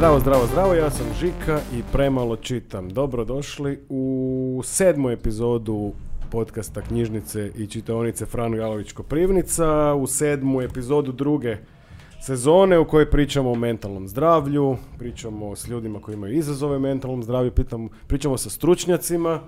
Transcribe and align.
Zdravo, 0.00 0.20
zdravo, 0.20 0.46
zdravo, 0.46 0.74
ja 0.74 0.90
sam 0.90 1.06
Žika 1.20 1.60
i 1.76 1.82
premalo 1.92 2.36
čitam. 2.36 2.88
Dobrodošli 2.88 3.80
u 3.88 4.60
sedmu 4.64 5.10
epizodu 5.10 5.92
podcasta 6.30 6.80
Knjižnice 6.80 7.50
i 7.56 7.66
čitaonice 7.66 8.26
Fran 8.26 8.52
Galović 8.52 8.92
Koprivnica, 8.92 9.94
u 9.94 10.06
sedmu 10.06 10.62
epizodu 10.62 11.12
druge 11.12 11.56
sezone 12.20 12.78
u 12.78 12.88
kojoj 12.88 13.10
pričamo 13.10 13.52
o 13.52 13.54
mentalnom 13.54 14.08
zdravlju, 14.08 14.76
pričamo 14.98 15.56
s 15.56 15.68
ljudima 15.68 16.00
koji 16.00 16.14
imaju 16.14 16.34
izazove 16.34 16.78
mentalnom 16.78 17.22
zdravlju, 17.22 17.50
pitam, 17.50 17.88
pričamo 18.06 18.38
sa 18.38 18.50
stručnjacima 18.50 19.40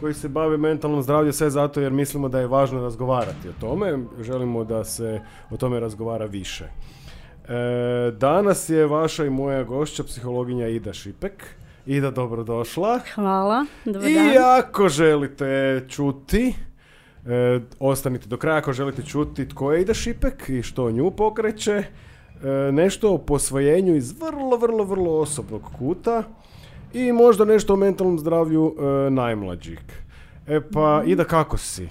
koji 0.00 0.14
se 0.14 0.28
bave 0.28 0.56
mentalnom 0.56 1.02
zdravlju, 1.02 1.32
sve 1.32 1.50
zato 1.50 1.80
jer 1.80 1.92
mislimo 1.92 2.28
da 2.28 2.40
je 2.40 2.46
važno 2.46 2.80
razgovarati 2.80 3.48
o 3.48 3.60
tome, 3.60 3.98
želimo 4.20 4.64
da 4.64 4.84
se 4.84 5.20
o 5.50 5.56
tome 5.56 5.80
razgovara 5.80 6.26
više. 6.26 6.64
E, 7.50 8.10
danas 8.10 8.68
je 8.68 8.86
vaša 8.86 9.24
i 9.24 9.30
moja 9.30 9.62
gošća, 9.62 10.04
psihologinja 10.04 10.68
Ida 10.68 10.92
Šipek. 10.92 11.44
Ida, 11.86 12.10
dobrodošla. 12.10 13.00
Hvala, 13.14 13.64
dobar 13.84 14.10
I 14.10 14.14
dan. 14.14 14.58
ako 14.58 14.88
želite 14.88 15.84
čuti, 15.88 16.54
e, 17.26 17.60
ostanite 17.78 18.28
do 18.28 18.36
kraja 18.36 18.58
ako 18.58 18.72
želite 18.72 19.02
čuti 19.02 19.48
tko 19.48 19.72
je 19.72 19.82
Ida 19.82 19.94
Šipek 19.94 20.48
i 20.48 20.62
što 20.62 20.90
nju 20.90 21.10
pokreće, 21.10 21.72
e, 21.72 21.86
nešto 22.72 23.14
o 23.14 23.18
posvojenju 23.18 23.96
iz 23.96 24.20
vrlo, 24.20 24.56
vrlo, 24.56 24.84
vrlo 24.84 25.18
osobnog 25.18 25.62
kuta 25.78 26.22
i 26.92 27.12
možda 27.12 27.44
nešto 27.44 27.72
o 27.72 27.76
mentalnom 27.76 28.18
zdravlju 28.18 28.74
e, 28.78 29.10
najmlađih. 29.10 29.80
E 30.46 30.60
pa, 30.72 31.02
Ida, 31.06 31.24
kako 31.24 31.56
si? 31.56 31.88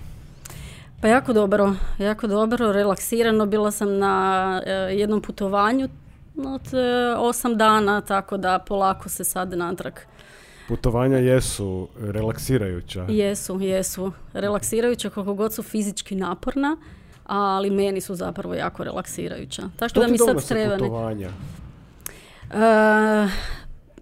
Pa 1.01 1.07
jako 1.07 1.33
dobro, 1.33 1.73
jako 1.97 2.27
dobro, 2.27 2.71
relaksirano. 2.71 3.45
Bila 3.45 3.71
sam 3.71 3.97
na 3.97 4.61
e, 4.65 4.71
jednom 4.71 5.21
putovanju 5.21 5.89
od 6.37 6.73
e, 6.73 7.15
osam 7.17 7.57
dana, 7.57 8.01
tako 8.01 8.37
da 8.37 8.59
polako 8.59 9.09
se 9.09 9.23
sad 9.23 9.53
natrag. 9.53 9.93
Putovanja 10.67 11.17
jesu 11.17 11.87
relaksirajuća. 11.99 13.05
Jesu, 13.09 13.59
jesu. 13.61 14.11
Relaksirajuća 14.33 15.09
koliko 15.09 15.33
god 15.33 15.53
su 15.53 15.63
fizički 15.63 16.15
naporna, 16.15 16.77
ali 17.25 17.69
meni 17.69 18.01
su 18.01 18.15
zapravo 18.15 18.53
jako 18.53 18.83
relaksirajuća. 18.83 19.61
Tako 19.75 19.89
Što 19.89 19.99
da 19.99 20.07
mi 20.07 20.17
sad 20.17 20.77
putovanja? 20.79 21.29
E, 21.29 23.27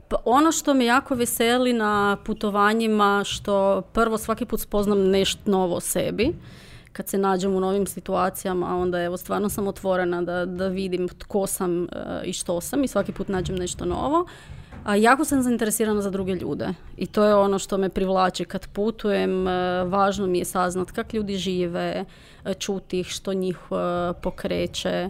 pa 0.07 0.15
ono 0.25 0.51
što 0.51 0.73
me 0.73 0.85
jako 0.85 1.15
veseli 1.15 1.73
na 1.73 2.17
putovanjima, 2.25 3.23
što 3.25 3.81
prvo 3.81 4.17
svaki 4.17 4.45
put 4.45 4.59
spoznam 4.59 5.09
nešto 5.09 5.51
novo 5.51 5.75
o 5.75 5.79
sebi, 5.79 6.33
kad 6.97 7.07
se 7.07 7.17
nađem 7.17 7.55
u 7.55 7.59
novim 7.59 7.87
situacijama, 7.87 8.77
onda 8.77 9.01
evo 9.01 9.17
stvarno 9.17 9.49
sam 9.49 9.67
otvorena 9.67 10.21
da, 10.21 10.45
da 10.45 10.67
vidim 10.67 11.07
tko 11.07 11.47
sam 11.47 11.83
e, 11.83 11.87
i 12.25 12.33
što 12.33 12.61
sam 12.61 12.83
i 12.83 12.87
svaki 12.87 13.11
put 13.11 13.27
nađem 13.27 13.55
nešto 13.55 13.85
novo. 13.85 14.25
A 14.83 14.95
jako 14.95 15.25
sam 15.25 15.41
zainteresirana 15.41 16.01
za 16.01 16.09
druge 16.09 16.33
ljude 16.33 16.73
i 16.97 17.05
to 17.05 17.23
je 17.23 17.35
ono 17.35 17.59
što 17.59 17.77
me 17.77 17.89
privlači 17.89 18.45
kad 18.45 18.67
putujem, 18.67 19.47
e, 19.47 19.83
važno 19.83 20.27
mi 20.27 20.39
je 20.39 20.45
saznat 20.45 20.91
kak 20.91 21.13
ljudi 21.13 21.35
žive, 21.35 22.05
e, 22.45 22.53
čuti 22.53 22.99
ih, 22.99 23.07
što 23.07 23.33
njih 23.33 23.57
pokreće, 24.21 25.09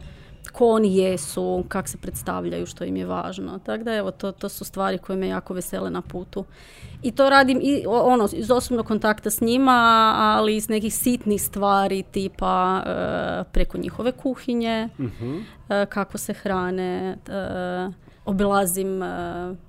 ko 0.58 0.68
oni 0.70 0.98
jesu, 0.98 1.64
kak 1.68 1.88
se 1.88 1.98
predstavljaju, 1.98 2.66
što 2.66 2.84
im 2.84 2.96
je 2.96 3.06
važno. 3.06 3.60
Tako 3.60 3.84
da 3.84 3.94
evo, 3.94 4.12
to, 4.12 4.32
to 4.32 4.50
su 4.50 4.66
stvari 4.66 4.98
koje 4.98 5.18
me 5.18 5.28
jako 5.28 5.54
vesele 5.54 5.90
na 5.90 6.02
putu. 6.02 6.46
I 7.04 7.12
to 7.12 7.30
radim 7.30 7.60
i 7.64 7.84
ono, 7.88 8.30
iz 8.34 8.52
osobnog 8.52 8.86
kontakta 8.88 9.30
s 9.30 9.42
njima, 9.42 9.72
ali 10.18 10.56
iz 10.56 10.70
nekih 10.70 10.96
sitnih 10.96 11.42
stvari 11.42 12.04
tipa 12.04 12.54
e, 12.80 12.90
preko 13.44 13.78
njihove 13.78 14.12
kuhinje, 14.12 14.90
Mhm. 15.00 15.38
e, 15.70 15.86
kako 15.86 16.17
se 16.17 16.34
hrane, 16.34 17.17
e, 17.28 17.90
obilazim 18.27 19.04
e, 19.04 19.08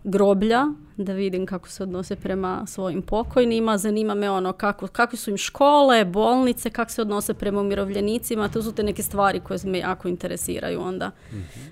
groblja 0.05 0.65
da 0.97 1.13
vidim 1.13 1.47
kako 1.47 1.69
se 1.69 1.83
odnose 1.83 2.17
prema 2.17 2.67
svojim 2.67 3.03
pokojnima, 3.03 3.79
zanima 3.79 4.15
me 4.15 4.31
ono 4.31 4.53
kako, 4.53 4.87
kakve 4.87 5.19
su 5.19 5.31
im 5.31 5.37
škole, 5.37 6.05
bolnice, 6.05 6.71
kako 6.71 6.91
se 6.91 7.03
odnose 7.03 7.35
prema 7.35 7.61
umirovljenicima, 7.61 8.49
to 8.49 8.63
su 8.63 8.73
te 8.73 8.83
neke 8.83 9.03
stvari 9.03 9.41
koje 9.41 9.59
me 9.65 9.79
jako 9.79 10.09
interesiraju 10.09 10.81
onda 10.81 11.11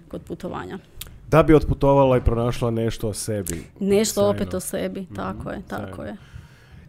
kod 0.08 0.22
putovanja. 0.22 0.78
Da 1.28 1.42
bi 1.42 1.54
otputovala 1.54 2.16
i 2.16 2.20
pronašla 2.20 2.70
nešto 2.70 3.08
o 3.08 3.12
sebi. 3.14 3.64
Nešto 3.80 4.14
Sjajno. 4.14 4.30
opet 4.30 4.54
o 4.54 4.60
sebi, 4.60 5.06
tako 5.16 5.50
je, 5.50 5.62
tako 5.68 5.94
sjajno. 5.96 6.04
je. 6.04 6.16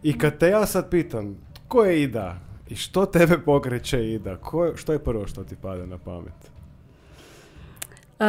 I 0.02 0.18
kad 0.18 0.38
te 0.38 0.48
ja 0.48 0.66
sad 0.66 0.90
pitam, 0.90 1.36
ko 1.68 1.84
je 1.84 2.02
Ida? 2.02 2.36
I 2.68 2.76
što 2.76 3.06
tebe 3.06 3.38
pokreće 3.38 4.04
Ida? 4.06 4.36
Ko 4.36 4.64
je- 4.64 4.76
što 4.76 4.92
je 4.92 4.98
prvo 4.98 5.26
što 5.26 5.44
ti 5.44 5.56
pada 5.56 5.86
na 5.86 5.98
pamet? 5.98 6.34
E, 8.20 8.24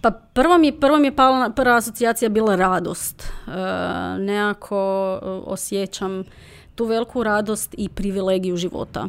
pa 0.00 0.10
prvo 0.10 0.58
mi, 0.58 0.72
prvo 0.72 0.96
mi 0.98 1.06
je 1.06 1.16
pala, 1.16 1.38
na- 1.38 1.50
prva 1.50 1.76
asocijacija 1.76 2.28
bila 2.28 2.56
radost. 2.56 3.22
E, 3.22 3.50
nekako 4.18 4.76
e, 5.22 5.26
osjećam 5.46 6.24
tu 6.74 6.84
veliku 6.84 7.22
radost 7.22 7.74
i 7.78 7.88
privilegiju 7.88 8.56
života, 8.56 9.08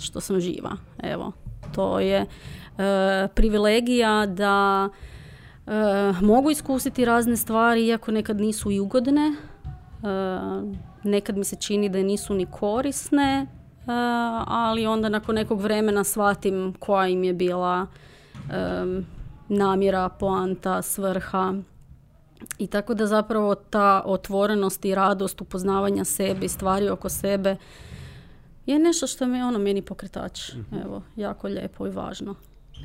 što 0.00 0.20
sam 0.20 0.40
živa. 0.40 0.70
Evo, 1.02 1.32
to 1.74 2.00
je 2.00 2.20
e, 2.20 2.26
privilegija 3.34 4.26
da 4.26 4.88
mogu 6.22 6.50
iskusiti 6.50 7.04
razne 7.04 7.36
stvari, 7.36 7.86
iako 7.86 8.10
nekad 8.10 8.40
nisu 8.40 8.70
i 8.70 8.80
ugodne. 8.80 9.22
E, 9.22 9.36
nekad 11.04 11.36
mi 11.36 11.44
se 11.44 11.56
čini 11.56 11.88
da 11.88 11.98
nisu 11.98 12.34
ni 12.34 12.46
korisne, 12.46 13.46
ali 14.46 14.86
onda 14.86 15.08
nakon 15.08 15.34
nekog 15.34 15.60
vremena 15.60 16.04
shvatim 16.04 16.74
koja 16.78 17.08
im 17.08 17.24
je 17.24 17.32
bila 17.32 17.86
em, 18.52 19.06
namjera, 19.50 20.08
poanta, 20.08 20.82
svrha. 20.82 21.54
I 22.58 22.66
tako 22.66 22.94
da 22.94 23.06
zapravo 23.06 23.54
ta 23.54 24.02
otvorenost 24.04 24.84
i 24.84 24.94
radost 24.94 25.40
upoznavanja 25.40 26.04
sebe 26.04 26.46
i 26.46 26.48
stvari 26.48 26.88
oko 26.88 27.08
sebe 27.08 27.56
je 28.66 28.78
nešto 28.78 29.06
što 29.06 29.26
mi 29.26 29.38
je 29.38 29.44
ono 29.44 29.58
meni 29.58 29.82
pokretač. 29.82 30.52
Evo, 30.84 31.02
jako 31.16 31.48
lijepo 31.48 31.86
i 31.86 31.90
važno. 31.90 32.34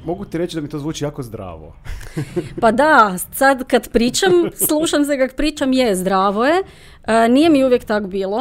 Mogu 0.05 0.25
ti 0.25 0.37
reći 0.37 0.55
da 0.55 0.61
mi 0.61 0.69
to 0.69 0.79
zvuči 0.79 1.03
jako 1.03 1.23
zdravo. 1.23 1.75
Pa 2.61 2.71
da, 2.71 3.17
sad 3.31 3.63
kad 3.67 3.91
pričam, 3.91 4.31
slušam 4.67 5.05
se 5.05 5.17
kako 5.17 5.35
pričam, 5.35 5.73
je, 5.73 5.95
zdravo 5.95 6.45
je. 6.45 6.63
E, 7.03 7.29
nije 7.29 7.49
mi 7.49 7.65
uvijek 7.65 7.85
tak 7.85 8.07
bilo 8.07 8.39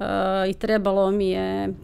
e, 0.00 0.50
i 0.50 0.54
trebalo 0.54 1.10
mi 1.10 1.28
je 1.30 1.74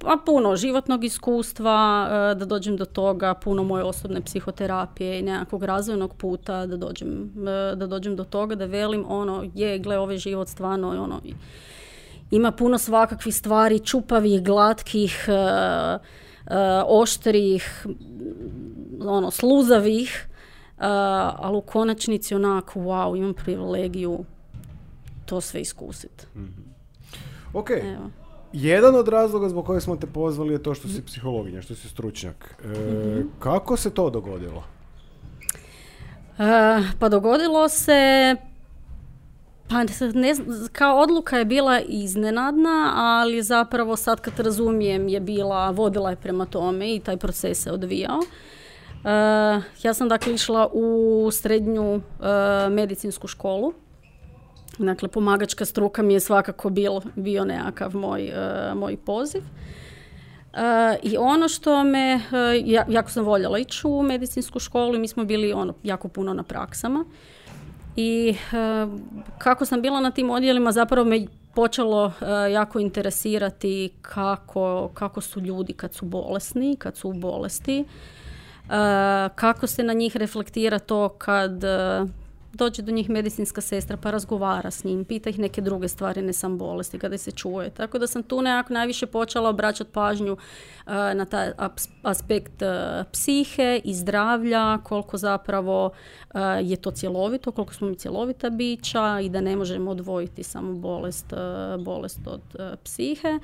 pa 0.00 0.16
puno 0.26 0.56
životnog 0.56 1.04
iskustva 1.04 2.08
e, 2.10 2.34
da 2.34 2.44
dođem 2.44 2.76
do 2.76 2.84
toga, 2.84 3.34
puno 3.34 3.64
moje 3.64 3.84
osobne 3.84 4.20
psihoterapije 4.20 5.18
i 5.18 5.22
nekakvog 5.22 5.64
razvojnog 5.64 6.14
puta 6.14 6.66
da 6.66 6.76
dođem, 6.76 7.30
e, 7.48 7.76
da 7.76 7.86
dođem 7.86 8.16
do 8.16 8.24
toga 8.24 8.54
da 8.54 8.64
velim 8.64 9.04
ono, 9.08 9.50
je, 9.54 9.78
gle, 9.78 9.98
ovaj 9.98 10.16
život 10.16 10.48
stvarno 10.48 10.88
ono, 10.88 11.20
ima 12.30 12.52
puno 12.52 12.78
svakakvih 12.78 13.34
stvari, 13.34 13.78
čupavih, 13.78 14.42
glatkih, 14.42 15.26
e, 15.28 16.08
oštrih, 16.86 17.86
ono, 19.04 19.30
sluzavih, 19.30 20.26
ali 21.36 21.56
u 21.56 21.60
konačnici 21.60 22.34
onako, 22.34 22.80
wow, 22.80 23.18
imam 23.18 23.34
privilegiju 23.34 24.24
to 25.26 25.40
sve 25.40 25.60
iskusiti. 25.60 26.26
Ok, 27.54 27.70
Evo. 27.70 28.10
Jedan 28.52 28.94
od 28.94 29.08
razloga 29.08 29.48
zbog 29.48 29.66
kojeg 29.66 29.82
smo 29.82 29.96
te 29.96 30.06
pozvali 30.06 30.52
je 30.52 30.62
to 30.62 30.74
što 30.74 30.88
si 30.88 31.02
psihologinja, 31.02 31.62
što 31.62 31.74
si 31.74 31.88
stručnjak. 31.88 32.54
E, 32.64 32.68
Mhm. 32.68 33.28
Kako 33.38 33.76
se 33.76 33.90
to 33.90 34.10
dogodilo? 34.10 34.64
E, 36.38 36.44
pa 36.98 37.08
dogodilo 37.08 37.68
se 37.68 38.36
pa 39.68 39.84
ne 40.14 40.34
znam, 40.34 40.46
kao 40.72 40.98
odluka 40.98 41.38
je 41.38 41.44
bila 41.44 41.80
iznenadna, 41.80 42.92
ali 42.96 43.42
zapravo 43.42 43.96
sad 43.96 44.20
kad 44.20 44.40
razumijem 44.40 45.08
je 45.08 45.20
bila, 45.20 45.70
vodila 45.70 46.10
je 46.10 46.16
prema 46.16 46.44
tome 46.46 46.94
i 46.94 47.00
taj 47.00 47.16
proces 47.16 47.62
se 47.62 47.72
odvijao. 47.72 48.18
E, 49.04 49.10
ja 49.82 49.94
sam 49.94 50.08
dakle 50.08 50.34
išla 50.34 50.68
u 50.72 51.28
srednju 51.32 51.94
e, 51.94 52.00
medicinsku 52.70 53.26
školu. 53.26 53.72
Dakle, 54.80 55.08
pomagačka 55.08 55.64
struka 55.64 56.02
mi 56.02 56.14
je 56.14 56.20
svakako 56.20 56.70
bil, 56.70 56.92
bio 57.14 57.44
nekakav 57.44 57.96
moj, 57.96 58.28
e, 58.28 58.74
moj 58.74 58.96
poziv. 58.96 59.42
E, 60.54 60.98
I 61.02 61.16
ono 61.16 61.48
što 61.48 61.84
me, 61.84 62.12
e, 62.12 62.20
ja, 62.64 62.84
jako 62.88 63.10
sam 63.10 63.24
voljela 63.24 63.58
ići 63.58 63.86
u 63.86 64.02
medicinsku 64.02 64.58
školu 64.58 64.94
i 64.94 64.98
mi 64.98 65.08
smo 65.08 65.24
bili 65.24 65.52
ono, 65.52 65.74
jako 65.82 66.08
puno 66.08 66.34
na 66.34 66.42
praksama. 66.42 67.04
I 67.96 68.34
kako 69.38 69.64
sam 69.64 69.82
bila 69.82 70.00
na 70.00 70.10
tim 70.10 70.30
odjelima 70.30 70.72
zapravo 70.72 71.08
me 71.08 71.26
počelo 71.54 72.12
jako 72.52 72.78
interesirati 72.78 73.92
kako, 74.02 74.90
kako 74.94 75.20
su 75.20 75.40
ljudi 75.40 75.72
kad 75.72 75.94
su 75.94 76.04
bolesni, 76.06 76.76
kad 76.76 76.96
su 76.96 77.08
u 77.08 77.12
bolesti, 77.12 77.84
kako 79.34 79.66
se 79.66 79.82
na 79.82 79.92
njih 79.92 80.16
reflektira 80.16 80.78
to 80.78 81.08
kad 81.08 81.64
dođe 82.52 82.82
do 82.82 82.92
njih 82.92 83.10
medicinska 83.10 83.60
sestra 83.60 83.96
pa 83.96 84.10
razgovara 84.10 84.70
s 84.70 84.84
njim, 84.84 85.04
pita 85.04 85.30
ih 85.30 85.38
neke 85.38 85.60
druge 85.60 85.88
stvari, 85.88 86.22
ne 86.22 86.32
sam 86.32 86.58
bolesti, 86.58 86.98
kada 86.98 87.18
se 87.18 87.30
čuje. 87.30 87.70
Tako 87.70 87.98
da 87.98 88.06
sam 88.06 88.22
tu 88.22 88.42
nekako 88.42 88.72
najviše 88.72 89.06
počela 89.06 89.48
obraćati 89.48 89.90
pažnju 89.92 90.32
uh, 90.32 90.92
na 90.92 91.24
taj 91.24 91.52
aspekt 92.02 92.62
uh, 92.62 93.06
psihe 93.12 93.80
i 93.84 93.94
zdravlja, 93.94 94.78
koliko 94.78 95.18
zapravo 95.18 95.86
uh, 95.86 96.40
je 96.62 96.76
to 96.76 96.90
cjelovito, 96.90 97.52
koliko 97.52 97.74
smo 97.74 97.88
mi 97.88 97.96
cjelovita 97.96 98.50
bića 98.50 99.20
i 99.22 99.28
da 99.28 99.40
ne 99.40 99.56
možemo 99.56 99.90
odvojiti 99.90 100.42
samo 100.42 100.72
bolest, 100.72 101.26
bolest 101.78 102.20
od 102.26 102.42
psihe. 102.84 103.38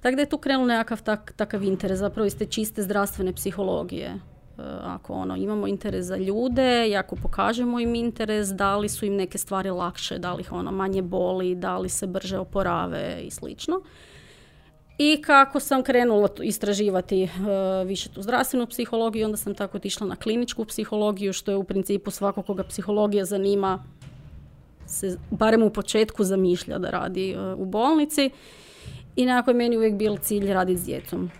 Tako 0.00 0.16
da 0.16 0.22
je 0.22 0.28
tu 0.28 0.38
krenuo 0.38 0.66
nekakav 0.66 1.02
tak, 1.02 1.32
takav 1.36 1.64
interes, 1.64 1.98
zapravo 1.98 2.26
iz 2.26 2.36
te 2.36 2.46
čiste 2.46 2.82
zdravstvene 2.82 3.32
psihologije. 3.32 4.37
E, 4.58 4.62
ako 4.82 5.12
ono, 5.14 5.36
imamo 5.36 5.66
interes 5.66 6.06
za 6.06 6.16
ljude 6.16 6.88
i 6.88 6.96
ako 6.96 7.16
pokažemo 7.16 7.80
im 7.80 7.94
interes, 7.94 8.48
da 8.48 8.76
li 8.76 8.88
su 8.88 9.06
im 9.06 9.16
neke 9.16 9.38
stvari 9.38 9.70
lakše, 9.70 10.18
da 10.18 10.32
li 10.34 10.40
ih 10.40 10.52
ono 10.52 10.72
manje 10.72 11.02
boli, 11.02 11.54
da 11.54 11.78
li 11.78 11.88
se 11.88 12.06
brže 12.06 12.38
oporave 12.38 13.20
i 13.22 13.30
slično. 13.30 13.80
I 14.98 15.22
kako 15.22 15.60
sam 15.60 15.82
krenula 15.82 16.28
istraživati 16.42 17.22
e, 17.22 17.28
više 17.84 18.08
tu 18.08 18.22
zdravstvenu 18.22 18.66
psihologiju, 18.66 19.24
onda 19.24 19.36
sam 19.36 19.54
tako 19.54 19.76
otišla 19.76 20.06
na 20.06 20.16
kliničku 20.16 20.64
psihologiju, 20.64 21.32
što 21.32 21.50
je 21.50 21.56
u 21.56 21.64
principu 21.64 22.10
svako 22.10 22.42
koga 22.42 22.64
psihologija 22.64 23.24
zanima, 23.24 23.84
se 24.86 25.18
barem 25.30 25.62
u 25.62 25.70
početku 25.70 26.24
zamišlja 26.24 26.78
da 26.78 26.90
radi 26.90 27.30
e, 27.30 27.54
u 27.54 27.64
bolnici. 27.64 28.30
I 29.16 29.26
nekako 29.26 29.50
je 29.50 29.54
meni 29.54 29.76
uvijek 29.76 29.94
bil 29.94 30.16
cilj 30.16 30.52
raditi 30.52 30.80
s 30.80 30.84
djecom. 30.84 31.30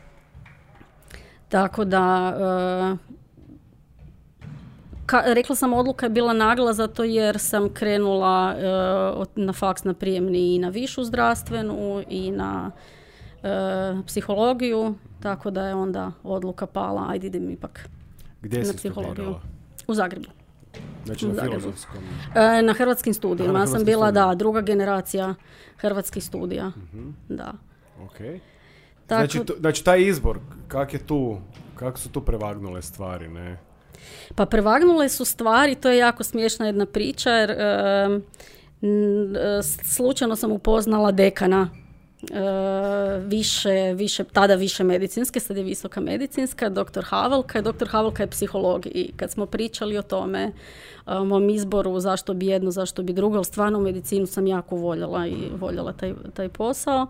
Tako 1.49 1.85
da, 1.85 2.35
e, 2.41 3.19
ka, 5.07 5.23
rekla 5.27 5.57
sam 5.57 5.73
odluka 5.73 6.07
je 6.07 6.11
bila 6.11 6.33
nagla 6.33 6.73
zato 6.73 7.05
jer 7.05 7.39
sam 7.39 7.75
krenula 7.75 8.55
e, 8.57 9.41
na 9.41 9.53
faks 9.53 9.85
na 9.85 9.95
prijemni 9.95 10.55
i 10.55 10.59
na 10.59 10.69
višu 10.69 11.05
zdravstvenu 11.05 12.03
i 12.09 12.31
na 12.31 12.71
e, 13.43 13.49
psihologiju, 14.07 14.95
tako 15.23 15.51
da 15.51 15.67
je 15.67 15.75
onda 15.75 16.13
odluka 16.23 16.67
pala, 16.67 17.07
ajde 17.09 17.27
idem 17.27 17.51
ipak 17.51 17.89
Gdje 18.41 18.63
na 18.63 18.73
psihologiju. 18.73 19.35
U 19.87 19.95
Zagrebu. 19.95 20.27
Znači 21.05 21.29
na 21.29 21.43
filozofskom? 21.43 22.03
na 22.63 22.73
hrvatskim 22.73 23.15
studijima. 23.15 23.59
Ja 23.59 23.67
sam 23.67 23.85
bila, 23.85 24.11
da, 24.11 24.35
druga 24.35 24.61
generacija 24.61 25.35
hrvatskih 25.77 26.25
studija. 26.25 26.67
uh 26.67 27.15
Da. 27.29 27.53
Ok. 29.09 29.17
Znači, 29.17 29.41
znači, 29.61 29.85
taj 29.85 30.03
izbor, 30.03 30.39
kak 30.69 30.95
je 30.95 31.07
tu, 31.07 31.39
kako 31.75 31.99
su 31.99 32.09
tu 32.09 32.21
prevagnule 32.21 32.83
stvari, 32.83 33.29
ne? 33.29 33.59
Pa 34.35 34.47
prevagnule 34.47 35.09
su 35.09 35.25
stvari, 35.25 35.75
to 35.75 35.91
je 35.91 35.99
jako 35.99 36.25
smiješna 36.25 36.67
jedna 36.67 36.87
priča, 36.87 37.31
jer 37.31 37.57
slučajno 39.85 40.37
sam 40.37 40.53
upoznala 40.53 41.13
dekana 41.13 41.71
više, 43.27 43.95
više, 43.97 44.25
tada 44.25 44.55
više 44.55 44.85
medicinske, 44.85 45.41
sad 45.41 45.57
je 45.57 45.63
visoka 45.63 46.01
medicinska, 46.01 46.69
doktor 46.69 47.05
Havelka, 47.05 47.61
doktor 47.61 47.89
Havelka 47.89 48.23
je 48.23 48.31
psiholog 48.31 48.87
i 48.87 49.13
kad 49.17 49.31
smo 49.31 49.47
pričali 49.47 49.99
o 49.99 50.03
tome, 50.03 50.53
o 51.07 51.25
mom 51.25 51.51
izboru 51.51 52.01
zašto 52.01 52.35
bi 52.35 52.47
jedno, 52.47 52.71
zašto 52.71 53.03
bi 53.03 53.13
drugo, 53.13 53.37
ali 53.37 53.45
stvarno 53.45 53.81
medicinu 53.81 54.27
sam 54.27 54.47
jako 54.47 54.77
voljela 54.77 55.27
i 55.27 55.37
voljela 55.61 55.93
taj, 55.93 56.15
taj 56.35 56.49
posao 56.49 57.07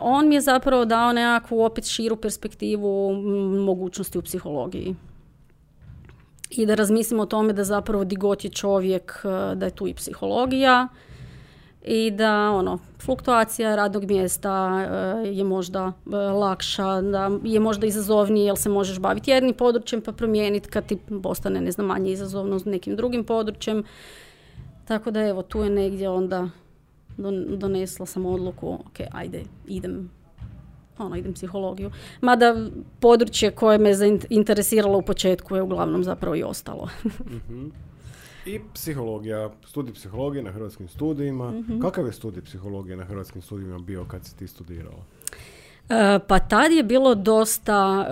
on 0.00 0.28
mi 0.28 0.34
je 0.34 0.40
zapravo 0.40 0.84
dao 0.84 1.12
nekakvu 1.12 1.64
opet 1.64 1.84
širu 1.84 2.16
perspektivu 2.16 3.12
mogućnosti 3.64 4.18
u 4.18 4.22
psihologiji. 4.22 4.96
I 6.50 6.66
da 6.66 6.74
razmislimo 6.74 7.22
o 7.22 7.26
tome 7.26 7.52
da 7.52 7.64
zapravo 7.64 8.04
di 8.04 8.16
god 8.16 8.44
je 8.44 8.50
čovjek, 8.50 9.12
e, 9.24 9.54
da 9.54 9.66
je 9.66 9.70
tu 9.70 9.88
i 9.88 9.94
psihologija 9.94 10.88
i 11.84 12.10
da 12.10 12.50
ono, 12.50 12.78
fluktuacija 13.04 13.76
radnog 13.76 14.04
mjesta 14.04 14.80
e, 15.24 15.28
je 15.28 15.44
možda 15.44 15.92
e, 16.06 16.16
lakša, 16.16 17.00
da 17.00 17.30
je 17.44 17.60
možda 17.60 17.86
izazovnije 17.86 18.46
jer 18.46 18.56
se 18.56 18.68
možeš 18.68 18.98
baviti 18.98 19.30
jednim 19.30 19.54
područjem 19.54 20.00
pa 20.00 20.12
promijeniti 20.12 20.68
kad 20.68 20.86
ti 20.86 20.98
postane 21.22 21.60
ne 21.60 21.70
znam, 21.70 21.86
manje 21.86 22.12
izazovno 22.12 22.60
nekim 22.64 22.96
drugim 22.96 23.24
područjem. 23.24 23.84
Tako 24.84 25.10
da 25.10 25.20
evo 25.20 25.42
tu 25.42 25.58
je 25.62 25.70
negdje 25.70 26.08
onda 26.08 26.48
donesla 27.56 28.06
sam 28.06 28.26
odluku, 28.26 28.68
ok, 28.68 29.00
ajde, 29.12 29.42
idem 29.66 30.10
ono, 30.98 31.16
idem 31.16 31.32
psihologiju. 31.32 31.90
Mada 32.20 32.54
područje 33.00 33.50
koje 33.50 33.78
me 33.78 33.92
interesiralo 34.28 34.98
u 34.98 35.02
početku 35.02 35.56
je 35.56 35.62
uglavnom 35.62 36.04
zapravo 36.04 36.36
i 36.36 36.42
ostalo. 36.42 36.88
Mhm. 37.48 37.68
I 38.46 38.60
psihologija, 38.74 39.50
studij 39.64 39.94
psihologije 39.94 40.42
na 40.42 40.52
hrvatskim 40.52 40.88
studijima. 40.88 41.50
mm 41.50 41.80
Kakav 41.80 42.06
je 42.06 42.12
studij 42.12 42.42
psihologije 42.42 42.96
na 42.96 43.04
hrvatskim 43.04 43.42
studijima 43.42 43.78
bio 43.78 44.04
kad 44.04 44.24
si 44.24 44.36
ti 44.36 44.46
studirala? 44.46 45.02
E, 45.88 46.18
pa 46.26 46.38
tad 46.38 46.72
je 46.72 46.82
bilo 46.82 47.14
dosta, 47.14 48.06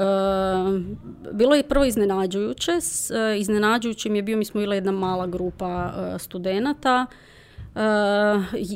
e, 1.30 1.32
bilo 1.32 1.54
je 1.54 1.68
prvo 1.68 1.84
iznenađujuće. 1.84 2.80
S, 2.80 3.10
e, 3.10 3.38
iznenađujućim 3.38 4.16
je 4.16 4.22
bio, 4.22 4.36
mi 4.36 4.44
smo 4.44 4.60
bila 4.60 4.74
jedna 4.74 4.92
mala 4.92 5.26
grupa 5.26 5.92
e, 5.96 6.18
studenata 6.18 7.06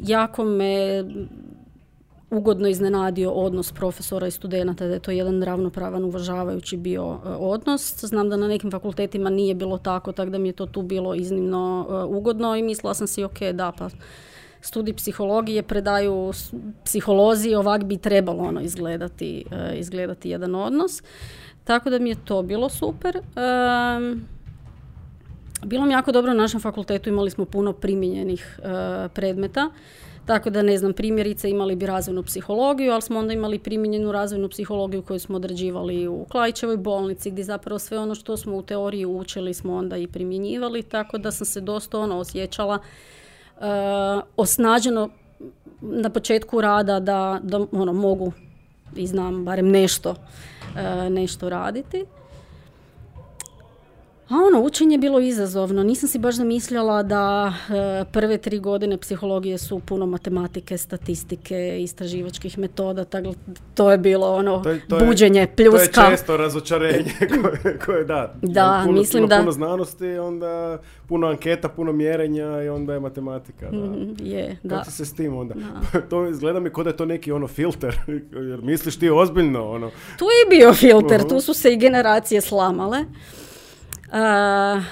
jako 0.06 0.44
me 0.44 1.04
ugodno 2.30 2.68
iznenadio 2.68 3.30
odnos 3.30 3.72
profesora 3.72 4.26
i 4.26 4.30
studenata, 4.30 4.86
da 4.86 4.92
je 4.92 5.00
to 5.00 5.10
jedan 5.10 5.42
ravnopravan, 5.42 6.04
uvažavajući 6.04 6.76
bio 6.76 7.20
eh, 7.24 7.28
odnos. 7.28 8.04
Znam 8.04 8.28
da 8.28 8.36
na 8.36 8.48
nekim 8.48 8.70
fakultetima 8.70 9.30
nije 9.30 9.54
bilo 9.54 9.78
tako, 9.78 10.12
tako 10.12 10.30
da 10.30 10.38
mi 10.38 10.48
je 10.48 10.52
to 10.52 10.66
tu 10.66 10.82
bilo 10.82 11.14
iznimno 11.14 11.86
eh, 11.90 12.04
ugodno 12.04 12.56
i 12.56 12.62
mislila 12.62 12.94
sam 12.94 13.06
si, 13.06 13.24
ok, 13.24 13.40
da, 13.52 13.72
pa 13.78 13.88
studij 14.60 14.94
psihologije 14.94 15.62
predaju 15.62 16.32
psiholozi, 16.84 17.54
ovak 17.54 17.84
bi 17.84 17.96
trebalo 17.96 18.42
ono 18.42 18.60
izgledati, 18.60 19.44
izgledati 19.74 20.30
jedan 20.30 20.54
odnos. 20.54 21.02
Tako 21.64 21.90
da 21.90 21.98
mi 21.98 22.08
je 22.08 22.24
to 22.24 22.42
bilo 22.42 22.68
super. 22.68 23.20
Bilo 25.64 25.86
mi 25.86 25.92
jako 25.92 26.12
dobro 26.12 26.32
na 26.32 26.42
našem 26.42 26.60
fakultetu, 26.60 27.08
imali 27.08 27.30
smo 27.30 27.44
puno 27.44 27.72
primijenjenih 27.72 28.60
e, 28.62 29.08
predmeta, 29.08 29.70
tako 30.26 30.50
da 30.50 30.62
ne 30.62 30.78
znam, 30.78 30.92
primjerice 30.92 31.50
imali 31.50 31.76
bi 31.76 31.86
razvojnu 31.86 32.22
psihologiju, 32.22 32.92
ali 32.92 33.02
smo 33.02 33.18
onda 33.18 33.32
imali 33.32 33.58
primijenjenu 33.58 34.12
razvojnu 34.12 34.48
psihologiju 34.48 35.02
koju 35.02 35.18
smo 35.20 35.36
odrađivali 35.36 36.08
u 36.08 36.24
Klajčevoj 36.24 36.76
bolnici, 36.76 37.30
gdje 37.30 37.44
zapravo 37.44 37.78
sve 37.78 37.98
ono 37.98 38.14
što 38.14 38.36
smo 38.36 38.56
u 38.56 38.62
teoriji 38.62 39.06
učili 39.06 39.54
smo 39.54 39.76
onda 39.76 39.96
i 39.96 40.06
primjenjivali, 40.06 40.82
tako 40.82 41.18
da 41.18 41.30
sam 41.30 41.46
se 41.46 41.60
dosta 41.60 41.98
ono 41.98 42.18
osjećala 42.18 42.78
e, 42.78 43.64
osnaženo 44.36 45.08
na 45.80 46.10
početku 46.10 46.60
rada 46.60 47.00
da, 47.00 47.40
da 47.42 47.66
ono, 47.72 47.92
mogu 47.92 48.32
i 48.96 49.06
znam 49.06 49.44
barem 49.44 49.68
nešto, 49.68 50.14
e, 50.76 51.10
nešto 51.10 51.48
raditi. 51.48 52.04
A 54.28 54.34
ono, 54.34 54.60
učenje 54.60 54.94
je 54.94 54.98
bilo 54.98 55.20
izazovno. 55.20 55.82
Nisam 55.82 56.08
si 56.08 56.18
baš 56.18 56.34
zamišljala 56.34 57.02
da 57.02 57.52
e, 57.68 58.04
prve 58.12 58.38
tri 58.38 58.58
godine 58.58 58.98
psihologije 58.98 59.58
su 59.58 59.80
puno 59.80 60.06
matematike, 60.06 60.78
statistike, 60.78 61.82
istraživačkih 61.82 62.58
metoda. 62.58 63.04
Tako, 63.04 63.34
to 63.74 63.90
je 63.90 63.98
bilo 63.98 64.34
ono 64.34 64.62
to 64.62 64.70
je, 64.70 64.80
to 64.88 64.98
buđenje, 65.06 65.46
pljuska. 65.56 65.92
To 65.92 66.00
je 66.00 66.10
često 66.10 66.36
razočarenje 66.36 67.12
koje, 67.42 67.78
koje 67.78 68.04
da. 68.04 68.34
Da, 68.42 68.82
puno, 68.86 68.98
mislim 68.98 69.22
puno, 69.22 69.26
da... 69.26 69.38
Puno 69.38 69.52
znanosti, 69.52 70.18
onda 70.18 70.78
puno 71.06 71.26
anketa, 71.26 71.68
puno 71.68 71.92
mjerenja 71.92 72.62
i 72.62 72.68
onda 72.68 72.92
je 72.92 73.00
matematika. 73.00 73.70
Da. 73.70 73.76
Mm, 73.76 74.16
je, 74.20 74.56
da. 74.62 74.78
Kako 74.78 74.90
se 74.90 75.04
s 75.04 75.14
tim 75.14 75.36
onda? 75.36 75.54
to 76.10 76.26
izgleda 76.26 76.60
mi 76.60 76.70
kod 76.70 76.84
da 76.84 76.90
je 76.90 76.96
to 76.96 77.04
neki 77.04 77.32
ono 77.32 77.48
filter. 77.48 77.98
Jer 78.50 78.62
misliš 78.62 78.98
ti 78.98 79.10
ozbiljno 79.10 79.70
ono. 79.70 79.90
Tu 80.18 80.24
je 80.24 80.58
bio 80.58 80.74
filter, 80.74 81.28
tu 81.28 81.40
su 81.40 81.54
se 81.54 81.72
i 81.72 81.76
generacije 81.76 82.40
slamale. 82.40 83.04
Uh, 84.08 84.84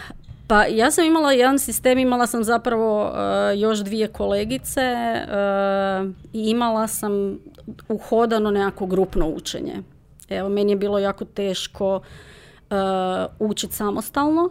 pa 0.46 0.64
ja 0.64 0.90
sam 0.90 1.04
imala 1.04 1.32
jedan 1.32 1.58
sistem, 1.58 1.98
imala 1.98 2.26
sam 2.26 2.44
zapravo 2.44 3.12
još 3.56 3.78
dvije 3.78 4.08
kolegice 4.08 4.94
i 6.32 6.50
imala 6.50 6.86
sam 6.86 7.38
uhodano 7.88 8.50
nekako 8.50 8.86
grupno 8.86 9.28
učenje. 9.28 9.82
Evo, 10.28 10.48
meni 10.48 10.72
je 10.72 10.76
bilo 10.76 10.98
jako 10.98 11.24
teško 11.24 11.96
uh, 11.96 12.76
učiti 13.38 13.74
samostalno. 13.74 14.50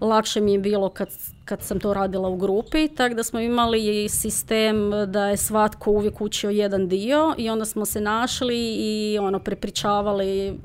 Lakše 0.00 0.40
mi 0.40 0.52
je 0.52 0.58
bilo 0.58 0.88
kad, 0.88 1.08
kad 1.44 1.62
sam 1.62 1.80
to 1.80 1.94
radila 1.94 2.28
u 2.28 2.36
grupi, 2.36 2.88
tako 2.88 3.14
da 3.14 3.22
smo 3.22 3.40
imali 3.40 4.08
sistem 4.08 4.90
da 5.06 5.26
je 5.26 5.36
svatko 5.36 5.90
uvijek 5.90 6.20
učio 6.20 6.50
jedan 6.50 6.88
dio 6.88 7.34
i 7.38 7.50
onda 7.50 7.64
smo 7.64 7.84
se 7.84 8.00
našli 8.00 8.74
i 8.78 9.18
ono 9.20 9.38
prepričavali 9.38 10.58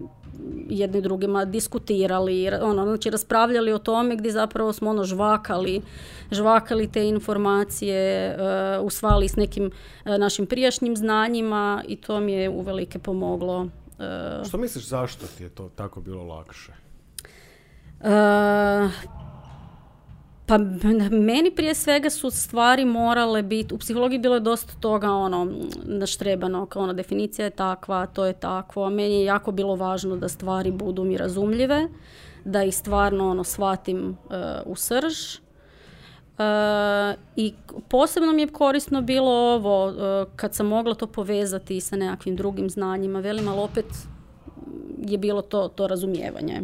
jedni 0.70 1.02
drugima 1.02 1.46
diskutirali, 1.46 2.50
ono, 2.62 2.86
znači 2.86 3.10
raspravljali 3.10 3.74
o 3.74 3.78
tome 3.78 4.16
gdje 4.16 4.32
zapravo 4.32 4.74
smo 4.74 4.90
ono 4.90 5.04
žvakali, 5.04 5.82
žvakali 6.32 6.92
te 6.92 7.08
informacije, 7.08 8.36
uh, 8.80 8.86
usvali 8.86 9.30
s 9.30 9.36
nekim 9.36 9.66
uh, 9.66 10.18
našim 10.18 10.46
prijašnjim 10.46 10.96
znanjima 10.96 11.84
i 11.88 11.96
to 11.96 12.20
mi 12.20 12.34
je 12.34 12.50
uvelike 12.50 13.00
pomoglo. 13.00 13.62
Uh, 13.62 14.48
Što 14.48 14.58
misliš 14.58 14.88
zašto 14.88 15.26
ti 15.38 15.44
je 15.44 15.50
to 15.50 15.70
tako 15.76 16.02
bilo 16.02 16.24
lakše? 16.24 16.74
Pa 20.52 20.58
meni 21.12 21.52
prije 21.56 21.76
svega 21.76 22.10
su 22.10 22.30
stvari 22.30 22.86
morale 22.86 23.44
biti, 23.44 23.74
u 23.74 23.78
psihologiji 23.78 24.20
bilo 24.20 24.36
je 24.36 24.40
dosta 24.40 24.74
toga 24.80 25.12
ono 25.12 25.52
naštrebano, 25.84 26.66
kao 26.66 26.82
ona 26.82 26.94
definicija 26.94 27.46
je 27.46 27.52
takva, 27.52 28.06
to 28.06 28.26
je 28.26 28.34
takvo, 28.34 28.90
meni 28.90 29.14
je 29.14 29.26
jako 29.26 29.52
bilo 29.52 29.76
važno 29.76 30.16
da 30.16 30.28
stvari 30.28 30.72
budu 30.72 31.04
mi 31.04 31.18
razumljive, 31.18 31.88
da 32.46 32.64
ih 32.64 32.76
stvarno 32.76 33.30
ono 33.30 33.44
shvatim 33.44 34.18
u 34.66 34.76
srž. 34.76 35.16
I 37.36 37.54
posebno 37.90 38.32
mi 38.32 38.42
je 38.42 38.48
korisno 38.48 39.02
bilo 39.02 39.32
ovo, 39.32 39.94
kad 40.36 40.56
sam 40.56 40.68
mogla 40.68 40.96
to 40.96 41.08
povezati 41.08 41.82
sa 41.82 41.96
nekakvim 41.96 42.36
drugim 42.36 42.70
znanjima, 42.70 43.20
velim, 43.20 43.48
ali 43.48 43.60
opet 43.60 43.86
je 44.98 45.18
bilo 45.18 45.42
to, 45.42 45.68
to 45.68 45.88
razumijevanje 45.88 46.62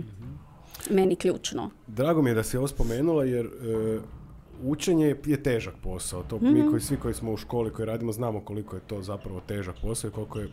meni 0.89 1.15
ključno. 1.15 1.69
Drago 1.87 2.21
mi 2.21 2.29
je 2.29 2.33
da 2.33 2.43
si 2.43 2.57
ovo 2.57 2.67
spomenula 2.67 3.23
jer 3.23 3.45
e, 3.45 3.49
učenje 4.63 5.15
je 5.25 5.43
težak 5.43 5.73
posao. 5.83 6.23
To 6.23 6.39
mi 6.39 6.59
mhm. 6.59 6.69
koji 6.69 6.81
svi 6.81 6.97
koji 6.97 7.13
smo 7.13 7.33
u 7.33 7.37
školi 7.37 7.73
koji 7.73 7.85
radimo 7.85 8.11
znamo 8.11 8.39
koliko 8.39 8.75
je 8.75 8.81
to 8.87 9.01
zapravo 9.01 9.41
težak 9.47 9.75
posao 9.81 10.07
i 10.07 10.11
koliko 10.11 10.39
je, 10.39 10.45
e, 10.45 10.49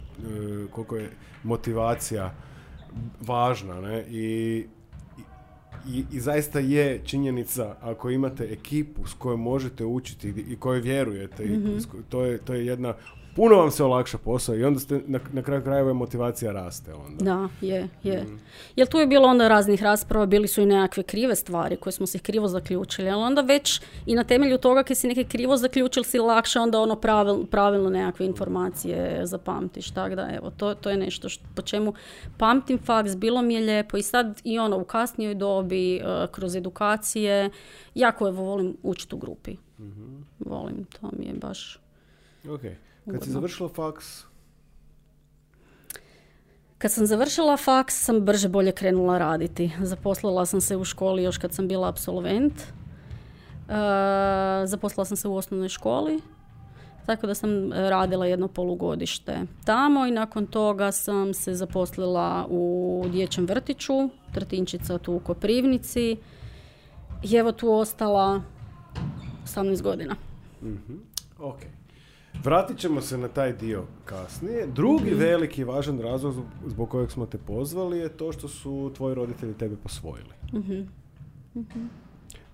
koliko 0.71 0.97
je 0.97 1.11
motivacija 1.43 2.35
važna. 3.21 3.81
Ne? 3.81 4.05
I, 4.09 4.67
i, 5.88 6.05
I, 6.12 6.21
zaista 6.21 6.59
je 6.59 7.00
činjenica 7.05 7.76
ako 7.81 8.11
imate 8.11 8.45
ekipu 8.45 9.07
s 9.07 9.14
kojom 9.14 9.41
možete 9.41 9.85
učiti 9.85 10.29
i 10.29 10.57
kojoj 10.57 10.81
vjerujete, 10.81 11.45
mm 11.45 11.79
to, 12.09 12.25
je, 12.25 12.38
to 12.38 12.55
je 12.55 12.67
jedna 12.67 12.95
puno 13.37 13.57
vam 13.57 13.71
se 13.71 13.85
olakša 13.85 14.19
posao 14.19 14.55
i 14.55 14.64
onda 14.64 14.81
ste, 14.81 15.00
na, 15.07 15.21
na 15.33 15.43
kraju 15.43 15.62
krajeva 15.62 15.93
motivacija 15.93 16.53
raste 16.53 16.95
onda. 16.95 17.25
Da, 17.25 17.49
je, 17.61 17.88
je. 18.03 18.23
Mm. 18.23 18.41
Jer 18.76 18.88
tu 18.88 18.99
je 18.99 19.07
bilo 19.07 19.29
onda 19.29 19.49
raznih 19.49 19.83
rasprava, 19.83 20.26
bili 20.26 20.49
su 20.49 20.61
i 20.61 20.67
nekakve 20.67 21.03
krive 21.03 21.37
stvari 21.37 21.76
koje 21.76 21.93
smo 21.93 22.07
se 22.07 22.19
krivo 22.19 22.49
zaključili, 22.49 23.11
ali 23.11 23.23
onda 23.23 23.41
već 23.41 23.81
i 24.07 24.14
na 24.14 24.25
temelju 24.25 24.59
toga 24.59 24.83
kad 24.83 24.97
si 24.97 25.09
neke 25.09 25.25
krivo 25.25 25.57
zaključili 25.57 26.05
si 26.05 26.19
lakše 26.19 26.61
onda 26.61 26.81
ono 26.81 26.97
pravil, 26.97 27.47
pravilno 27.47 27.91
nekakve 27.91 28.26
informacije 28.26 29.26
zapamtiš. 29.26 29.91
Tako 29.91 30.14
da 30.14 30.31
evo, 30.37 30.50
to, 30.50 30.75
to 30.75 30.91
je 30.91 30.97
nešto 30.97 31.29
što, 31.29 31.45
po 31.55 31.62
čemu 31.62 31.95
pamtim 32.38 32.79
faks, 32.79 33.17
bilo 33.17 33.43
mi 33.43 33.55
je 33.55 33.61
lijepo 33.61 33.97
i 33.97 34.03
sad 34.03 34.41
i 34.45 34.59
ono 34.59 34.79
u 34.79 34.85
kasnijoj 34.85 35.35
dobi, 35.35 36.00
uh, 36.05 36.31
kroz 36.31 36.57
edukacije, 36.57 37.50
jako 37.95 38.29
evo 38.29 38.43
volim 38.43 38.76
učiti 38.83 39.14
u 39.14 39.19
grupi. 39.19 39.57
mm 39.79 40.25
Volim, 40.38 40.85
to 40.85 41.11
mi 41.19 41.26
je 41.26 41.35
baš... 41.35 41.79
Okay. 42.45 42.75
Kad 43.11 43.25
si 43.25 43.30
završila 43.30 43.68
faks? 43.68 44.25
Kad 46.78 46.92
sam 46.92 47.06
završila 47.06 47.56
faks 47.56 48.04
sam 48.04 48.20
brže 48.20 48.49
bolje 48.49 48.73
krenula 48.73 49.18
raditi. 49.18 49.70
Zaposlila 49.80 50.46
sam 50.46 50.61
se 50.61 50.76
u 50.76 50.84
školi 50.84 51.23
još 51.23 51.38
kad 51.38 51.52
sam 51.52 51.68
bila 51.68 51.88
absolvent. 51.88 52.54
Uh, 52.54 53.75
zaposlila 54.64 55.04
sam 55.04 55.16
se 55.16 55.28
u 55.28 55.37
osnovnoj 55.37 55.68
školi. 55.68 56.20
Tako 57.06 57.26
da 57.26 57.34
sam 57.34 57.73
radila 57.73 58.26
jedno 58.26 58.49
polugodište 58.49 59.40
tamo 59.64 60.06
i 60.06 60.11
nakon 60.11 60.46
toga 60.46 60.92
sam 60.92 61.34
se 61.34 61.54
zaposlila 61.54 62.46
u 62.50 63.04
dječjem 63.12 63.46
vrtiću, 63.46 64.08
Trtinčica 64.34 64.99
tu 64.99 65.12
u 65.12 65.20
Koprivnici. 65.20 66.16
I 67.23 67.34
evo 67.37 67.52
tu 67.52 67.73
ostala 67.73 68.42
18 69.44 69.82
godina. 69.82 70.16
mm 70.62 70.76
Ok. 71.38 71.58
Vratit 72.45 72.79
ćemo 72.79 73.01
se 73.01 73.19
na 73.19 73.29
taj 73.29 73.53
dio 73.53 73.85
kasnije. 74.05 74.67
Drugi 74.67 75.11
mhm. 75.11 75.21
veliki 75.21 75.61
i 75.61 75.65
važan 75.65 76.01
razlog 76.01 76.35
zbog 76.67 76.89
kojeg 76.89 77.11
smo 77.11 77.27
te 77.27 77.39
pozvali 77.39 77.99
je 77.99 78.09
to 78.09 78.33
što 78.33 78.49
su 78.49 78.93
tvoji 78.97 79.15
roditelji 79.15 79.55
tebe 79.55 79.77
posvojili. 79.77 80.35
Mhm. 80.53 80.81
Mhm. 81.57 81.87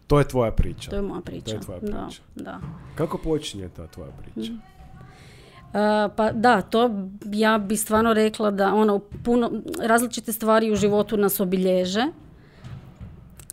To 0.07 0.19
je 0.19 0.29
tvoja 0.29 0.53
priča. 0.53 0.91
To 0.91 0.97
je 0.97 1.03
moja 1.03 1.21
priča. 1.21 1.45
To 1.45 1.57
je 1.57 1.61
tvoja 1.61 1.81
priča. 1.81 2.23
Da, 2.35 2.43
da. 2.43 2.61
Kako 2.95 3.19
počinje 3.19 3.69
ta 3.69 3.87
tvoja 3.87 4.11
priča? 4.11 4.53
Uh, 4.53 6.13
pa 6.17 6.33
da, 6.33 6.63
to 6.63 6.91
ja 7.33 7.59
bi 7.59 7.77
stvarno 7.77 8.15
rekla 8.15 8.51
da 8.51 8.75
ono 8.75 8.99
puno 9.25 9.51
različite 9.83 10.33
stvari 10.33 10.73
u 10.73 10.77
životu 10.77 11.17
nas 11.17 11.41
obilježe. 11.41 12.07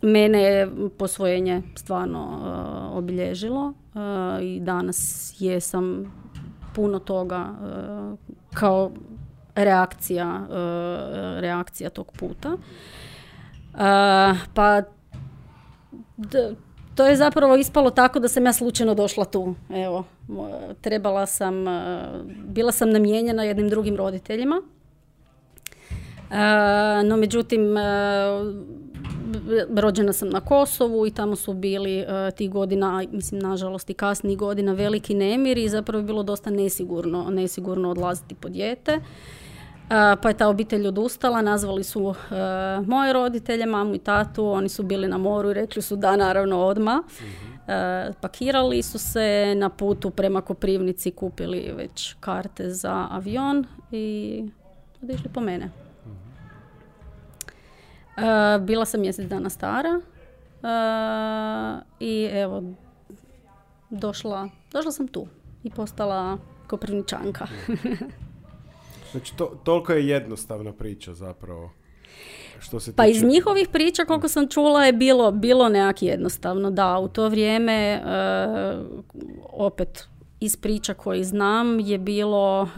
Mene 0.02 0.42
je 0.42 0.70
posvojenje 0.98 1.62
stvarno 1.74 2.22
uh, 2.22 2.98
obilježilo 2.98 3.66
uh, 3.66 4.42
i 4.42 4.60
danas 4.60 5.34
jesam 5.38 6.12
puno 6.78 6.98
toga 6.98 7.48
uh, 7.50 8.18
kao 8.54 8.90
reakcija, 9.54 10.46
reakcija 11.40 11.90
tog 11.90 12.12
puta. 12.18 12.56
Pa 14.54 14.82
to 16.94 17.06
je 17.06 17.16
zapravo 17.16 17.56
ispalo 17.56 17.90
tako 17.90 18.18
da 18.18 18.28
sam 18.28 18.46
ja 18.46 18.52
slučajno 18.52 18.94
došla 18.94 19.24
tu. 19.24 19.54
Evo, 19.70 20.04
trebala 20.80 21.26
sam, 21.26 21.54
bila 22.44 22.72
sam 22.72 22.90
namijenjena 22.90 23.44
jednim 23.44 23.68
drugim 23.68 23.96
roditeljima. 23.96 24.62
No 27.04 27.16
međutim, 27.16 27.60
rođena 29.76 30.12
sam 30.12 30.28
na 30.28 30.40
Kosovu 30.40 31.06
i 31.06 31.10
tamo 31.10 31.36
su 31.36 31.54
bili 31.54 32.00
uh, 32.00 32.34
ti 32.36 32.48
godina, 32.48 33.04
mislim 33.12 33.40
nažalost 33.40 33.90
i 33.90 33.94
kasnijih 33.94 34.38
godina 34.38 34.72
veliki 34.72 35.14
nemir 35.14 35.58
i 35.58 35.68
zapravo 35.68 35.98
je 35.98 36.04
bilo 36.04 36.22
dosta 36.22 36.50
nesigurno, 36.50 37.30
nesigurno 37.30 37.90
odlaziti 37.90 38.34
po 38.34 38.48
dijete. 38.48 38.96
Uh, 38.96 40.20
pa 40.22 40.28
je 40.28 40.36
ta 40.36 40.48
obitelj 40.48 40.86
odustala, 40.86 41.42
nazvali 41.42 41.84
su 41.84 42.02
uh, 42.02 42.16
moje 42.86 43.12
roditelje, 43.12 43.66
mamu 43.66 43.94
i 43.94 43.98
tatu, 43.98 44.46
oni 44.46 44.68
su 44.68 44.82
bili 44.82 45.08
na 45.08 45.18
moru 45.18 45.50
i 45.50 45.54
rekli 45.54 45.82
su 45.82 45.96
da 45.96 46.16
naravno 46.16 46.58
odmah. 46.58 46.98
pakirali 48.20 48.82
su 48.82 48.98
se 48.98 49.54
na 49.56 49.68
putu 49.68 50.10
prema 50.10 50.40
Koprivnici, 50.40 51.10
kupili 51.10 51.72
već 51.76 52.14
karte 52.20 52.70
za 52.70 53.08
avion 53.10 53.66
i 53.92 54.44
otišli 55.02 55.30
po 55.34 55.40
mene. 55.40 55.87
Uh, 58.18 58.64
bila 58.64 58.84
sam 58.84 59.00
mjesec 59.00 59.28
dana 59.28 59.50
stara 59.50 60.00
uh, 60.62 61.82
i 62.00 62.28
evo 62.32 62.62
došla, 63.90 64.48
došla 64.72 64.92
sam 64.92 65.08
tu 65.08 65.26
i 65.64 65.70
postala 65.70 66.38
koprivničanka. 66.66 67.46
znači 69.12 69.36
to, 69.36 69.60
toliko 69.64 69.92
je 69.92 70.08
jednostavna 70.08 70.72
priča 70.72 71.14
zapravo. 71.14 71.70
Što 72.60 72.80
se 72.80 72.96
pa 72.96 73.06
iz 73.06 73.22
njihovih 73.22 73.68
priča 73.68 74.04
koliko 74.04 74.28
sam 74.28 74.48
čula 74.48 74.84
je 74.84 74.92
bilo, 74.92 75.30
bilo 75.30 75.68
nekak 75.68 76.02
jednostavno. 76.02 76.70
Da, 76.70 76.98
u 76.98 77.08
to 77.08 77.28
vrijeme 77.28 78.02
uh, 78.04 78.86
opet 79.52 80.08
iz 80.40 80.56
priča 80.56 80.94
koji 80.94 81.24
znam 81.24 81.80
je 81.80 81.98
bilo 81.98 82.68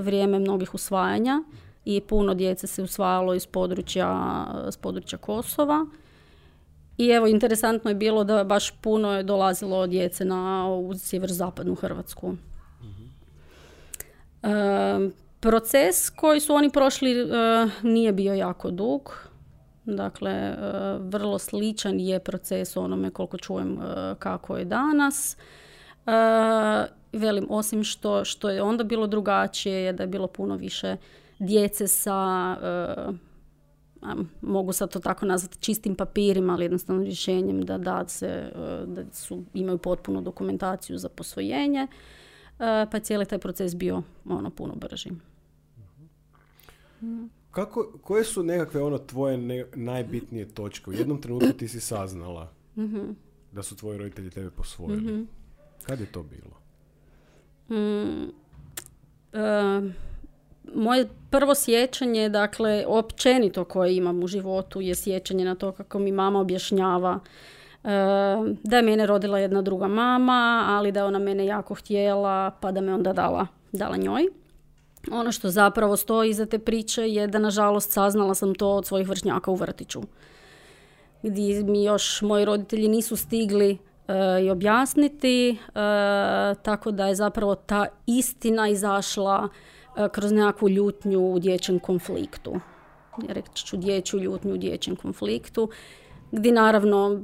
vrijeme 0.00 0.38
mnogih 0.38 0.74
usvajanja 0.74 1.42
i 1.88 2.00
puno 2.00 2.34
djece 2.34 2.66
se 2.66 2.82
usvajalo 2.82 3.34
iz 3.34 3.46
područja, 3.46 4.46
s 4.70 4.76
područja 4.76 5.18
Kosova. 5.18 5.86
I 6.98 7.08
evo, 7.08 7.26
interesantno 7.26 7.90
je 7.90 7.94
bilo 7.94 8.24
da 8.24 8.44
baš 8.44 8.70
puno 8.70 9.12
je 9.16 9.22
dolazilo 9.22 9.86
djece 9.86 10.24
na 10.24 10.68
u 10.68 10.94
sjeverozapadnu 10.98 11.74
Hrvatsku. 11.74 12.36
proces 15.40 16.10
koji 16.10 16.40
su 16.40 16.54
oni 16.54 16.70
prošli 16.70 17.20
e, 17.20 17.24
nije 17.82 18.12
bio 18.12 18.34
jako 18.34 18.70
dug. 18.70 19.28
Dakle, 19.84 20.30
e, 20.32 20.56
vrlo 20.98 21.38
sličan 21.38 22.00
je 22.00 22.20
proces 22.20 22.76
onome 22.76 23.10
koliko 23.10 23.38
čujem 23.38 23.72
e, 23.72 24.14
kako 24.18 24.56
je 24.56 24.64
danas. 24.64 25.36
Velim, 27.12 27.46
osim 27.50 27.84
što, 27.84 28.24
što 28.24 28.50
je 28.50 28.62
onda 28.62 28.84
bilo 28.84 29.06
drugačije 29.06 29.82
je 29.82 29.92
da 29.92 30.02
je 30.02 30.06
bilo 30.06 30.26
puno 30.26 30.56
više 30.56 30.96
djece 31.38 31.86
sa, 31.86 32.56
uh, 33.02 33.14
mogu 34.40 34.72
sad 34.72 34.90
to 34.90 35.00
tako 35.00 35.26
nazvati, 35.26 35.58
čistim 35.60 35.94
papirima, 35.94 36.52
ali 36.52 36.64
jednostavno 36.64 37.02
rješenjem 37.02 37.64
da, 37.64 37.78
da, 37.78 38.08
se, 38.08 38.52
uh, 38.54 38.94
da 38.94 39.02
su, 39.12 39.44
imaju 39.54 39.78
potpunu 39.78 40.20
dokumentaciju 40.20 40.98
za 40.98 41.08
posvojenje, 41.08 41.82
uh, 41.82 42.58
pa 42.90 43.00
cijeli 43.00 43.26
taj 43.26 43.38
proces 43.38 43.76
bio 43.76 44.02
ono 44.28 44.50
puno 44.50 44.74
brži. 44.74 45.10
Kako, 47.50 47.98
koje 48.02 48.24
su 48.24 48.42
nekakve 48.42 48.82
ono 48.82 48.98
tvoje 48.98 49.66
najbitnije 49.74 50.48
točke? 50.48 50.90
U 50.90 50.92
jednom 50.92 51.20
trenutku 51.20 51.52
ti 51.52 51.68
si 51.68 51.80
saznala 51.80 52.52
mhm. 52.76 53.10
da 53.52 53.62
su 53.62 53.76
tvoji 53.76 53.98
roditelji 53.98 54.30
tebe 54.30 54.50
posvojili. 54.50 55.12
mm 55.12 55.28
Kad 55.86 56.00
je 56.00 56.12
to 56.12 56.22
bilo? 56.22 56.58
Mm, 57.70 58.32
moje 60.74 61.08
prvo 61.30 61.54
sjećanje, 61.54 62.28
dakle, 62.28 62.84
općenito 62.86 63.64
koje 63.64 63.96
imam 63.96 64.22
u 64.22 64.26
životu 64.26 64.80
je 64.80 64.94
sjećanje 64.94 65.44
na 65.44 65.54
to 65.54 65.72
kako 65.72 65.98
mi 65.98 66.12
mama 66.12 66.40
objašnjava 66.40 67.20
e, 67.84 67.88
da 68.62 68.76
je 68.76 68.82
mene 68.82 69.06
rodila 69.06 69.38
jedna 69.38 69.62
druga 69.62 69.88
mama, 69.88 70.64
ali 70.68 70.92
da 70.92 71.00
je 71.00 71.04
ona 71.04 71.18
mene 71.18 71.46
jako 71.46 71.74
htjela, 71.74 72.50
pa 72.60 72.72
da 72.72 72.80
me 72.80 72.94
onda 72.94 73.12
dala, 73.12 73.46
dala 73.72 73.96
njoj. 73.96 74.22
Ono 75.12 75.32
što 75.32 75.50
zapravo 75.50 75.96
stoji 75.96 76.30
iza 76.30 76.46
te 76.46 76.58
priče 76.58 77.08
je 77.08 77.26
da 77.26 77.38
nažalost 77.38 77.92
saznala 77.92 78.34
sam 78.34 78.54
to 78.54 78.70
od 78.70 78.86
svojih 78.86 79.08
vršnjaka 79.08 79.50
u 79.50 79.54
vrtiću. 79.54 80.00
gdje 81.22 81.62
mi 81.64 81.84
još 81.84 82.22
moji 82.22 82.44
roditelji 82.44 82.88
nisu 82.88 83.16
stigli 83.16 83.78
e, 84.08 84.44
i 84.44 84.50
objasniti, 84.50 85.50
e, 85.50 85.56
tako 86.62 86.90
da 86.90 87.06
je 87.06 87.14
zapravo 87.14 87.54
ta 87.54 87.86
istina 88.06 88.68
izašla 88.68 89.48
kroz 90.12 90.32
nekakvu 90.32 90.68
ljutnju 90.68 91.32
u 91.32 91.38
dječjem 91.38 91.78
konfliktu. 91.78 92.60
Reći 93.28 93.66
ću 93.66 93.76
dječju 93.76 94.20
ljutnju 94.20 94.54
u 94.54 94.56
dječjem 94.56 94.96
konfliktu, 94.96 95.70
gdje 96.32 96.52
naravno 96.52 97.20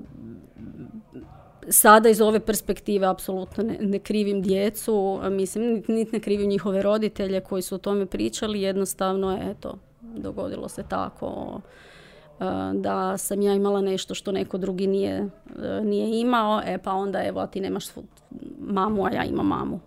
sada 1.68 2.08
iz 2.08 2.20
ove 2.20 2.40
perspektive 2.40 3.06
apsolutno 3.06 3.64
ne, 3.64 3.78
ne 3.80 3.98
krivim 3.98 4.42
djecu, 4.42 5.20
mislim, 5.30 5.82
niti 5.88 6.12
ne 6.12 6.20
krivim 6.20 6.48
njihove 6.48 6.82
roditelje 6.82 7.40
koji 7.40 7.62
su 7.62 7.74
o 7.74 7.78
tome 7.78 8.06
pričali, 8.06 8.62
jednostavno 8.62 9.32
je, 9.32 9.50
eto, 9.50 9.78
dogodilo 10.00 10.68
se 10.68 10.84
tako 10.88 11.60
e, 12.40 12.44
da 12.74 13.18
sam 13.18 13.42
ja 13.42 13.54
imala 13.54 13.80
nešto 13.80 14.14
što 14.14 14.32
neko 14.32 14.58
drugi 14.58 14.86
nije, 14.86 15.30
e, 15.62 15.80
nije 15.84 16.20
imao, 16.20 16.62
e 16.66 16.78
pa 16.78 16.92
onda 16.92 17.22
evo, 17.24 17.40
a 17.40 17.46
ti 17.46 17.60
nemaš 17.60 17.84
mamu, 18.58 19.06
a 19.06 19.10
ja 19.10 19.24
imam 19.24 19.46
mamu. 19.46 19.80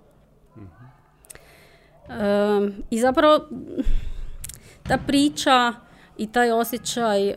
I 2.89 2.99
zapravo 2.99 3.39
ta 4.83 4.97
priča 5.07 5.73
i 6.17 6.27
taj 6.27 6.51
osjećaj 6.51 7.33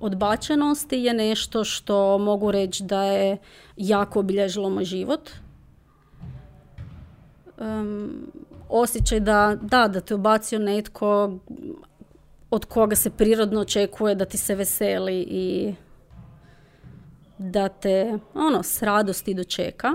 odbačenosti 0.00 0.96
je 0.96 1.14
nešto 1.14 1.64
što 1.64 2.18
mogu 2.18 2.50
reći 2.50 2.84
da 2.84 3.02
je 3.02 3.36
jako 3.76 4.20
obilježilo 4.20 4.70
moj 4.70 4.84
život. 4.84 5.30
Osjećaj 8.68 9.20
da, 9.20 9.56
da, 9.62 9.88
da 9.88 10.00
te 10.00 10.14
obacio 10.14 10.58
netko 10.58 11.38
od 12.50 12.64
koga 12.64 12.96
se 12.96 13.10
prirodno 13.10 13.60
očekuje 13.60 14.14
da 14.14 14.24
ti 14.24 14.38
se 14.38 14.54
veseli 14.54 15.20
i 15.20 15.74
da 17.38 17.68
te 17.68 18.18
ono 18.34 18.62
s 18.62 18.82
radosti 18.82 19.34
dočeka. 19.34 19.92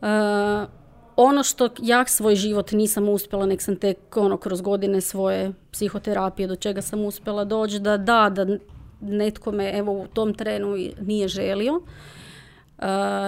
Uh, 0.00 0.68
ono 1.16 1.42
što 1.42 1.68
ja 1.82 2.06
svoj 2.06 2.36
život 2.36 2.72
nisam 2.72 3.08
uspjela, 3.08 3.46
nek 3.46 3.62
sam 3.62 3.76
tek 3.76 4.16
ono 4.16 4.36
kroz 4.36 4.60
godine 4.60 5.00
svoje 5.00 5.52
psihoterapije 5.72 6.48
do 6.48 6.56
čega 6.56 6.82
sam 6.82 7.04
uspjela 7.04 7.44
doći, 7.44 7.78
da 7.78 7.96
da, 7.96 8.30
da 8.30 8.46
netko 9.00 9.52
me 9.52 9.70
evo 9.70 9.92
u 9.92 10.06
tom 10.06 10.34
trenu 10.34 10.76
nije 11.00 11.28
želio 11.28 11.72
uh, 11.74 12.84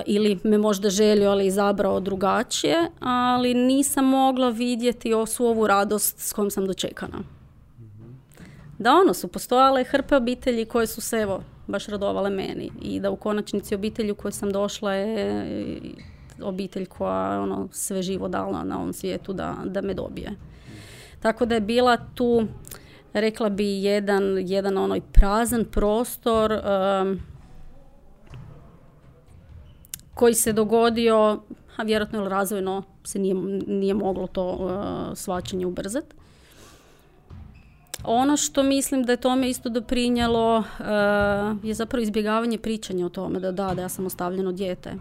ili 0.07 0.39
me 0.45 0.59
možda 0.59 0.91
želio 0.91 1.31
ali 1.31 1.47
izabrao 1.47 2.01
drugačije, 2.01 2.91
ali 3.01 3.55
nisam 3.55 4.05
mogla 4.05 4.49
vidjeti 4.49 5.13
svu 5.27 5.47
ovu 5.47 5.67
radost 5.67 6.19
s 6.19 6.33
kojom 6.33 6.51
sam 6.51 6.67
dočekana. 6.67 7.19
Da 8.79 8.95
ono 8.95 9.15
su 9.15 9.29
postojale 9.29 9.85
hrpe 9.85 10.17
obitelji 10.17 10.65
koje 10.65 10.87
su 10.87 11.01
se 11.01 11.17
evo 11.17 11.43
baš 11.67 11.87
radovale 11.87 12.31
meni 12.31 12.71
i 12.83 13.01
da 13.01 13.11
u 13.11 13.17
konačnici 13.17 13.75
obitelji 13.75 14.11
u 14.11 14.15
kojoj 14.15 14.33
sam 14.33 14.53
došla 14.53 14.93
je 14.93 15.43
obitelj 16.43 16.87
koja 16.87 17.41
ono 17.41 17.69
sve 17.73 18.03
živo 18.03 18.29
dala 18.29 18.65
na 18.65 18.79
ovom 18.79 18.93
svijetu 18.93 19.33
da, 19.33 19.57
da 19.65 19.81
me 19.81 19.95
dobije. 19.95 20.33
Tako 21.21 21.47
da 21.47 21.55
je 21.55 21.61
bila 21.61 21.97
tu 22.15 22.47
rekla 23.13 23.49
bi 23.49 23.83
jedan, 23.83 24.23
jedan 24.39 24.79
onoj 24.79 25.01
prazan 25.01 25.65
prostor 25.65 26.53
um, 26.53 27.21
koji 30.15 30.35
se 30.35 30.53
dogodio, 30.53 31.41
a 31.77 31.83
vjerojatno 31.83 32.29
razvojno 32.29 32.83
se 33.05 33.19
nije, 33.19 33.35
nije 33.67 33.95
moglo 33.95 34.27
to 34.27 34.51
uh, 34.51 34.71
svačanje 35.19 35.67
ubrzati. 35.67 36.17
Ono 38.05 38.37
što 38.37 38.63
mislim 38.63 39.03
da 39.03 39.13
je 39.13 39.17
tome 39.17 39.49
isto 39.49 39.69
doprinjelo 39.69 40.59
uh, 40.59 40.65
je 41.65 41.75
zapravo 41.75 42.03
izbjegavanje 42.03 42.59
pričanja 42.59 43.07
o 43.07 43.09
tome 43.09 43.41
da 43.41 43.53
da, 43.53 43.75
da 43.75 43.83
ja 43.83 43.89
sam 43.89 44.07
ostavljeno 44.07 44.53
dijete 44.53 44.95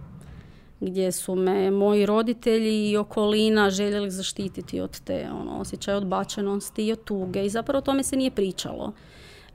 gdje 0.79 1.11
su 1.11 1.35
me 1.35 1.71
moji 1.71 2.05
roditelji 2.05 2.89
i 2.89 2.97
okolina 2.97 3.69
željeli 3.69 4.11
zaštititi 4.11 4.81
od 4.81 4.99
te 4.99 5.27
ono, 5.41 5.59
osjećaja 5.59 5.97
odbačenosti 5.97 6.85
i 6.85 6.91
od 6.91 7.03
tuge 7.03 7.45
i 7.45 7.49
zapravo 7.49 7.77
o 7.77 7.81
tome 7.81 8.03
se 8.03 8.15
nije 8.15 8.31
pričalo. 8.31 8.91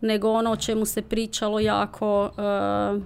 Nego 0.01 0.31
ono 0.31 0.51
o 0.51 0.57
čemu 0.57 0.85
se 0.85 1.03
pričalo 1.03 1.61
jako, 1.61 2.25
uh, 2.25 3.03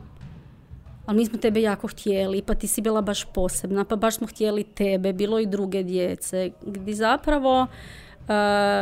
ali 1.07 1.17
mi 1.17 1.27
smo 1.27 1.39
tebe 1.39 1.63
jako 1.63 1.89
htjeli, 1.89 2.43
pa 2.43 2.55
ti 2.55 2.67
si 2.67 2.81
bila 2.81 3.01
baš 3.01 3.25
posebna, 3.25 3.85
pa 3.85 3.97
baš 3.97 4.17
smo 4.17 4.27
htjeli 4.27 4.65
tebe, 4.65 5.13
bilo 5.13 5.39
i 5.39 5.47
druge 5.47 5.83
djece, 5.83 6.51
gdje 6.63 6.95
zapravo 6.95 7.67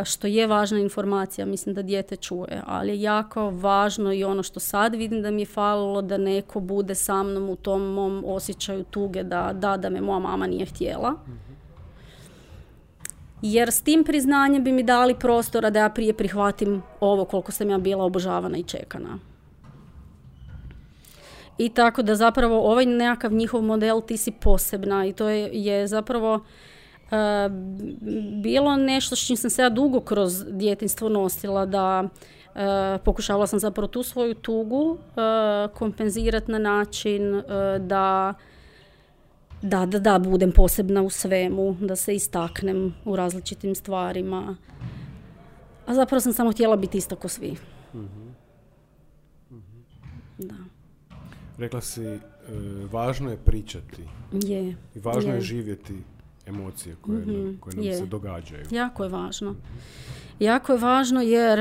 što 0.04 0.26
je 0.26 0.46
važna 0.46 0.78
informacija, 0.78 1.46
mislim 1.46 1.74
da 1.74 1.82
dijete 1.82 2.16
čuje, 2.16 2.62
ali 2.66 2.88
je 2.88 3.02
jako 3.02 3.50
važno 3.50 4.12
i 4.12 4.24
ono 4.24 4.42
što 4.42 4.60
sad 4.60 4.94
vidim 4.94 5.22
da 5.22 5.30
mi 5.30 5.42
je 5.42 5.46
falilo 5.46 6.02
da 6.02 6.18
neko 6.18 6.60
bude 6.60 6.94
sa 6.94 7.22
mnom 7.22 7.50
u 7.50 7.56
tom 7.56 7.82
mom 7.82 8.24
osjećaju 8.26 8.84
tuge 8.84 9.22
da 9.22 9.52
da, 9.52 9.76
da 9.76 9.90
me 9.90 10.00
moja 10.00 10.18
mama 10.18 10.46
nije 10.46 10.66
htjela. 10.66 11.14
Jer 13.42 13.70
s 13.70 13.82
tim 13.82 14.04
priznanjem 14.04 14.64
bi 14.64 14.72
mi 14.72 14.82
dali 14.82 15.14
prostora 15.14 15.70
da 15.70 15.78
ja 15.78 15.88
prije 15.88 16.14
prihvatim 16.14 16.82
ovo 17.00 17.24
koliko 17.24 17.52
sam 17.52 17.70
ja 17.70 17.78
bila 17.78 18.04
obožavana 18.04 18.58
i 18.58 18.62
čekana. 18.62 19.18
I 21.58 21.68
tako 21.68 22.02
da 22.02 22.14
zapravo 22.14 22.70
ovaj 22.70 22.86
nekakav 22.86 23.32
njihov 23.32 23.62
model 23.62 24.00
ti 24.00 24.16
si 24.16 24.30
posebna 24.30 25.06
i 25.06 25.12
to 25.12 25.28
je, 25.28 25.50
je 25.52 25.86
zapravo 25.86 26.40
bilo 28.42 28.76
nešto 28.76 29.16
s 29.16 29.26
čim 29.26 29.36
sam 29.36 29.50
se 29.50 29.62
ja 29.62 29.70
dugo 29.70 30.00
kroz 30.00 30.44
djetinstvo 30.48 31.08
nosila 31.08 31.66
da 31.66 32.04
e, 32.54 32.98
pokušavala 33.04 33.46
sam 33.46 33.58
zapravo 33.58 33.88
tu 33.88 34.02
svoju 34.02 34.34
tugu 34.34 34.96
e, 34.96 35.20
kompenzirati 35.74 36.52
na 36.52 36.58
način 36.58 37.42
da 37.78 38.34
da, 39.62 39.86
da, 39.86 39.98
da, 39.98 40.18
budem 40.18 40.52
posebna 40.52 41.02
u 41.02 41.10
svemu, 41.10 41.76
da 41.80 41.96
se 41.96 42.14
istaknem 42.14 42.94
u 43.04 43.16
različitim 43.16 43.74
stvarima. 43.74 44.56
A 45.86 45.94
zapravo 45.94 46.20
sam 46.20 46.32
samo 46.32 46.52
htjela 46.52 46.76
biti 46.76 46.98
isto 46.98 47.16
ko 47.16 47.28
svi. 47.28 47.56
Mhm. 47.94 48.28
Da. 50.38 50.54
Rekla 51.58 51.80
si, 51.80 52.18
važno 52.92 53.30
je 53.30 53.36
pričati. 53.36 54.02
Je. 54.32 54.76
I 54.94 54.98
važno 54.98 55.34
je 55.34 55.40
živjeti 55.40 56.02
emocije 56.46 56.96
koje, 57.00 57.26
mm 57.26 57.58
koje 57.60 57.76
nam 57.76 57.84
se 57.84 58.06
događaju. 58.06 58.64
Jako 58.70 59.02
je 59.02 59.08
važno. 59.08 59.54
Jako 60.38 60.72
je 60.72 60.78
važno 60.78 61.20
jer 61.20 61.60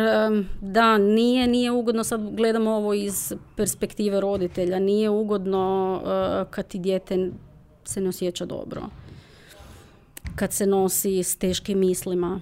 da, 0.62 0.98
nije, 0.98 1.48
nije 1.48 1.72
ugodno, 1.72 2.04
sad 2.04 2.36
gledamo 2.36 2.72
ovo 2.72 2.94
iz 2.94 3.34
perspektive 3.56 4.22
roditelja, 4.22 4.80
nije 4.80 5.10
ugodno 5.10 5.94
uh, 6.04 6.52
kad 6.52 6.68
ti 6.68 6.80
dijete 6.80 7.32
se 7.84 8.02
ne 8.02 8.10
osjeća 8.10 8.46
dobro. 8.46 8.82
Kad 10.36 10.54
se 10.54 10.66
nosi 10.66 11.24
s 11.24 11.36
teškim 11.36 11.80
mislima. 11.80 12.42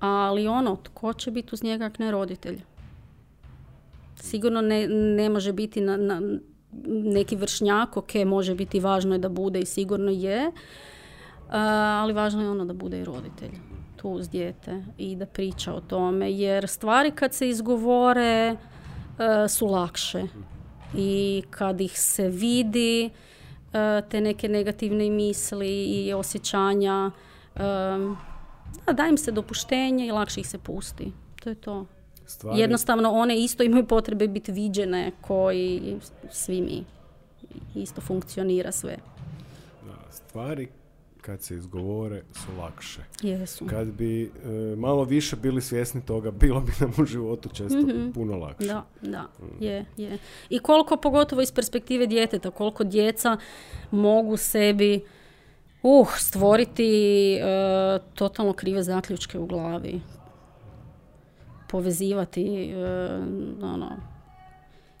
Ali 0.00 0.48
ono, 0.48 0.76
tko 0.82 1.12
će 1.12 1.30
biti 1.30 1.48
uz 1.52 1.62
njega 1.62 1.90
ne 1.98 2.10
roditelj? 2.10 2.60
Sigurno 4.16 4.60
ne, 4.60 4.88
ne 4.88 5.28
može 5.28 5.52
biti 5.52 5.80
na, 5.80 5.96
na 5.96 6.20
neki 6.88 7.36
vršnjak, 7.36 7.96
ok, 7.96 8.14
može 8.26 8.54
biti 8.54 8.80
važno 8.80 9.14
je 9.14 9.18
da 9.18 9.28
bude 9.28 9.60
i 9.60 9.66
sigurno 9.66 10.10
je, 10.10 10.52
ali 11.52 12.12
važno 12.12 12.42
je 12.42 12.50
ono 12.50 12.64
da 12.64 12.72
bude 12.72 13.00
i 13.00 13.04
roditelj 13.04 13.50
tu 14.00 14.08
uz 14.08 14.28
dijete 14.28 14.84
i 14.98 15.16
da 15.16 15.26
priča 15.26 15.74
o 15.74 15.80
tome 15.80 16.32
jer 16.32 16.68
stvari 16.68 17.10
kad 17.10 17.34
se 17.34 17.48
izgovore 17.48 18.56
e, 18.56 18.56
su 19.48 19.66
lakše. 19.66 20.22
I 20.96 21.42
kad 21.50 21.80
ih 21.80 22.00
se 22.00 22.28
vidi 22.28 23.10
e, 23.72 24.02
te 24.10 24.20
neke 24.20 24.48
negativne 24.48 25.10
misli 25.10 25.84
i 25.84 26.12
osjećanja 26.12 27.10
e, 27.56 27.60
da, 28.92 29.06
im 29.10 29.18
se 29.18 29.32
dopuštenje 29.32 30.06
i 30.06 30.10
lakše 30.10 30.40
ih 30.40 30.48
se 30.48 30.58
pusti. 30.58 31.12
To 31.42 31.48
je 31.48 31.54
to. 31.54 31.86
Stvari... 32.26 32.60
jednostavno 32.60 33.10
one 33.10 33.38
isto 33.38 33.62
imaju 33.62 33.86
potrebe 33.86 34.28
biti 34.28 34.52
viđene 34.52 35.12
koji 35.20 35.98
svi 36.30 36.60
mi. 36.60 36.84
Isto 37.74 38.00
funkcionira 38.00 38.72
sve. 38.72 38.96
Stvari 40.10 40.68
kad 41.20 41.42
se 41.42 41.54
izgovore 41.54 42.22
su 42.32 42.56
lakše. 42.58 43.00
Jesu. 43.22 43.66
Kad 43.66 43.86
bi 43.86 44.22
e, 44.22 44.28
malo 44.76 45.04
više 45.04 45.36
bili 45.36 45.62
svjesni 45.62 46.06
toga, 46.06 46.30
bilo 46.30 46.60
bi 46.60 46.72
nam 46.80 46.92
u 46.98 47.04
životu 47.04 47.48
često 47.48 47.78
mm 47.78 48.12
puno 48.14 48.36
lakše. 48.36 48.66
Da, 48.66 48.86
da, 49.02 49.22
mm. 49.22 49.64
je, 49.64 49.84
je. 49.96 50.18
I 50.50 50.58
koliko 50.58 50.96
pogotovo 50.96 51.42
iz 51.42 51.52
perspektive 51.52 52.06
djeteta, 52.06 52.50
koliko 52.50 52.84
djeca 52.84 53.36
mogu 53.90 54.36
sebi 54.36 54.96
uh, 55.82 56.08
stvoriti 56.18 57.34
e, 57.34 57.98
totalno 58.14 58.52
krive 58.52 58.82
zaključke 58.82 59.38
u 59.38 59.46
glavi. 59.46 60.00
Povezivati 61.68 62.72
uh, 62.74 63.64
ono, 63.64 63.96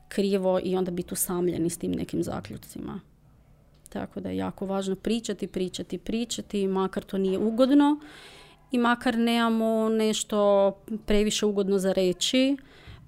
krivo 0.08 0.60
i 0.62 0.76
onda 0.76 0.90
biti 0.90 1.14
usamljeni 1.14 1.70
s 1.70 1.78
tim 1.78 1.92
nekim 1.92 2.22
zaključcima. 2.22 3.00
Tako 3.90 4.20
da 4.20 4.28
je 4.28 4.36
jako 4.36 4.66
važno 4.66 4.96
pričati, 4.96 5.46
pričati, 5.46 5.98
pričati, 5.98 6.66
makar 6.66 7.02
to 7.02 7.18
nije 7.18 7.38
ugodno 7.38 8.00
i 8.70 8.78
makar 8.78 9.18
nemamo 9.18 9.88
nešto 9.88 10.72
previše 11.06 11.46
ugodno 11.46 11.78
za 11.78 11.92
reći, 11.92 12.56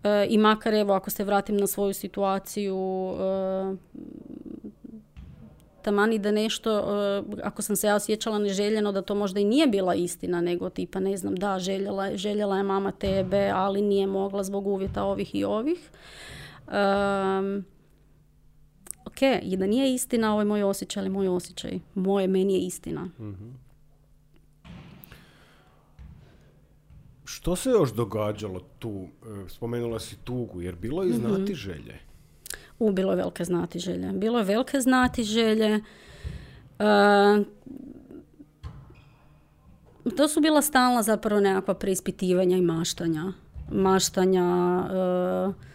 E, 0.04 0.26
I 0.28 0.38
makar 0.38 0.74
evo 0.74 0.94
ako 0.94 1.10
se 1.10 1.24
vratim 1.24 1.56
na 1.56 1.66
svoju 1.66 1.94
situaciju 1.94 3.12
e, 3.12 3.76
taman 5.82 6.12
i 6.12 6.18
da 6.18 6.30
nešto, 6.30 6.78
e, 6.78 7.22
ako 7.42 7.62
sam 7.62 7.76
se 7.76 7.86
ja 7.86 7.94
osjećala 7.94 8.38
neželjeno, 8.38 8.92
da 8.92 9.02
to 9.02 9.14
možda 9.14 9.40
i 9.40 9.44
nije 9.44 9.66
bila 9.66 9.94
istina, 9.94 10.40
nego 10.40 10.70
tipa, 10.70 11.00
ne 11.00 11.16
znam, 11.16 11.34
da, 11.34 11.58
željela, 11.58 12.16
željela 12.16 12.56
je 12.56 12.62
mama 12.62 12.92
tebe, 12.92 13.50
ali 13.54 13.82
nije 13.82 14.06
mogla 14.06 14.42
zbog 14.42 14.66
uvjeta 14.66 15.04
ovih 15.04 15.34
i 15.34 15.44
ovih. 15.44 15.90
Um, 16.66 17.64
ok, 19.12 19.22
i 19.42 19.57
da 19.57 19.66
nije 19.66 19.94
istina, 19.94 20.33
ovo 20.33 20.40
je 20.40 20.44
moj 20.44 20.62
osjećaj, 20.62 21.01
ali 21.01 21.11
moj 21.11 21.29
osjećaj. 21.29 21.79
Moje, 21.94 22.27
meni 22.29 22.55
je 22.55 22.61
istina. 22.61 23.09
Mhm. 23.20 23.48
Što 27.25 27.57
se 27.57 27.70
još 27.70 27.92
događalo 27.92 28.61
tu? 28.79 29.07
E, 29.46 29.48
spomenula 29.48 30.01
si 30.01 30.16
tugu, 30.16 30.61
jer 30.61 30.75
bilo 30.77 31.03
je 31.03 31.11
i 31.11 31.12
znati 31.12 31.42
Mhm. 31.42 31.53
želje. 31.55 31.98
U, 32.79 32.92
bilo 32.92 33.12
je 33.12 33.16
velike 33.16 33.44
znati 33.44 33.79
želje. 33.79 34.12
Bilo 34.12 34.38
je 34.38 34.44
velike 34.44 34.81
znati 34.81 35.22
želje. 35.25 35.81
E, 36.79 37.44
to 40.16 40.29
su 40.29 40.40
bila 40.40 40.62
stalna 40.62 41.03
zapravo 41.03 41.40
nekakva 41.40 41.75
preispitivanja 41.75 42.57
i 42.57 42.62
maštanja. 42.62 43.33
Maštanja 43.72 44.44
e, 44.85 45.71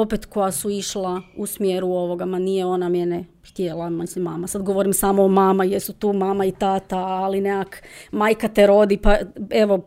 opet 0.00 0.26
koja 0.26 0.52
su 0.52 0.70
išla 0.70 1.22
u 1.36 1.46
smjeru 1.46 1.88
ovoga, 1.88 2.24
ma 2.24 2.38
nije 2.38 2.66
ona 2.66 2.88
mene 2.88 3.24
htjela, 3.50 3.90
mislim 3.90 4.24
mama. 4.24 4.46
Sad 4.46 4.62
govorim 4.62 4.92
samo 4.92 5.24
o 5.24 5.28
mama, 5.28 5.64
jesu 5.64 5.92
tu 5.92 6.12
mama 6.12 6.44
i 6.44 6.52
tata, 6.52 6.98
ali 6.98 7.40
nekak 7.40 7.82
majka 8.12 8.48
te 8.48 8.66
rodi, 8.66 8.96
pa 8.96 9.16
evo, 9.50 9.80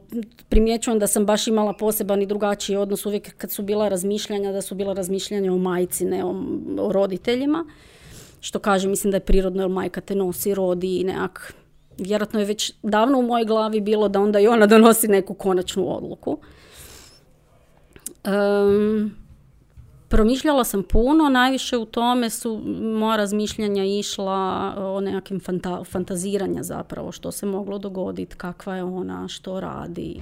primjećujem 0.50 1.00
da 1.00 1.08
sam 1.08 1.26
baš 1.26 1.48
imala 1.48 1.74
poseban 1.74 2.22
i 2.22 2.26
drugačiji 2.26 2.76
odnos 2.76 3.06
uvijek 3.06 3.38
kad 3.38 3.52
su 3.52 3.64
bila 3.64 3.90
razmišljanja, 3.90 4.52
da 4.52 4.62
su 4.62 4.76
bila 4.76 4.94
razmišljanja 4.94 5.54
o 5.54 5.58
majci, 5.58 6.06
ne 6.06 6.24
o, 6.24 6.36
o 6.80 6.92
roditeljima. 6.92 7.66
Što 8.40 8.60
kaže, 8.60 8.88
mislim 8.88 9.12
da 9.12 9.18
je 9.18 9.26
prirodno 9.26 9.62
jer 9.62 9.70
majka 9.70 10.02
te 10.02 10.16
nosi, 10.16 10.54
rodi 10.54 10.98
i 10.98 11.04
nekak 11.04 11.54
vjerojatno 11.98 12.40
je 12.40 12.46
već 12.46 12.74
davno 12.84 13.20
u 13.20 13.22
mojoj 13.22 13.46
glavi 13.46 13.82
bilo 13.82 14.08
da 14.08 14.20
onda 14.20 14.40
i 14.40 14.48
ona 14.48 14.66
donosi 14.66 15.08
neku 15.08 15.34
konačnu 15.34 15.96
odluku. 15.98 16.38
Em, 18.24 19.21
promišljala 20.12 20.64
sam 20.64 20.84
puno, 20.84 21.30
najviše 21.30 21.78
u 21.78 21.86
tome 21.86 22.30
su 22.30 22.62
moja 22.94 23.18
razmišljanja 23.18 23.84
išla 23.86 24.34
o 24.78 25.02
nekakvim 25.02 25.40
fanta- 25.40 25.86
fantaziranja 25.86 26.64
zapravo, 26.64 27.12
što 27.12 27.32
se 27.32 27.46
moglo 27.46 27.78
dogoditi, 27.78 28.36
kakva 28.36 28.76
je 28.76 28.84
ona, 28.84 29.28
što 29.28 29.60
radi, 29.60 30.22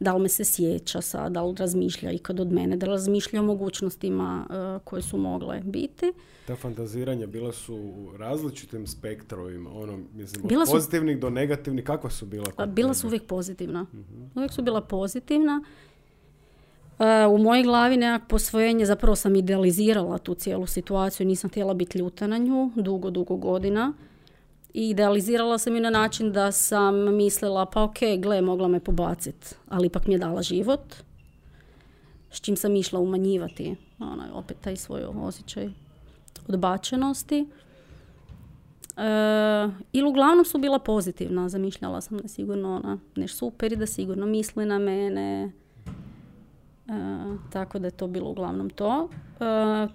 da 0.00 0.14
li 0.14 0.22
me 0.22 0.28
se 0.28 0.44
sjeća 0.44 1.00
sad, 1.00 1.32
da 1.32 1.42
li 1.42 1.54
razmišlja 1.58 2.10
ikad 2.12 2.40
od 2.40 2.52
mene, 2.52 2.76
da 2.76 2.86
li 2.86 2.92
razmišlja 2.92 3.40
o 3.40 3.44
mogućnostima 3.44 4.46
e, 4.46 4.84
koje 4.84 5.02
su 5.02 5.18
mogle 5.18 5.60
biti. 5.64 6.12
Ta 6.46 6.56
fantaziranja 6.56 7.26
bila 7.26 7.52
su 7.52 7.74
u 7.74 8.16
različitim 8.16 8.86
spektrovima, 8.86 9.70
ono, 9.72 9.98
mislim, 10.12 10.44
od 10.44 10.48
Bila 10.48 10.66
su- 10.66 10.72
pozitivnih 10.72 11.18
do 11.18 11.30
negativnih, 11.30 11.84
kakva 11.84 12.10
su 12.10 12.26
bila? 12.26 12.66
Bila 12.66 12.94
su 12.94 13.06
uvijek 13.06 13.22
pozitivna. 13.24 13.86
Uvijek 14.34 14.52
su 14.52 14.62
bila 14.62 14.80
pozitivna. 14.80 15.64
E, 16.98 17.26
u 17.26 17.38
mojoj 17.38 17.62
glavi 17.62 17.96
nekak 17.96 18.28
posvojenje, 18.28 18.86
zapravo 18.86 19.16
sam 19.16 19.36
idealizirala 19.36 20.18
tu 20.18 20.34
cijelu 20.34 20.66
situaciju, 20.66 21.26
nisam 21.26 21.50
htjela 21.50 21.74
biti 21.74 21.98
ljuta 21.98 22.26
na 22.26 22.38
nju, 22.38 22.70
dugo, 22.74 23.10
dugo 23.10 23.36
godina. 23.36 23.92
I 24.74 24.90
idealizirala 24.90 25.58
sam 25.58 25.74
ju 25.74 25.80
na 25.80 25.90
način 25.90 26.32
da 26.32 26.52
sam 26.52 27.16
mislila, 27.16 27.66
pa 27.66 27.82
ok, 27.82 27.98
gle, 28.18 28.40
mogla 28.40 28.68
me 28.68 28.80
pobacit, 28.80 29.56
ali 29.68 29.86
ipak 29.86 30.06
mi 30.06 30.14
je 30.14 30.18
dala 30.18 30.42
život. 30.42 30.94
S 32.30 32.40
čim 32.40 32.56
sam 32.56 32.76
išla 32.76 33.00
umanjivati, 33.00 33.76
onaj, 33.98 34.30
opet 34.32 34.56
taj 34.60 34.76
svoj 34.76 35.04
osjećaj 35.04 35.68
odbačenosti. 36.48 37.46
E, 38.96 39.04
ili 39.92 40.08
uglavnom 40.08 40.44
su 40.44 40.58
bila 40.58 40.78
pozitivna, 40.78 41.48
zamišljala 41.48 42.00
sam 42.00 42.18
da 42.18 42.28
sigurno 42.28 42.76
ona 42.76 42.98
nešto 43.16 43.38
super 43.38 43.72
i 43.72 43.76
da 43.76 43.86
sigurno 43.86 44.26
misli 44.26 44.66
na 44.66 44.78
mene. 44.78 45.52
E, 46.86 46.92
tako 47.50 47.78
da 47.78 47.86
je 47.86 47.90
to 47.90 48.06
bilo 48.06 48.30
uglavnom 48.30 48.70
to. 48.70 49.08
E, 49.40 49.86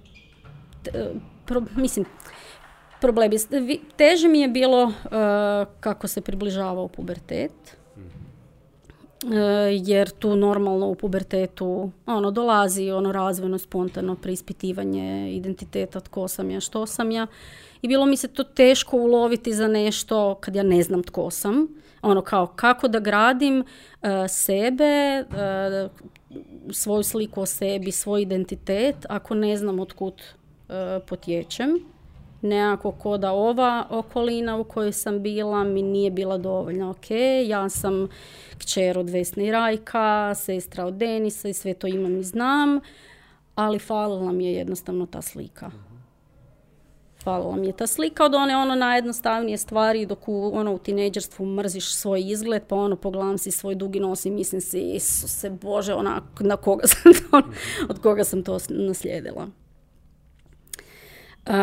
t- 0.83 1.11
pro- 1.45 1.63
mislim, 1.75 2.05
problem 3.01 3.31
je, 3.31 3.59
vi- 3.59 3.81
teže 3.97 4.27
mi 4.27 4.39
je 4.39 4.47
bilo 4.47 4.83
e, 4.83 4.91
kako 5.79 6.07
se 6.07 6.21
približavao 6.21 6.87
pubertet. 6.87 7.51
E, 9.23 9.35
jer 9.77 10.09
tu 10.09 10.35
normalno 10.35 10.87
u 10.87 10.95
pubertetu 10.95 11.91
ono 12.05 12.31
dolazi 12.31 12.91
ono 12.91 13.11
razvojno 13.11 13.57
spontano 13.57 14.15
preispitivanje 14.15 15.33
identiteta 15.33 15.99
tko 15.99 16.27
sam 16.27 16.51
ja, 16.51 16.59
što 16.59 16.85
sam 16.85 17.11
ja 17.11 17.27
i 17.81 17.87
bilo 17.87 18.05
mi 18.05 18.17
se 18.17 18.27
to 18.27 18.43
teško 18.43 18.97
uloviti 18.97 19.53
za 19.53 19.67
nešto 19.67 20.35
kad 20.35 20.55
ja 20.55 20.63
ne 20.63 20.83
znam 20.83 21.03
tko 21.03 21.29
sam 21.31 21.67
ono 22.01 22.21
kao 22.21 22.47
kako 22.47 22.87
da 22.87 22.99
gradim 22.99 23.63
e, 24.01 24.27
sebe 24.27 25.23
svoju 26.73 27.03
sliku 27.03 27.41
o 27.41 27.45
sebi 27.45 27.91
svoj 27.91 28.21
identitet 28.21 28.95
ako 29.09 29.35
ne 29.35 29.57
znam 29.57 29.79
otkud 29.79 30.21
e, 30.69 30.99
potječem 31.07 31.79
nekako 32.41 32.91
ko 32.91 33.17
da 33.17 33.31
ova 33.31 33.87
okolina 33.89 34.57
u 34.57 34.63
kojoj 34.63 34.91
sam 34.91 35.21
bila 35.21 35.63
mi 35.63 35.81
nije 35.81 36.11
bila 36.11 36.37
dovoljna. 36.37 36.89
Ok, 36.89 37.11
ja 37.45 37.69
sam 37.69 38.07
kćer 38.57 38.99
od 38.99 39.09
Vesne 39.09 39.51
Rajka, 39.51 40.35
sestra 40.35 40.85
od 40.85 40.93
Denisa 40.93 41.49
i 41.49 41.53
sve 41.53 41.73
to 41.73 41.87
imam 41.87 42.17
i 42.17 42.23
znam, 42.23 42.79
ali 43.55 43.79
falila 43.79 44.31
mi 44.31 44.45
je 44.45 44.53
jednostavno 44.53 45.05
ta 45.05 45.21
slika. 45.21 45.71
Falila 47.23 47.55
mi 47.55 47.67
je 47.67 47.73
ta 47.73 47.87
slika 47.87 48.25
od 48.25 48.35
one 48.35 48.57
ono 48.57 48.75
najjednostavnije 48.75 49.57
stvari 49.57 50.05
dok 50.05 50.27
u, 50.27 50.51
ono, 50.53 50.73
u 50.73 50.77
tineđerstvu 50.77 51.45
mrziš 51.45 51.93
svoj 51.93 52.21
izgled, 52.25 52.63
pa 52.67 52.75
ono 52.75 52.95
pogledam 52.95 53.37
si 53.37 53.51
svoj 53.51 53.75
dugi 53.75 53.99
nos 53.99 54.25
i 54.25 54.31
mislim 54.31 54.61
si, 54.61 54.81
Isuse 54.81 55.49
Bože, 55.49 55.93
onak, 55.93 56.23
na 56.39 56.55
koga 56.55 56.87
sam 56.87 57.13
to, 57.13 57.41
od 57.89 58.01
koga 58.01 58.23
sam 58.23 58.43
to 58.43 58.57
naslijedila. 58.69 59.47
Uh, 61.49 61.55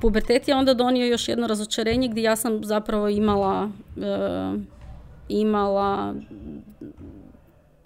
pubertet 0.00 0.48
je 0.48 0.54
onda 0.54 0.74
donio 0.74 1.06
još 1.06 1.28
jedno 1.28 1.46
razočarenje 1.46 2.08
gdje 2.08 2.22
ja 2.22 2.36
sam 2.36 2.64
zapravo 2.64 3.08
imala 3.08 3.70
uh, 3.96 4.60
imala 5.28 6.14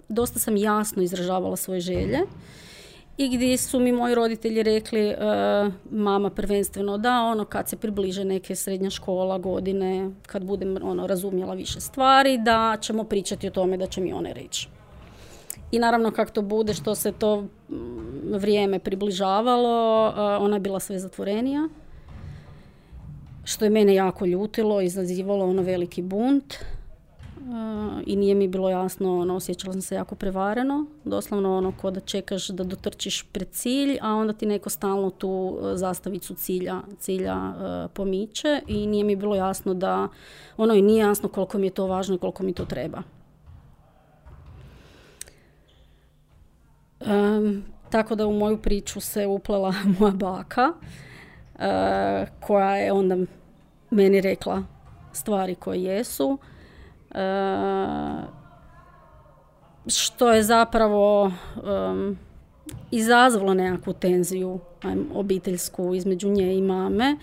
dosta 0.09 0.39
sam 0.39 0.57
jasno 0.57 1.03
izražavala 1.03 1.55
svoje 1.55 1.79
želje 1.79 2.19
i 3.17 3.29
gdje 3.29 3.57
su 3.57 3.79
mi 3.79 3.91
moji 3.91 4.15
roditelji 4.15 4.63
rekli 4.63 5.07
uh, 5.07 5.73
mama 5.91 6.29
prvenstveno 6.29 6.97
da 6.97 7.21
ono 7.21 7.45
kad 7.45 7.69
se 7.69 7.77
približe 7.77 8.25
neke 8.25 8.55
srednja 8.55 8.89
škola 8.89 9.37
godine 9.37 10.11
kad 10.27 10.43
budem 10.43 10.77
ono 10.83 11.07
razumjela 11.07 11.53
više 11.53 11.79
stvari 11.79 12.37
da 12.37 12.77
ćemo 12.81 13.03
pričati 13.03 13.47
o 13.47 13.51
tome 13.51 13.77
da 13.77 13.87
će 13.87 14.01
mi 14.01 14.13
one 14.13 14.33
reći 14.33 14.67
i 15.71 15.79
naravno 15.79 16.11
kako 16.11 16.31
to 16.31 16.41
bude, 16.41 16.73
što 16.73 16.95
se 16.95 17.11
to 17.11 17.45
vrijeme 18.31 18.79
približavalo, 18.79 20.07
uh, 20.07 20.15
ona 20.43 20.55
je 20.55 20.59
bila 20.59 20.79
sve 20.79 20.99
zatvorenija. 20.99 21.69
Što 23.43 23.65
je 23.65 23.69
mene 23.69 23.95
jako 23.95 24.25
ljutilo, 24.25 24.81
izazivalo 24.81 25.45
ono 25.45 25.61
veliki 25.61 26.01
bunt. 26.01 26.55
Uh, 27.45 28.01
I 28.05 28.15
nije 28.15 28.35
mi 28.35 28.47
bilo 28.47 28.69
jasno, 28.69 29.19
ono, 29.19 29.35
osjećala 29.35 29.73
sam 29.73 29.81
se 29.81 29.95
jako 29.95 30.15
prevareno. 30.15 30.85
Doslovno 31.03 31.57
ono, 31.57 31.73
ko 31.81 31.91
da 31.91 31.99
čekaš 31.99 32.47
da 32.47 32.63
dotrčiš 32.63 33.23
pred 33.31 33.49
cilj, 33.51 33.97
a 34.01 34.13
onda 34.13 34.33
ti 34.33 34.45
neko 34.45 34.69
stalno 34.69 35.09
tu 35.09 35.29
uh, 35.29 35.71
zastavicu 35.75 36.33
cilja, 36.33 36.81
cilja 36.99 37.35
uh, 37.35 37.91
pomiče 37.93 38.61
i 38.67 38.87
nije 38.87 39.03
mi 39.03 39.15
bilo 39.15 39.35
jasno 39.35 39.73
da, 39.73 40.07
ono 40.57 40.73
i 40.73 40.81
nije 40.81 40.99
jasno 40.99 41.29
koliko 41.29 41.57
mi 41.57 41.67
je 41.67 41.71
to 41.71 41.87
važno 41.87 42.15
i 42.15 42.19
koliko 42.19 42.43
mi 42.43 42.53
to 42.53 42.65
treba. 42.65 43.03
Em, 46.99 47.63
tako 47.89 48.15
da 48.15 48.27
u 48.27 48.33
moju 48.33 48.57
priču 48.57 48.99
se 48.99 49.27
uplela 49.27 49.73
moja 49.99 50.13
baka, 50.13 50.73
e, 51.59 52.25
koja 52.39 52.75
je 52.75 52.91
onda 52.91 53.17
meni 53.89 54.21
rekla 54.21 54.63
stvari 55.13 55.55
koje 55.55 55.83
jesu. 55.83 56.37
E, 57.15 58.35
što 59.87 60.31
je 60.31 60.43
zapravo 60.43 61.31
em, 61.55 62.19
izazvalo 62.91 63.53
nekakvu 63.53 63.93
tenziju 63.93 64.59
obiteljsku 65.13 65.95
između 65.95 66.29
nje 66.29 66.57
i 66.57 66.61
mame. 66.61 67.17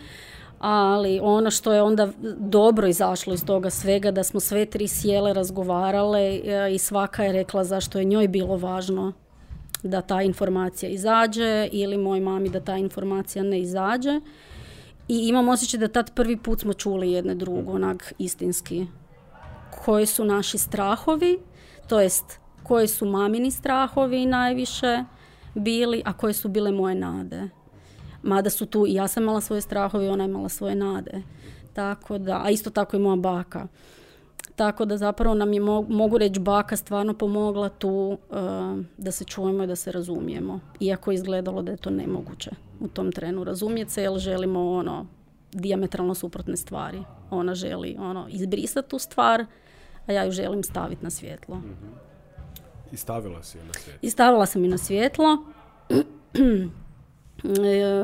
Ali 0.59 1.21
ono 1.23 1.51
što 1.51 1.73
je 1.73 1.83
onda 1.83 2.09
dobro 2.39 2.87
izašlo 2.87 3.35
iz 3.35 3.45
toga 3.45 3.71
svega, 3.71 4.11
da 4.11 4.23
smo 4.23 4.41
sve 4.41 4.67
tri 4.67 4.89
sjele, 4.89 5.33
razgovarale 5.33 6.21
e, 6.21 6.75
i 6.75 6.79
svaka 6.79 7.25
je 7.25 7.33
rekla 7.33 7.65
zašto 7.65 7.99
je 7.99 8.05
njoj 8.05 8.29
bilo 8.29 8.57
važno 8.57 9.13
da 9.83 10.01
ta 10.01 10.23
informacija 10.23 10.91
izađe 10.91 11.69
ili 11.73 11.99
moj 11.99 12.21
mami 12.21 12.49
da 12.49 12.61
ta 12.61 12.77
informacija 12.77 13.45
ne 13.45 13.61
izađe. 13.61 14.21
I 15.09 15.29
imam 15.29 15.49
osjećaj 15.49 15.81
da 15.81 15.89
tad 15.89 16.15
prvi 16.15 16.37
put 16.37 16.61
smo 16.61 16.73
čuli 16.73 17.13
jedne 17.13 17.35
drugo, 17.35 17.73
onak 17.73 18.13
istinski. 18.19 18.87
Koji 19.85 20.07
su 20.07 20.25
naši 20.25 20.59
strahovi, 20.59 21.39
to 21.89 22.01
jest 22.01 22.39
koji 22.63 22.89
su 22.89 23.07
mamini 23.07 23.51
strahovi 23.51 24.27
najviše 24.27 25.05
bili, 25.55 26.03
a 26.05 26.13
koje 26.13 26.33
su 26.33 26.49
bile 26.49 26.73
moje 26.73 26.95
nade. 26.95 27.49
Mada 28.23 28.51
su 28.51 28.67
tu 28.67 28.87
i 28.87 28.95
ja 28.95 29.09
sam 29.09 29.23
imala 29.23 29.41
svoje 29.41 29.61
strahove 29.61 30.07
i 30.07 30.09
ona 30.09 30.25
je 30.25 30.31
imala 30.31 30.49
svoje 30.49 30.75
nade. 30.75 31.23
Tako 31.73 32.19
da, 32.19 32.43
a 32.45 32.51
isto 32.51 32.71
tako 32.71 32.97
i 32.97 33.01
moja 33.01 33.17
baka. 33.17 33.67
Tako 34.57 34.85
da 34.85 34.97
zapravo 34.97 35.35
nam 35.35 35.53
je, 35.53 35.61
mogu 35.89 36.19
reći, 36.19 36.41
baka 36.41 36.77
stvarno 36.77 37.15
pomogla 37.15 37.69
tu 37.69 38.19
eh, 38.31 38.35
da 38.97 39.11
se 39.11 39.25
čujemo 39.25 39.65
i 39.65 39.67
da 39.67 39.77
se 39.77 39.93
razumijemo. 39.93 40.61
Iako 40.81 41.11
je 41.11 41.15
izgledalo 41.15 41.63
da 41.63 41.73
je 41.73 41.77
to 41.77 41.91
nemoguće 41.91 42.51
u 42.81 42.89
tom 42.89 43.13
trenu 43.13 43.45
razumjeti 43.45 43.93
se, 43.93 44.03
jer 44.03 44.19
želimo 44.19 44.71
ono, 44.71 45.07
diametralno 45.53 46.15
suprotne 46.15 46.57
stvari. 46.57 47.03
Ona 47.31 47.55
želi 47.55 47.97
ono, 47.99 48.27
izbrisati 48.29 48.89
tu 48.89 48.99
stvar, 48.99 49.47
a 50.07 50.13
ja 50.13 50.25
ju 50.25 50.31
želim 50.31 50.63
staviti 50.63 51.05
na 51.05 51.11
svjetlo. 51.11 51.63
I 52.93 52.97
stavila 52.97 53.43
si 53.43 53.59
je 53.59 53.65
na 53.65 53.73
svjetlo? 53.73 53.99
I 54.03 54.11
stavila 54.11 54.47
sam 54.47 54.65
ju 54.65 54.71
na 54.71 54.79
svjetlo. 54.79 55.39
E, 57.45 58.03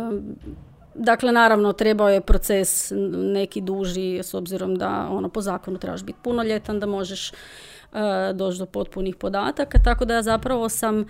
dakle, 0.94 1.32
naravno, 1.32 1.72
trebao 1.72 2.08
je 2.08 2.20
proces 2.20 2.92
neki 3.34 3.60
duži, 3.60 4.18
s 4.22 4.34
obzirom 4.34 4.74
da 4.74 5.08
ono, 5.10 5.28
po 5.28 5.40
zakonu 5.40 5.78
trebaš 5.78 6.02
biti 6.02 6.18
punoljetan, 6.22 6.80
da 6.80 6.86
možeš 6.86 7.32
uh, 7.32 7.98
doći 8.34 8.58
do 8.58 8.66
potpunih 8.66 9.16
podataka, 9.16 9.78
tako 9.84 10.04
da 10.04 10.22
zapravo 10.22 10.68
sam 10.68 11.04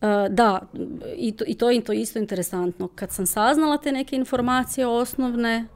Uh, 0.00 0.34
da, 0.34 0.60
i 1.16 1.32
to, 1.32 1.44
i 1.48 1.54
to 1.54 1.70
je 1.70 1.84
to 1.84 1.92
isto 1.92 2.18
interesantno. 2.18 2.88
Kad 2.88 3.12
sam 3.12 3.26
saznala 3.26 3.78
te 3.78 3.92
neke 3.92 4.16
informacije 4.16 4.86
osnovne, 4.86 5.66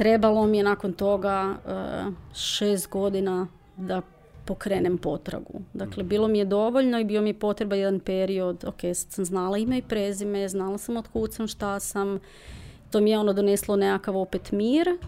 trebalo 0.00 0.46
mi 0.46 0.56
je 0.56 0.64
nakon 0.64 0.92
toga 0.92 1.54
uh, 1.64 2.12
šest 2.34 2.90
godina 2.90 3.46
da 3.76 4.02
pokrenem 4.44 4.98
potragu. 4.98 5.60
Dakle, 5.72 6.02
bilo 6.02 6.28
mi 6.28 6.38
je 6.38 6.44
dovoljno 6.44 7.00
i 7.00 7.04
bio 7.04 7.22
mi 7.22 7.28
je 7.28 7.38
potreba 7.38 7.76
jedan 7.76 8.00
period, 8.00 8.64
ok, 8.64 8.80
sad 8.80 9.12
sam 9.12 9.24
znala 9.24 9.58
ime 9.58 9.78
i 9.78 9.82
prezime, 9.82 10.48
znala 10.48 10.78
sam 10.78 10.96
od 10.96 11.08
kud 11.08 11.34
sam, 11.34 11.48
šta 11.48 11.80
sam, 11.80 12.18
to 12.90 13.00
mi 13.00 13.10
je 13.10 13.18
ono 13.18 13.32
doneslo 13.32 13.76
nekakav 13.76 14.16
opet 14.16 14.52
mir 14.52 14.88
uh, 14.88 14.98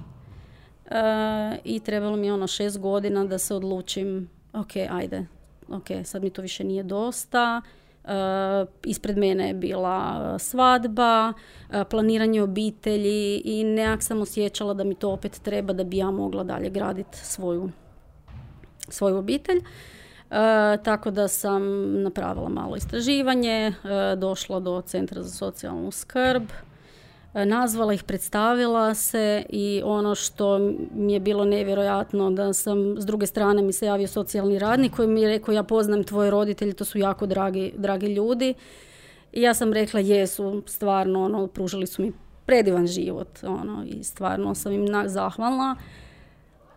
i 1.64 1.81
trebalo 1.81 2.16
mi 2.16 2.26
je 2.26 2.33
ono 2.33 2.46
šest 2.46 2.78
godina 2.78 3.24
da 3.24 3.38
se 3.38 3.55
odlučim, 3.55 4.28
ok, 4.52 4.76
ajde, 4.90 5.26
ok, 5.68 5.87
sad 6.05 6.22
mi 6.22 6.31
to 6.31 6.42
više 6.42 6.64
nije 6.64 6.83
dosta, 6.83 7.62
Uh, 7.64 7.82
ispred 8.85 9.19
mene 9.19 9.49
je 9.49 9.55
bila 9.55 10.38
svadba, 10.38 11.29
uh, 11.29 11.83
planiranje 11.91 12.43
obitelji 12.43 13.43
i 13.45 13.65
nekak 13.65 14.03
sam 14.03 14.21
osjećala 14.21 14.75
da 14.75 14.85
mi 14.85 14.95
to 14.95 15.11
opet 15.11 15.41
treba 15.43 15.73
da 15.73 15.85
bi 15.85 15.97
ja 15.97 16.11
mogla 16.11 16.45
dalje 16.45 16.71
graditi 16.71 17.19
svoju, 17.19 17.71
svoju 18.88 19.17
obitelj. 19.17 19.59
Uh, 19.59 20.37
tako 20.85 21.11
da 21.11 21.29
sam 21.29 21.62
napravila 22.03 22.49
malo 22.49 22.77
istraživanje, 22.77 23.73
došla 24.17 24.61
do 24.61 24.81
Centra 24.81 25.23
za 25.23 25.31
socijalnu 25.31 25.91
skrb, 25.91 26.43
nazvala 27.35 27.95
ih, 27.95 28.03
predstavila 28.03 28.95
se 28.95 29.45
i 29.49 29.83
ono 29.85 30.14
što 30.14 30.59
mi 30.95 31.12
je 31.12 31.21
bilo 31.21 31.45
nevjerojatno 31.45 32.31
da 32.31 32.53
sam 32.53 33.01
s 33.01 33.07
druge 33.07 33.27
strane 33.27 33.62
mi 33.62 33.73
se 33.73 33.87
javio 33.87 34.09
socijalni 34.09 34.59
radnik 34.59 34.97
koji 34.97 35.09
mi 35.09 35.23
je 35.23 35.29
rekao 35.29 35.53
ja 35.53 35.62
poznam 35.62 36.05
tvoje 36.05 36.31
roditelje, 36.31 36.73
to 36.73 36.85
su 36.85 36.99
jako 36.99 37.27
dragi, 37.27 37.73
dragi 37.77 38.07
ljudi. 38.07 38.55
I 39.33 39.42
ja 39.42 39.55
sam 39.55 39.73
rekla 39.73 40.01
jesu, 40.01 40.62
stvarno, 40.66 41.25
ono, 41.25 41.47
pružili 41.47 41.87
su 41.87 42.03
mi 42.03 42.12
predivan 42.47 42.87
život, 42.87 43.29
ono, 43.42 43.85
i 43.87 44.05
stvarno 44.05 44.55
sam 44.55 44.73
im 44.73 44.87
zahvalna. 45.07 45.77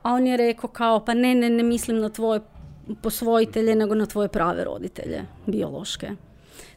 A 0.02 0.14
on 0.14 0.28
je 0.28 0.38
rekao 0.38 0.70
kao, 0.70 1.06
pa 1.06 1.14
ne, 1.14 1.36
ne, 1.36 1.50
ne 1.50 1.64
mislim 1.64 2.00
na 2.00 2.10
tvoje 2.10 2.40
posvojitelje, 3.02 3.76
nego 3.76 3.96
na 3.96 4.06
tvoje 4.06 4.28
prave 4.28 4.64
roditelje, 4.64 5.26
biološke. 5.46 6.12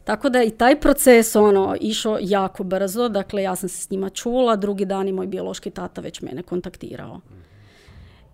Tako 0.09 0.29
da 0.29 0.43
i 0.43 0.51
taj 0.51 0.79
proces 0.79 1.35
ono 1.35 1.75
išao 1.81 2.17
jako 2.21 2.63
brzo, 2.63 3.09
dakle 3.09 3.43
ja 3.43 3.55
sam 3.55 3.69
se 3.69 3.81
s 3.81 3.89
njima 3.89 4.09
čula, 4.09 4.55
drugi 4.55 4.85
dan 4.85 5.07
i 5.07 5.11
moj 5.11 5.27
biološki 5.27 5.69
tata 5.69 6.01
već 6.01 6.21
mene 6.21 6.43
kontaktirao. 6.43 7.19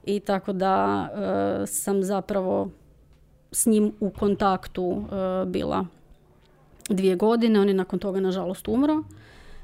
I 0.04 0.20
tako 0.20 0.54
da 0.54 1.08
e, 1.64 1.68
sam 1.68 2.04
zapravo 2.04 2.70
s 3.52 3.66
njim 3.66 3.92
u 4.00 4.10
kontaktu 4.10 5.04
e, 5.04 5.46
bila 5.46 5.86
dvije 6.90 7.16
godine, 7.16 7.60
on 7.60 7.68
je 7.68 7.74
nakon 7.74 8.00
toga 8.00 8.20
nažalost 8.20 8.68
umro 8.68 9.04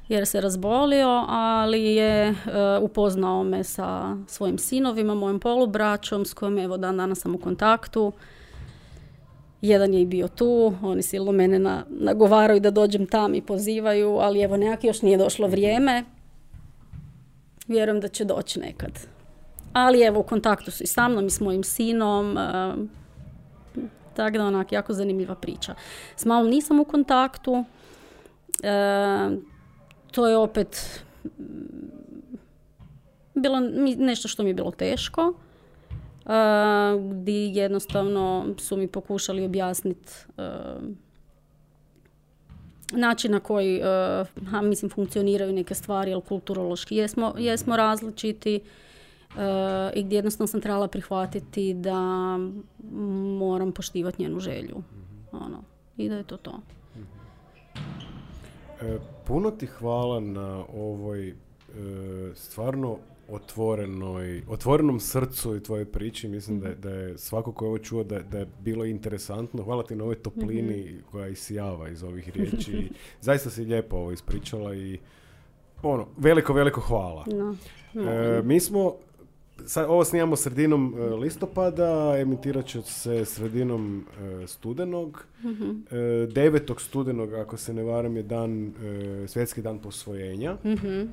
jer 0.07 0.27
se 0.27 0.41
razbolio, 0.41 1.25
ali 1.27 1.83
je 1.83 2.27
e, 2.27 2.35
upoznao 2.81 3.43
me 3.43 3.63
sa 3.63 4.17
svojim 4.27 4.57
sinovima, 4.57 5.15
mojim 5.15 5.39
polubraćom 5.39 6.25
s 6.25 6.33
kojim 6.33 6.57
evo 6.57 6.77
dan 6.77 6.97
danas 6.97 7.19
sam 7.19 7.35
u 7.35 7.37
kontaktu. 7.37 8.11
Jedan 9.61 9.93
je 9.93 10.01
i 10.01 10.05
bio 10.05 10.27
tu, 10.27 10.73
oni 10.81 11.01
silno 11.01 11.31
mene 11.31 11.59
na, 11.59 11.85
nagovaraju 11.89 12.59
da 12.59 12.71
dođem 12.71 13.07
tam 13.07 13.35
i 13.35 13.41
pozivaju, 13.41 14.17
ali 14.17 14.41
evo 14.41 14.57
nekak 14.57 14.83
još 14.83 15.01
nije 15.01 15.17
došlo 15.17 15.47
vrijeme. 15.47 16.03
Vjerujem 17.67 17.99
da 17.99 18.07
će 18.07 18.25
doći 18.25 18.59
nekad. 18.59 18.91
Ali 19.73 20.01
evo 20.01 20.19
u 20.19 20.23
kontaktu 20.23 20.71
su 20.71 20.83
i 20.83 20.87
sa 20.87 21.07
mnom 21.07 21.25
i 21.25 21.29
s 21.29 21.39
mojim 21.39 21.63
sinom. 21.63 22.37
Uh, 22.37 22.87
tako 24.15 24.37
da 24.37 24.45
onak 24.45 24.71
jako 24.71 24.93
zanimljiva 24.93 25.35
priča. 25.35 25.75
S 26.15 26.25
malom 26.25 26.49
nisam 26.49 26.79
u 26.79 26.85
kontaktu. 26.85 27.65
E, 28.63 29.29
to 30.11 30.27
je 30.27 30.37
opet 30.37 31.01
bilo 33.33 33.59
nešto 33.97 34.27
što 34.27 34.43
mi 34.43 34.49
je 34.49 34.53
bilo 34.53 34.71
teško 34.71 35.33
gdje 37.11 37.33
jednostavno 37.33 38.45
su 38.57 38.77
mi 38.77 38.87
pokušali 38.87 39.45
objasniti 39.45 40.11
način 42.93 43.31
na 43.31 43.39
koji 43.39 43.81
uh, 43.81 44.61
mislim 44.63 44.91
funkcioniraju 44.91 45.53
neke 45.53 45.75
stvari, 45.75 46.13
ali 46.13 46.21
kulturološki 46.21 46.95
jesmo, 46.95 47.33
jesmo 47.37 47.77
različiti 47.77 48.59
i 49.93 50.03
gdje 50.03 50.15
jednostavno 50.15 50.47
sam 50.47 50.61
trebala 50.61 50.87
prihvatiti 50.87 51.73
da 51.73 52.01
moram 53.39 53.71
poštivati 53.71 54.21
njenu 54.21 54.39
želju. 54.39 54.83
Ono, 55.31 55.63
I 55.97 56.09
da 56.09 56.15
je 56.15 56.23
to 56.23 56.37
to. 56.37 56.59
E, 58.81 58.99
puno 59.27 59.51
ti 59.51 59.65
hvala 59.65 60.19
na 60.19 60.63
ovoj 60.73 61.29
e, 61.29 61.33
stvarno 62.35 62.97
otvorenoj, 63.31 64.43
otvorenom 64.47 64.99
srcu 64.99 65.55
i 65.55 65.63
tvojoj 65.63 65.85
priči. 65.85 66.27
Mislim 66.27 66.59
da, 66.59 66.67
je, 66.67 66.75
da 66.75 66.89
je 66.89 67.17
svako 67.17 67.51
ko 67.51 67.65
je 67.65 67.69
ovo 67.69 67.77
čuo 67.77 68.03
da, 68.03 68.19
da 68.19 68.37
je 68.39 68.47
bilo 68.59 68.85
interesantno. 68.85 69.63
Hvala 69.63 69.83
ti 69.83 69.95
na 69.95 70.03
ovoj 70.03 70.15
toplini 70.15 70.83
mm-hmm. 70.83 71.03
koja 71.11 71.27
isijava 71.27 71.89
iz 71.89 72.03
ovih 72.03 72.29
riječi. 72.35 72.89
Zaista 73.21 73.49
si 73.49 73.65
lijepo 73.65 73.95
ovo 73.95 74.11
ispričala 74.11 74.75
i 74.75 74.99
ono, 75.83 76.07
veliko, 76.17 76.53
veliko 76.53 76.81
hvala. 76.81 77.25
No, 77.93 78.11
e, 78.11 78.41
mi 78.43 78.59
smo 78.59 78.95
sad, 79.65 79.85
ovo 79.89 80.03
snimamo 80.03 80.35
sredinom 80.35 80.95
e, 80.97 81.01
listopada, 81.01 82.17
emitirat 82.19 82.65
će 82.65 82.81
se 82.81 83.25
sredinom 83.25 84.05
e, 84.43 84.47
studenog. 84.47 85.25
Mm-hmm. 85.43 85.85
E, 86.35 86.75
studenog, 86.79 87.33
ako 87.33 87.57
se 87.57 87.73
ne 87.73 87.83
varam, 87.83 88.17
je 88.17 88.23
dan, 88.23 88.73
svjetski 89.27 89.61
dan 89.61 89.79
posvojenja. 89.79 90.57
Mm-hmm. 90.65 91.09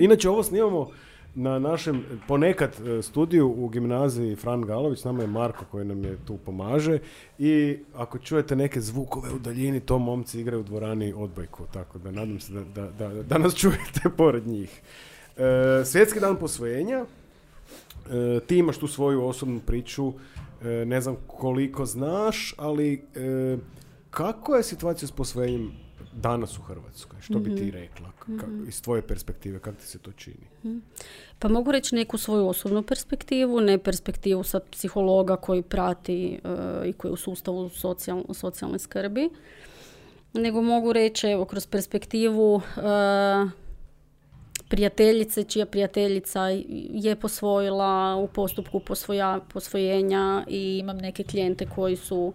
inače, 0.00 0.28
ovo 0.28 0.42
snimamo 0.42 0.88
na 1.36 1.58
našem 1.58 2.04
ponekad 2.28 2.70
e, 2.80 3.02
studiju 3.02 3.54
u 3.56 3.68
gimnaziji 3.68 4.36
Fran 4.36 4.62
Galović, 4.62 5.04
nama 5.04 5.22
je 5.22 5.26
Marko 5.26 5.64
koji 5.70 5.84
nam 5.84 6.04
je 6.04 6.16
tu 6.26 6.36
pomaže 6.44 6.98
i 7.38 7.78
ako 7.94 8.18
čujete 8.18 8.56
neke 8.56 8.80
zvukove 8.80 9.30
u 9.32 9.38
daljini, 9.38 9.80
to 9.80 9.98
momci 9.98 10.40
igraju 10.40 10.60
u 10.60 10.64
dvorani 10.64 11.12
odbojku, 11.16 11.64
tako 11.72 11.98
da 11.98 12.10
nadam 12.10 12.40
se 12.40 12.52
da, 12.52 12.64
da, 12.64 13.08
da, 13.08 13.22
da 13.22 13.38
nas 13.38 13.54
čujete 13.60 14.10
pored 14.16 14.46
njih. 14.46 14.80
E, 15.36 15.84
svjetski 15.84 16.20
dan 16.20 16.36
posvojenja, 16.36 17.04
e, 17.04 18.40
ti 18.46 18.56
imaš 18.56 18.78
tu 18.78 18.86
svoju 18.86 19.24
osobnu 19.24 19.60
priču, 19.66 20.12
e, 20.62 20.68
ne 20.68 21.00
znam 21.00 21.16
koliko 21.26 21.86
znaš, 21.86 22.54
ali 22.56 23.04
kako 24.10 24.56
je 24.56 24.62
situacija 24.62 25.08
s 25.08 25.12
posvojenjem 25.12 25.85
danas 26.16 26.58
u 26.58 26.62
Hrvatskoj? 26.62 27.20
Što 27.20 27.38
bi 27.38 27.56
ti 27.56 27.62
mhm. 27.62 27.76
rekla 27.76 28.08
mm 28.08 28.68
iz 28.68 28.82
tvoje 28.82 29.02
perspektive? 29.02 29.58
Kako 29.58 29.76
ti 29.76 29.86
se 29.86 29.98
to 29.98 30.12
čini? 30.12 30.46
Mhm. 30.64 30.78
Pa 31.38 31.48
mogu 31.48 31.72
reći 31.72 31.94
neku 31.94 32.18
svoju 32.18 32.48
osobnu 32.48 32.82
perspektivu, 32.82 33.60
ne 33.60 33.78
perspektivu 33.78 34.42
sad 34.42 34.62
psihologa 34.70 35.36
koji 35.36 35.62
prati 35.62 36.40
uh, 36.44 36.86
i 36.86 36.92
koji 36.92 37.10
je 37.10 37.12
u 37.12 37.16
sustavu 37.16 37.68
socijal, 37.68 38.24
socijalne 38.34 38.78
skrbi, 38.78 39.30
nego 40.32 40.62
mogu 40.62 40.92
reći 40.92 41.26
evo, 41.26 41.44
kroz 41.44 41.66
perspektivu 41.66 42.54
uh, 42.54 42.62
prijateljice 44.68 45.44
čija 45.44 45.66
prijateljica 45.66 46.48
je 46.90 47.16
posvojila 47.16 48.16
u 48.16 48.28
postupku 48.28 48.80
posvoja, 48.80 49.40
posvojenja 49.52 50.44
i 50.48 50.78
imam 50.78 50.96
neke 50.96 51.24
klijente 51.24 51.66
koji 51.74 51.96
su 51.96 52.32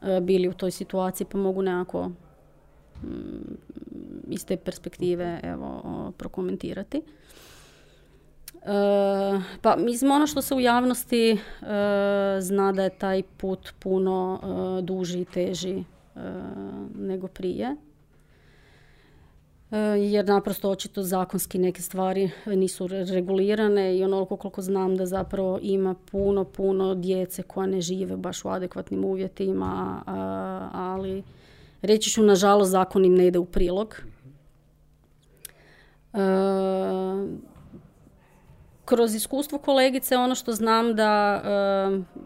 uh, 0.00 0.08
bili 0.22 0.48
u 0.48 0.54
toj 0.54 0.70
situaciji 0.70 1.26
pa 1.30 1.38
mogu 1.38 1.62
nekako 1.62 2.10
iz 4.28 4.44
te 4.44 4.56
perspektive 4.56 5.40
evo, 5.42 6.12
prokomentirati. 6.16 7.02
pa 9.62 9.76
mislim 9.76 10.10
ono 10.10 10.26
što 10.26 10.42
se 10.42 10.54
u 10.54 10.60
javnosti 10.60 11.38
zna 12.40 12.72
da 12.72 12.82
je 12.82 12.98
taj 12.98 13.22
put 13.36 13.72
puno 13.78 14.40
duži 14.82 15.20
i 15.20 15.24
teži 15.24 15.84
nego 16.94 17.28
prije. 17.28 17.76
E, 19.70 19.76
jer 19.78 20.26
naprosto 20.26 20.70
očito 20.70 21.02
zakonski 21.02 21.58
neke 21.58 21.82
stvari 21.82 22.30
nisu 22.46 22.86
regulirane 22.86 23.96
i 23.96 24.04
onoliko 24.04 24.36
koliko 24.36 24.62
znam 24.62 24.96
da 24.96 25.06
zapravo 25.06 25.58
ima 25.62 25.94
puno, 26.10 26.44
puno 26.44 26.94
djece 26.94 27.42
koja 27.42 27.66
ne 27.66 27.80
žive 27.80 28.16
baš 28.16 28.44
u 28.44 28.48
adekvatnim 28.48 29.04
uvjetima, 29.04 30.02
ali 30.72 31.22
reći 31.82 32.10
ću 32.10 32.22
nažalost 32.22 32.70
zakon 32.70 33.04
im 33.04 33.14
ne 33.14 33.26
ide 33.26 33.38
u 33.38 33.44
prilog. 33.44 33.96
E, 36.12 36.18
kroz 38.84 39.14
iskustvo 39.14 39.58
kolegice 39.58 40.16
ono 40.16 40.34
što 40.34 40.52
znam 40.52 40.94
da 40.94 41.42
e, 41.44 42.20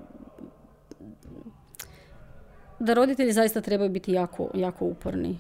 da 2.79 2.95
roditelji 2.95 3.33
zaista 3.33 3.61
trebaju 3.61 3.91
biti 3.91 4.13
jako, 4.13 4.51
jako 4.55 4.85
uporni. 4.85 5.39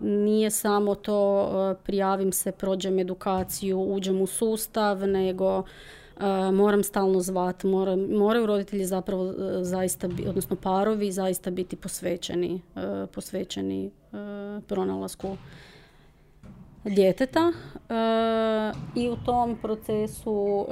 Nije 0.00 0.50
samo 0.50 0.94
to 0.94 1.48
e, 1.48 1.74
prijavim 1.84 2.32
se, 2.32 2.52
prođem 2.52 2.98
edukaciju, 2.98 3.80
uđem 3.80 4.20
u 4.20 4.26
sustav, 4.26 5.08
nego 5.08 5.58
e, 5.58 5.62
moram 6.52 6.82
stalno 6.82 7.20
zvati, 7.20 7.66
moraju 8.08 8.46
roditelji 8.46 8.84
zapravo 8.84 9.30
e, 9.30 9.34
zaista, 9.64 10.08
odnosno 10.28 10.56
parovi 10.56 11.12
zaista 11.12 11.50
biti 11.50 11.76
posvećeni, 11.76 12.60
posvećeni 13.14 13.90
pronalasku 14.66 15.36
djeteta 16.84 17.52
i 18.94 19.08
u 19.08 19.16
tom 19.24 19.58
procesu 19.62 20.66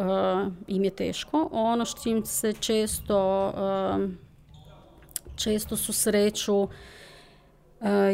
im 0.67 0.85
je 0.85 0.91
teško. 0.91 1.49
Ono 1.53 1.85
s 1.85 2.03
čim 2.03 2.25
se 2.25 2.53
često 2.53 3.53
često 5.37 5.77
susreću 5.77 6.69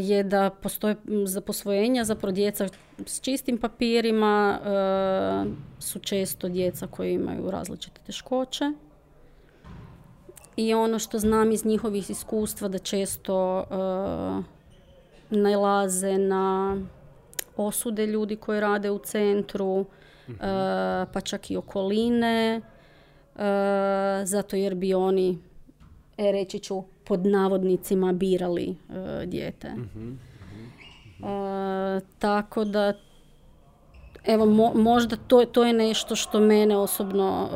je 0.01 0.23
da 0.23 0.51
postoje 0.51 0.97
za 1.25 1.41
posvojenja, 1.41 2.05
zapravo 2.05 2.33
djeca 2.33 2.69
s 3.07 3.21
čistim 3.21 3.59
papirima 3.59 4.59
e, 4.59 4.71
su 5.79 5.99
često 5.99 6.49
djeca 6.49 6.87
koji 6.87 7.15
imaju 7.15 7.51
različite 7.51 8.01
teškoće. 8.07 8.65
I 10.57 10.75
ono 10.75 10.99
što 10.99 11.19
znam 11.19 11.53
iz 11.53 11.65
njihovih 11.65 12.11
iskustva 12.11 12.69
da 12.69 12.79
često 12.79 13.59
uh, 13.59 14.45
nalaze 15.31 16.19
na 16.19 16.77
osude 17.57 18.07
ljudi 18.07 18.37
koji 18.37 18.61
rade 18.61 18.91
u 18.91 18.99
centru, 18.99 19.85
pa 21.13 21.21
čak 21.25 21.51
i 21.51 21.57
okoline, 21.57 22.61
zato 24.25 24.57
jer 24.57 24.75
bi 24.75 24.95
oni, 24.95 25.39
e, 26.17 26.33
reći 26.33 26.59
ću, 26.59 26.83
pod 27.11 27.27
navodnicima 27.27 28.13
birali 28.13 28.77
uh, 28.89 28.95
dijete. 29.29 29.73
uh 29.77 30.31
tako 32.19 32.65
da 32.65 32.93
evo 34.25 34.73
možda 34.75 35.17
to, 35.17 35.45
to 35.45 35.65
je 35.65 35.73
nešto 35.73 36.17
što 36.17 36.41
mene 36.41 36.77
osobno 36.77 37.49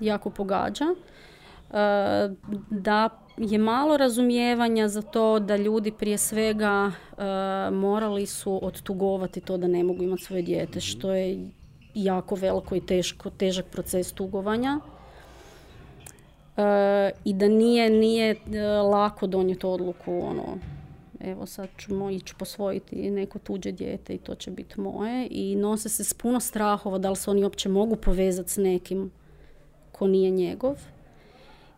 jako 0.00 0.30
pogađa. 0.30 0.84
da 2.70 3.08
je 3.36 3.58
malo 3.58 3.96
razumijevanja 3.96 4.88
za 4.88 5.02
to 5.02 5.38
da 5.38 5.56
ljudi 5.56 5.92
prije 5.92 6.18
svega 6.18 6.92
morali 7.72 8.26
su 8.26 8.66
odtugovati 8.66 9.40
to 9.40 9.56
da 9.56 9.66
ne 9.66 9.84
mogu 9.84 10.02
imati 10.02 10.22
svoje 10.22 10.42
dijete, 10.42 10.80
što 10.80 11.12
je 11.12 11.50
jako 11.94 12.34
veliko 12.34 12.74
i 12.74 12.86
teško, 12.86 13.30
težak 13.30 13.66
proces 13.66 14.12
tugovanja 14.12 14.80
i 17.24 17.32
da 17.32 17.48
nije, 17.48 17.90
nije 17.90 18.30
e, 18.30 18.62
lako 18.66 19.26
donijeti 19.26 19.66
odluku 19.66 20.20
ono, 20.20 20.58
evo 21.20 21.46
sad 21.46 21.68
ću 21.78 22.10
ići 22.10 22.34
posvojiti 22.38 23.10
neko 23.10 23.38
tuđe 23.38 23.72
dijete 23.72 24.14
i 24.14 24.18
to 24.18 24.34
će 24.34 24.50
biti 24.50 24.80
moje 24.80 25.28
i 25.30 25.56
nose 25.56 25.88
se 25.88 26.04
s 26.04 26.14
puno 26.14 26.40
strahova 26.40 26.98
da 26.98 27.10
li 27.10 27.16
se 27.16 27.30
oni 27.30 27.42
uopće 27.42 27.68
mogu 27.68 27.96
povezati 27.96 28.50
s 28.50 28.56
nekim 28.56 29.10
ko 29.92 30.06
nije 30.06 30.30
njegov. 30.30 30.76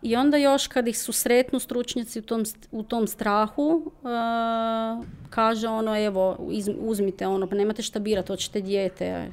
I 0.01 0.15
onda 0.15 0.37
još 0.37 0.67
kad 0.67 0.87
ih 0.87 0.99
su 0.99 1.11
sretnu 1.11 1.59
stručnjaci 1.59 2.19
u 2.19 2.21
tom, 2.21 2.43
u 2.71 2.83
tom 2.83 3.07
strahu, 3.07 3.91
uh, 4.01 5.05
kaže 5.29 5.67
ono 5.67 6.05
evo 6.05 6.37
uzmite 6.79 7.27
ono, 7.27 7.47
pa 7.47 7.55
nemate 7.55 7.81
šta 7.81 7.99
birati, 7.99 8.27
hoćete 8.27 8.61
dijete, 8.61 9.31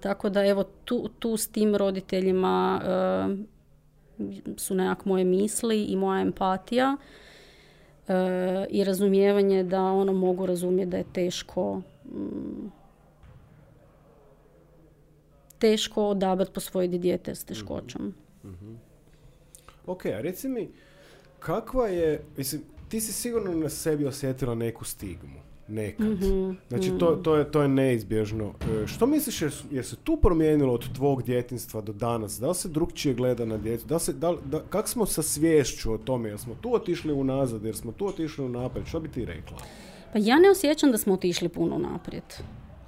tako 0.00 0.28
da 0.28 0.46
evo 0.46 0.64
tu, 0.84 1.08
tu 1.18 1.36
s 1.36 1.48
tim 1.48 1.76
roditeljima 1.76 2.80
e, 2.84 3.36
su 4.56 4.74
nekak 4.74 5.04
moje 5.04 5.24
misli 5.24 5.84
i 5.84 5.96
moja 5.96 6.20
empatija 6.20 6.96
e, 8.08 8.14
i 8.70 8.84
razumijevanje 8.84 9.62
da 9.62 9.82
ono 9.82 10.12
mogu 10.12 10.46
razumjeti 10.46 10.90
da 10.90 10.96
je 10.96 11.04
teško 11.12 11.82
mm, 12.04 12.70
teško 15.58 16.08
odabrati 16.08 16.52
posvojiti 16.52 16.98
dijete 16.98 17.34
s 17.34 17.44
teškoćom. 17.44 18.14
mm 18.44 18.78
Ok, 19.86 20.06
a 20.06 20.20
reci 20.20 20.48
mi, 20.48 20.70
kakva 21.38 21.88
je, 21.88 22.24
mislim, 22.36 22.62
ti 22.88 23.00
si 23.00 23.12
sigurno 23.12 23.54
na 23.54 23.68
sebi 23.68 24.06
osjetila 24.06 24.54
neku 24.54 24.84
stigmu 24.84 25.47
nekad. 25.68 26.06
mm 26.06 26.56
Znači, 26.68 26.90
to, 26.98 27.06
to, 27.16 27.36
je, 27.36 27.50
to 27.50 27.62
je 27.62 27.68
neizbježno. 27.68 28.54
E, 28.82 28.86
što 28.86 29.06
misliš, 29.06 29.42
je, 29.70 29.82
se 29.82 29.96
tu 29.96 30.16
promijenilo 30.16 30.72
od 30.74 30.94
tvog 30.94 31.22
djetinstva 31.22 31.80
do 31.80 31.92
danas? 31.92 32.40
Da 32.40 32.48
li 32.48 32.54
se 32.54 32.68
drugčije 32.68 33.14
gleda 33.14 33.44
na 33.44 33.56
djecu? 33.56 33.86
Da 33.86 33.98
se, 33.98 34.12
da, 34.12 34.34
da, 34.44 34.62
kak 34.70 34.88
smo 34.88 35.06
sa 35.06 35.22
sviješću 35.22 35.92
o 35.92 35.98
tome? 35.98 36.28
Jer 36.28 36.38
smo 36.38 36.54
tu 36.60 36.74
otišli 36.74 37.12
unazad, 37.12 37.64
jer 37.64 37.76
smo 37.76 37.92
tu 37.92 38.06
otišli 38.06 38.44
u 38.44 38.48
naprijed? 38.48 38.86
Što 38.86 39.00
bi 39.00 39.08
ti 39.08 39.24
rekla? 39.24 39.58
Pa 40.12 40.18
ja 40.18 40.38
ne 40.38 40.50
osjećam 40.50 40.90
da 40.90 40.98
smo 40.98 41.14
otišli 41.14 41.48
puno 41.48 41.78
naprijed. 41.78 42.24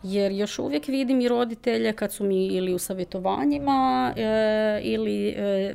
Jer 0.02 0.32
još 0.32 0.58
uvijek 0.58 0.88
vidim 0.88 1.20
i 1.20 1.28
roditelje 1.28 1.92
kad 1.92 2.12
su 2.12 2.24
mi 2.24 2.46
ili 2.46 2.74
u 2.74 2.78
savjetovanjima 2.78 4.12
e, 4.16 4.80
ili, 4.82 5.28
e, 5.28 5.74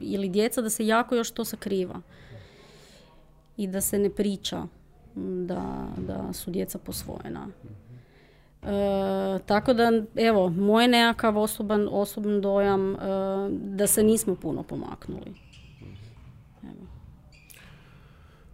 ili 0.00 0.28
djeca 0.28 0.62
da 0.62 0.70
se 0.70 0.86
jako 0.86 1.14
još 1.14 1.30
to 1.30 1.44
sakriva. 1.44 2.00
I 3.56 3.66
da 3.66 3.80
se 3.80 3.98
ne 3.98 4.10
priča 4.10 4.66
da, 5.14 5.86
da 5.96 6.32
su 6.32 6.50
djeca 6.50 6.78
posvojena. 6.78 7.48
E, 8.62 9.38
tako 9.46 9.74
da, 9.74 10.02
evo, 10.16 10.48
moj 10.48 10.88
nekakav 10.88 11.38
osoban, 11.38 11.88
osoban 11.90 12.40
dojam 12.40 12.94
e, 12.94 12.98
da 13.50 13.86
se 13.86 14.02
nismo 14.02 14.34
puno 14.34 14.62
pomaknuli. 14.62 15.34
Evo. 16.62 16.86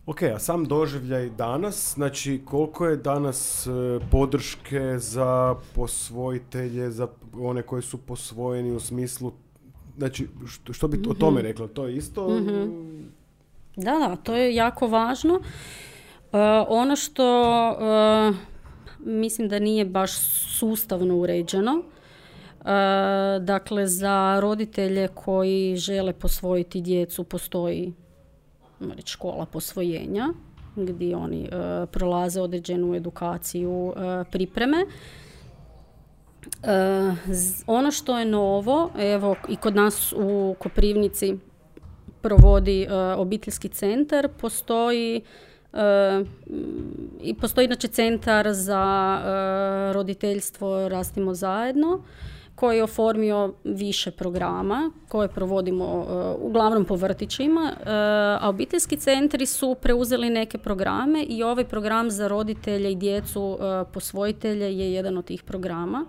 Ok, 0.06 0.22
a 0.22 0.38
sam 0.38 0.64
doživljaj 0.64 1.30
danas, 1.30 1.94
znači 1.94 2.42
koliko 2.44 2.86
je 2.86 2.96
danas 2.96 3.66
e, 3.66 3.70
podrške 4.10 4.98
za 4.98 5.54
posvojitelje, 5.74 6.90
za 6.90 7.08
one 7.40 7.62
koji 7.62 7.82
su 7.82 7.98
posvojeni 7.98 8.72
u 8.72 8.80
smislu, 8.80 9.32
znači 9.98 10.28
što, 10.46 10.72
što 10.72 10.88
bi 10.88 11.02
o 11.08 11.14
tome 11.14 11.38
mhm. 11.38 11.46
rekla, 11.46 11.68
to 11.68 11.86
je 11.86 11.96
isto... 11.96 12.28
mm 12.28 13.18
Da, 13.78 13.92
da, 13.92 14.16
to 14.16 14.34
je 14.36 14.54
jako 14.54 14.86
važno. 14.86 15.40
E, 16.32 16.38
ono 16.68 16.96
što 16.96 17.70
e, 17.70 18.32
mislim 18.98 19.48
da 19.48 19.58
nije 19.58 19.84
baš 19.84 20.10
sustavno 20.58 21.16
uređeno, 21.16 21.82
e, 21.82 22.64
dakle 23.40 23.86
za 23.86 24.40
roditelje 24.40 25.08
koji 25.08 25.76
žele 25.76 26.12
posvojiti 26.12 26.80
djecu 26.80 27.24
postoji 27.24 27.92
reći, 28.80 29.12
škola 29.12 29.46
posvojenja 29.46 30.28
gdje 30.76 31.16
oni 31.16 31.48
prolaze 31.90 32.40
određenu 32.40 32.94
edukaciju 32.94 33.94
pripreme. 34.30 34.76
ono 37.66 37.90
što 37.90 38.18
je 38.18 38.24
novo, 38.24 38.90
evo 38.98 39.36
i 39.48 39.56
kod 39.56 39.74
nas 39.74 40.12
u 40.16 40.54
Koprivnici 40.58 41.36
provodi 42.20 42.86
obiteljski 43.16 43.68
centar, 43.68 44.28
postoji 44.40 45.22
i 47.20 47.34
postoji 47.34 47.64
inače 47.64 47.88
centar 47.88 48.52
za 48.52 49.18
e, 49.20 49.92
roditeljstvo 49.92 50.88
Rastimo 50.88 51.34
zajedno 51.34 52.00
koji 52.54 52.76
je 52.76 52.82
oformio 52.82 53.52
više 53.64 54.10
programa 54.10 54.90
koje 55.08 55.28
provodimo 55.28 55.84
e, 55.84 56.12
uglavnom 56.40 56.84
po 56.84 56.96
vrtićima, 56.96 57.72
e, 57.72 57.84
a 58.40 58.48
obiteljski 58.48 58.96
centri 58.96 59.46
su 59.46 59.76
preuzeli 59.82 60.30
neke 60.30 60.58
programe 60.58 61.22
i 61.22 61.42
ovaj 61.42 61.64
program 61.64 62.10
za 62.10 62.28
roditelje 62.28 62.92
i 62.92 62.96
djecu 62.96 63.58
posvojitelje 63.92 64.78
je 64.78 64.92
jedan 64.92 65.18
od 65.18 65.24
tih 65.24 65.42
programa. 65.42 66.06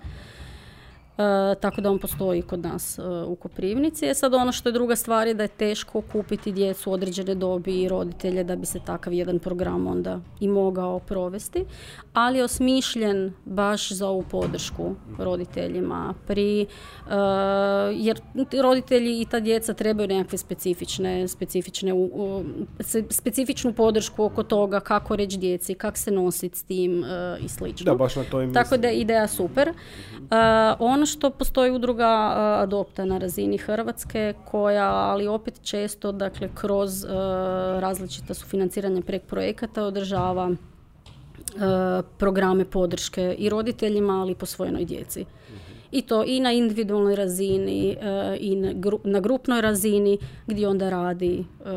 Tako 1.59 1.81
da 1.81 1.91
on 1.91 1.99
postoji 1.99 2.41
kod 2.41 2.59
nas 2.59 2.99
u 3.27 3.35
Koprivnici. 3.35 4.05
E 4.05 4.13
sad 4.13 4.33
ono 4.33 4.51
što 4.51 4.69
je 4.69 4.73
druga 4.73 4.95
stvar 4.95 5.27
je 5.27 5.33
da 5.33 5.43
je 5.43 5.47
teško 5.47 6.01
kupiti 6.01 6.51
djecu 6.51 6.91
određene 6.91 7.35
dobi 7.35 7.81
i 7.81 7.89
roditelje 7.89 8.43
da 8.43 8.55
bi 8.55 8.65
se 8.65 8.79
takav 8.85 9.13
jedan 9.13 9.39
program 9.39 9.87
onda 9.87 10.19
i 10.39 10.47
mogao 10.47 10.99
provesti, 10.99 11.65
ali 12.13 12.37
je 12.37 12.43
osmišljen 12.43 13.33
baš 13.45 13.91
za 13.91 14.07
ovu 14.07 14.23
podršku 14.31 14.95
roditeljima 15.17 16.13
pri 16.27 16.65
jer 17.93 18.19
roditelji 18.61 19.21
i 19.21 19.25
ta 19.25 19.39
djeca 19.39 19.73
trebaju 19.73 20.07
nekakve 20.07 20.37
specifične, 20.37 21.27
specifične 21.27 21.93
specifičnu 23.09 23.73
podršku 23.73 24.23
oko 24.23 24.43
toga 24.43 24.79
kako 24.79 25.15
reći 25.15 25.37
djeci, 25.37 25.73
kako 25.73 25.97
se 25.97 26.11
nositi 26.11 26.57
s 26.57 26.63
tim 26.63 27.05
i 27.45 27.49
slično. 27.49 27.85
Da, 27.85 27.95
baš 27.95 28.15
na 28.15 28.23
to 28.23 28.51
Tako 28.53 28.77
da 28.77 28.87
je 28.87 28.99
ideja 28.99 29.27
super. 29.27 29.73
ono 30.79 31.05
što 31.09 31.29
postoji 31.29 31.71
udruga 31.71 32.33
Adopta 32.61 33.05
na 33.05 33.17
razini 33.17 33.57
Hrvatske 33.57 34.33
koja, 34.45 34.89
ali 34.91 35.27
opet 35.27 35.59
često, 35.63 36.11
dakle, 36.11 36.49
kroz 36.55 37.05
različita 37.79 38.33
sufinanciranja 38.33 39.01
prek 39.01 39.23
projekata 39.23 39.83
održava 39.83 40.51
programe 42.17 42.65
podrške 42.65 43.35
i 43.37 43.49
roditeljima, 43.49 44.21
ali 44.21 44.31
i 44.31 44.35
posvojenoj 44.35 44.85
djeci 44.85 45.25
i 45.91 46.01
to 46.01 46.23
i 46.23 46.39
na 46.39 46.51
individualnoj 46.51 47.15
razini 47.15 47.89
e, 47.89 48.37
i 48.39 48.55
na 49.03 49.19
grupnoj 49.19 49.61
razini 49.61 50.17
gdje 50.47 50.67
onda 50.67 50.89
radi, 50.89 51.39
e, 51.39 51.69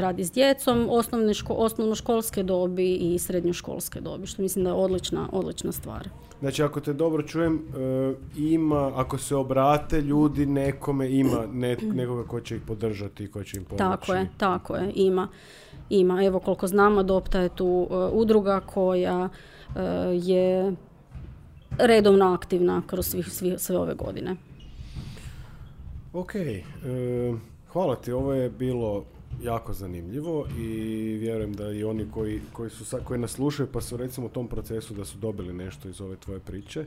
radi 0.00 0.24
s 0.24 0.32
djecom 0.32 0.86
osnovne 0.90 1.34
ško, 1.34 1.54
osnovnoškolske 1.54 2.42
dobi 2.42 2.94
i 2.94 3.18
srednjoškolske 3.18 4.00
dobi, 4.00 4.26
što 4.26 4.42
mislim 4.42 4.64
da 4.64 4.70
je 4.70 4.74
odlična, 4.74 5.28
odlična 5.32 5.72
stvar. 5.72 6.08
Znači, 6.40 6.62
ako 6.62 6.80
te 6.80 6.92
dobro 6.92 7.22
čujem, 7.22 7.54
e, 7.54 8.14
ima, 8.36 8.92
ako 8.94 9.18
se 9.18 9.36
obrate 9.36 10.00
ljudi 10.00 10.46
nekome, 10.46 11.10
ima 11.10 11.46
nekoga 11.92 12.28
ko 12.28 12.40
će 12.40 12.56
ih 12.56 12.62
podržati 12.66 13.24
i 13.24 13.30
ko 13.30 13.44
će 13.44 13.56
im 13.56 13.64
pomoći. 13.64 13.78
Tako 13.78 14.14
je, 14.14 14.28
tako 14.36 14.76
je, 14.76 14.92
ima. 14.94 15.28
Ima, 15.90 16.24
evo 16.24 16.40
koliko 16.40 16.66
znam, 16.66 16.98
Adopta 16.98 17.40
je 17.40 17.48
tu 17.48 17.88
udruga 18.12 18.60
koja 18.60 19.28
je 20.12 20.76
redovno 21.82 22.32
aktivna 22.34 22.82
kroz 22.86 23.06
svih, 23.06 23.26
sve 23.58 23.78
ove 23.78 23.94
godine. 23.94 24.36
Ok, 26.12 26.34
e, 26.34 26.62
hvala 27.72 27.96
ti, 27.96 28.12
ovo 28.12 28.32
je 28.32 28.50
bilo 28.50 29.04
jako 29.42 29.72
zanimljivo 29.72 30.46
i 30.58 30.66
vjerujem 31.20 31.52
da 31.52 31.70
i 31.70 31.84
oni 31.84 32.06
koji, 32.14 32.40
koji, 32.52 32.70
su, 32.70 32.96
koji 33.04 33.20
nas 33.20 33.30
slušaju 33.30 33.68
pa 33.72 33.80
su 33.80 33.96
recimo 33.96 34.26
u 34.26 34.30
tom 34.30 34.48
procesu 34.48 34.94
da 34.94 35.04
su 35.04 35.18
dobili 35.18 35.52
nešto 35.52 35.88
iz 35.88 36.00
ove 36.00 36.16
tvoje 36.16 36.40
priče. 36.40 36.84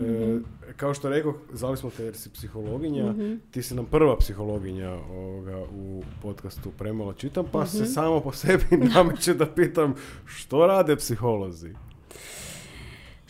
E, 0.00 0.02
mhm. 0.02 0.38
Kao 0.76 0.94
što 0.94 1.08
rekao, 1.08 1.34
zvali 1.52 1.76
smo 1.76 1.90
te 1.90 2.04
jer 2.04 2.16
si 2.16 2.30
psihologinja, 2.30 3.12
mhm. 3.12 3.34
ti 3.50 3.62
si 3.62 3.74
nam 3.74 3.86
prva 3.86 4.16
psihologinja 4.16 4.90
ovoga, 4.92 5.64
u 5.74 6.02
podcastu 6.22 6.70
Premalo 6.78 7.12
čitam, 7.12 7.44
pa 7.52 7.66
se 7.66 7.82
mhm. 7.82 7.92
samo 7.92 8.20
po 8.20 8.32
sebi 8.32 8.76
nameće 8.94 9.34
da 9.34 9.46
pitam 9.46 9.94
što 10.26 10.66
rade 10.66 10.96
psiholozi? 10.96 11.74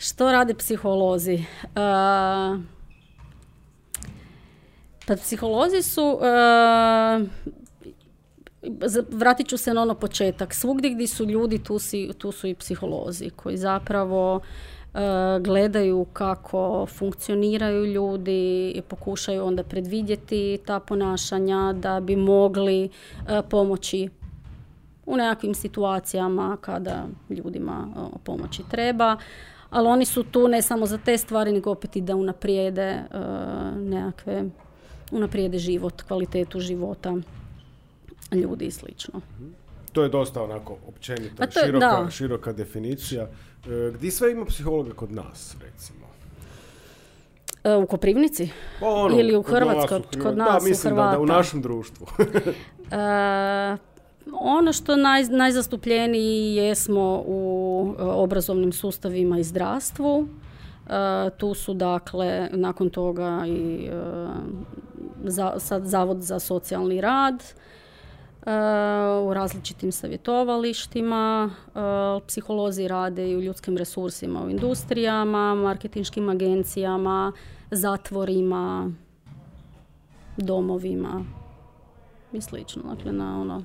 Što 0.01 0.31
rade 0.31 0.53
psiholozi? 0.53 1.33
Uh, 1.35 1.41
pa 5.07 5.15
psiholozi 5.15 5.81
su, 5.81 6.03
uh, 6.03 7.27
vratit 9.11 9.47
ću 9.47 9.57
se 9.57 9.73
na 9.73 9.81
ono 9.81 9.95
početak, 9.95 10.53
svugdje 10.53 10.89
gdje 10.89 11.07
su 11.07 11.25
ljudi, 11.25 11.63
tu, 11.63 11.79
si, 11.79 12.09
tu 12.17 12.31
su 12.31 12.47
i 12.47 12.55
psiholozi 12.55 13.29
koji 13.29 13.57
zapravo 13.57 14.35
uh, 14.35 14.41
gledaju 15.41 16.05
kako 16.13 16.85
funkcioniraju 16.85 17.85
ljudi 17.85 18.71
i 18.75 18.81
pokušaju 18.81 19.45
onda 19.45 19.63
predvidjeti 19.63 20.59
ta 20.65 20.79
ponašanja 20.79 21.73
da 21.73 21.99
bi 21.99 22.15
mogli 22.15 22.89
pomoći 23.49 24.09
u 25.05 25.17
nekakvim 25.17 25.53
situacijama 25.53 26.57
kada 26.61 27.05
ljudima 27.29 27.87
pomoći 28.23 28.63
treba 28.71 29.17
ali 29.69 29.87
oni 29.87 30.05
su 30.05 30.23
tu 30.23 30.47
ne 30.47 30.61
samo 30.61 30.85
za 30.85 30.97
te 30.97 31.17
stvari, 31.17 31.51
nego 31.51 31.71
opet 31.71 31.95
i 31.95 32.01
da 32.01 32.15
unaprijede 32.15 33.03
uh, 33.11 33.19
nekakve, 33.77 34.43
unaprijede 35.11 35.57
život, 35.57 36.01
kvalitetu 36.01 36.59
života 36.59 37.15
ljudi 38.31 38.65
i 38.65 38.71
slično. 38.71 39.21
To 39.91 40.03
je 40.03 40.09
dosta 40.09 40.43
onako 40.43 40.77
općenita, 40.87 41.45
pa 41.45 41.65
široka, 41.65 42.09
široka 42.11 42.53
definicija. 42.53 43.23
Uh, 43.23 43.95
gdje 43.95 44.11
sve 44.11 44.31
ima 44.31 44.45
psihologa 44.45 44.93
kod 44.93 45.11
nas, 45.11 45.55
recimo? 45.61 46.09
E, 47.63 47.75
u 47.75 47.87
Koprivnici? 47.87 48.49
Pa 48.79 48.85
ono, 48.85 49.19
Ili 49.19 49.35
u 49.35 49.41
Hrvatskoj, 49.41 50.01
kod 50.23 50.37
nas, 50.37 50.63
da, 50.63 50.69
mislim 50.69 50.93
u 50.93 50.95
Da, 50.95 51.19
u 51.19 51.25
našem 51.25 51.61
društvu. 51.61 52.07
Ono 54.31 54.73
što 54.73 54.95
naj, 54.95 55.23
najzastupljeniji 55.23 56.55
jesmo 56.55 57.23
u 57.25 57.95
e, 57.99 58.03
obrazovnim 58.03 58.71
sustavima 58.71 59.39
i 59.39 59.43
zdravstvu. 59.43 60.27
E, 60.27 61.29
tu 61.37 61.53
su 61.53 61.73
dakle 61.73 62.49
nakon 62.51 62.89
toga 62.89 63.43
i 63.47 63.85
e, 63.85 64.27
za, 65.23 65.53
sad 65.57 65.85
Zavod 65.85 66.21
za 66.21 66.39
socijalni 66.39 67.01
rad 67.01 67.43
u 69.23 69.33
različitim 69.33 69.91
savjetovalištima. 69.91 71.49
Psiholozi 72.27 72.87
rade 72.87 73.31
i 73.31 73.35
u 73.35 73.41
ljudskim 73.41 73.77
resursima 73.77 74.43
u 74.43 74.49
industrijama, 74.49 75.55
marketinškim 75.55 76.29
agencijama, 76.29 77.31
zatvorima, 77.71 78.91
domovima 80.37 81.25
i 82.33 82.41
slično. 82.41 82.83
Dakle, 82.95 83.11
na 83.11 83.41
ono 83.41 83.63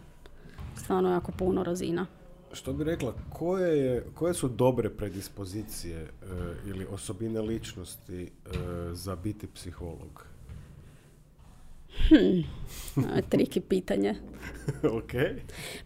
stvarno 0.85 1.11
jako 1.11 1.33
puno 1.33 1.63
razina. 1.63 2.07
Što 2.53 2.73
bi 2.73 2.85
rekla, 2.85 3.15
koje, 3.33 3.79
je, 3.79 4.07
koje 4.15 4.35
su 4.35 4.49
dobre 4.49 4.91
predispozicije 4.91 6.01
e, 6.01 6.09
ili 6.67 6.87
osobine 6.87 7.41
ličnosti 7.41 8.23
e, 8.23 8.29
za 8.93 9.17
biti 9.17 9.47
psiholog? 9.47 10.27
Hmm. 12.09 12.45
Triki 13.29 13.61
pitanje. 13.61 14.15
ok. 14.99 15.13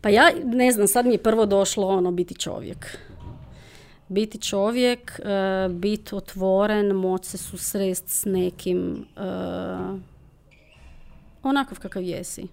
Pa 0.00 0.08
ja 0.08 0.30
ne 0.44 0.72
znam, 0.72 0.86
sad 0.86 1.06
mi 1.06 1.12
je 1.12 1.22
prvo 1.22 1.46
došlo 1.46 1.86
ono 1.88 2.10
biti 2.10 2.34
čovjek. 2.34 2.98
Biti 4.08 4.38
čovjek, 4.38 5.20
uh, 5.20 5.74
biti 5.74 6.14
otvoren, 6.14 6.86
moći 6.86 7.28
se 7.28 7.38
susrest 7.38 8.08
s 8.08 8.24
nekim 8.24 9.06
uh, 9.16 10.00
onakav 11.42 11.78
kakav 11.78 12.02
jesi 12.02 12.48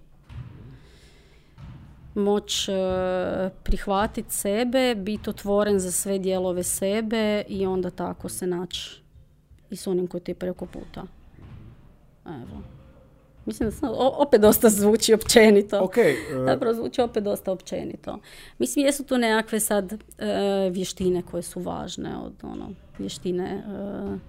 moć 2.15 2.69
e, 2.69 2.73
prihvatiti 3.63 4.33
sebe, 4.33 4.95
biti 4.95 5.29
otvoren 5.29 5.79
za 5.79 5.91
sve 5.91 6.19
dijelove 6.19 6.63
sebe 6.63 7.43
i 7.47 7.65
onda 7.65 7.89
tako 7.89 8.29
se 8.29 8.47
naći 8.47 9.01
i 9.69 9.75
s 9.75 9.87
onim 9.87 10.07
koji 10.07 10.21
ti 10.21 10.31
je 10.31 10.35
preko 10.35 10.65
puta. 10.65 11.03
Evo. 12.25 12.61
Mislim 13.45 13.69
da 13.69 13.75
sam, 13.75 13.89
opet 14.17 14.41
dosta 14.41 14.69
zvuči 14.69 15.13
općenito. 15.13 15.79
Okay, 15.79 16.39
uh... 16.39 16.45
Zapravo 16.45 16.73
zvuči 16.73 17.01
opet 17.01 17.23
dosta 17.23 17.51
općenito. 17.51 18.19
Mislim, 18.57 18.85
jesu 18.85 19.03
tu 19.03 19.17
nekakve 19.17 19.59
sad 19.59 19.93
uh, 19.93 19.99
vještine 20.71 21.21
koje 21.31 21.43
su 21.43 21.59
važne 21.59 22.17
od 22.17 22.33
ono, 22.43 22.69
vještine 22.97 23.63
uh, 23.67 24.19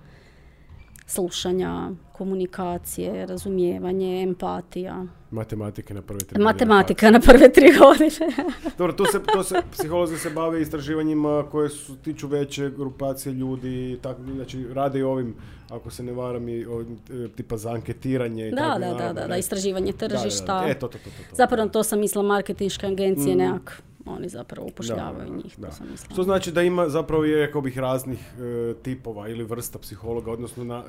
slušanja, 1.06 1.90
komunikacije, 2.16 3.26
razumijevanje, 3.26 4.22
empatija. 4.22 5.06
Matematike 5.30 5.94
na 5.94 6.02
prve 6.02 6.18
tri 6.20 6.42
Matematika 6.42 7.10
na 7.10 7.20
prve 7.20 7.52
tri 7.52 7.72
godine. 7.78 8.50
Dobro, 8.78 8.92
tu 8.92 9.04
se, 9.04 9.20
to 9.32 9.42
se, 9.42 9.62
psiholozi 9.72 10.18
se 10.18 10.30
bave 10.30 10.62
istraživanjima 10.62 11.44
koje 11.50 11.68
su 11.68 11.96
tiču 11.96 12.28
veće 12.28 12.70
grupacije 12.70 13.32
ljudi, 13.32 13.98
tako, 14.02 14.22
znači 14.34 14.66
rade 14.72 14.98
i 14.98 15.02
ovim, 15.02 15.34
ako 15.68 15.90
se 15.90 16.02
ne 16.02 16.12
varam, 16.12 16.48
i 16.48 16.64
ovim, 16.64 16.98
e, 17.10 17.28
tipa 17.28 17.56
za 17.56 17.72
anketiranje. 17.72 18.48
I 18.48 18.50
da, 18.50 18.56
tako, 18.56 18.80
da, 18.80 18.94
da, 18.94 19.12
da, 19.12 19.26
da, 19.26 19.36
istraživanje 19.36 19.92
tržišta. 19.92 20.60
Da, 20.60 20.66
E, 20.70 20.74
to, 20.74 20.88
to, 20.88 20.98
to, 20.98 21.04
to, 21.04 21.36
Zapravo 21.36 21.68
to 21.68 21.82
sam 21.82 22.00
mislila 22.00 22.24
marketinške 22.24 22.86
agencije 22.86 23.34
mm. 23.34 23.38
nekak 23.38 23.82
oni 24.06 24.28
zapravo 24.28 24.66
upošljavaju 24.66 25.36
njih. 25.36 25.58
Da. 25.58 25.70
sam 25.70 25.86
Što 26.12 26.22
znači 26.22 26.52
da 26.52 26.62
ima 26.62 26.88
zapravo 26.88 27.24
je, 27.24 27.46
rekao 27.46 27.60
bih, 27.60 27.78
raznih 27.78 28.18
e, 28.38 28.74
tipova 28.82 29.28
ili 29.28 29.44
vrsta 29.44 29.78
psihologa, 29.78 30.32
odnosno 30.32 30.64
na, 30.64 30.84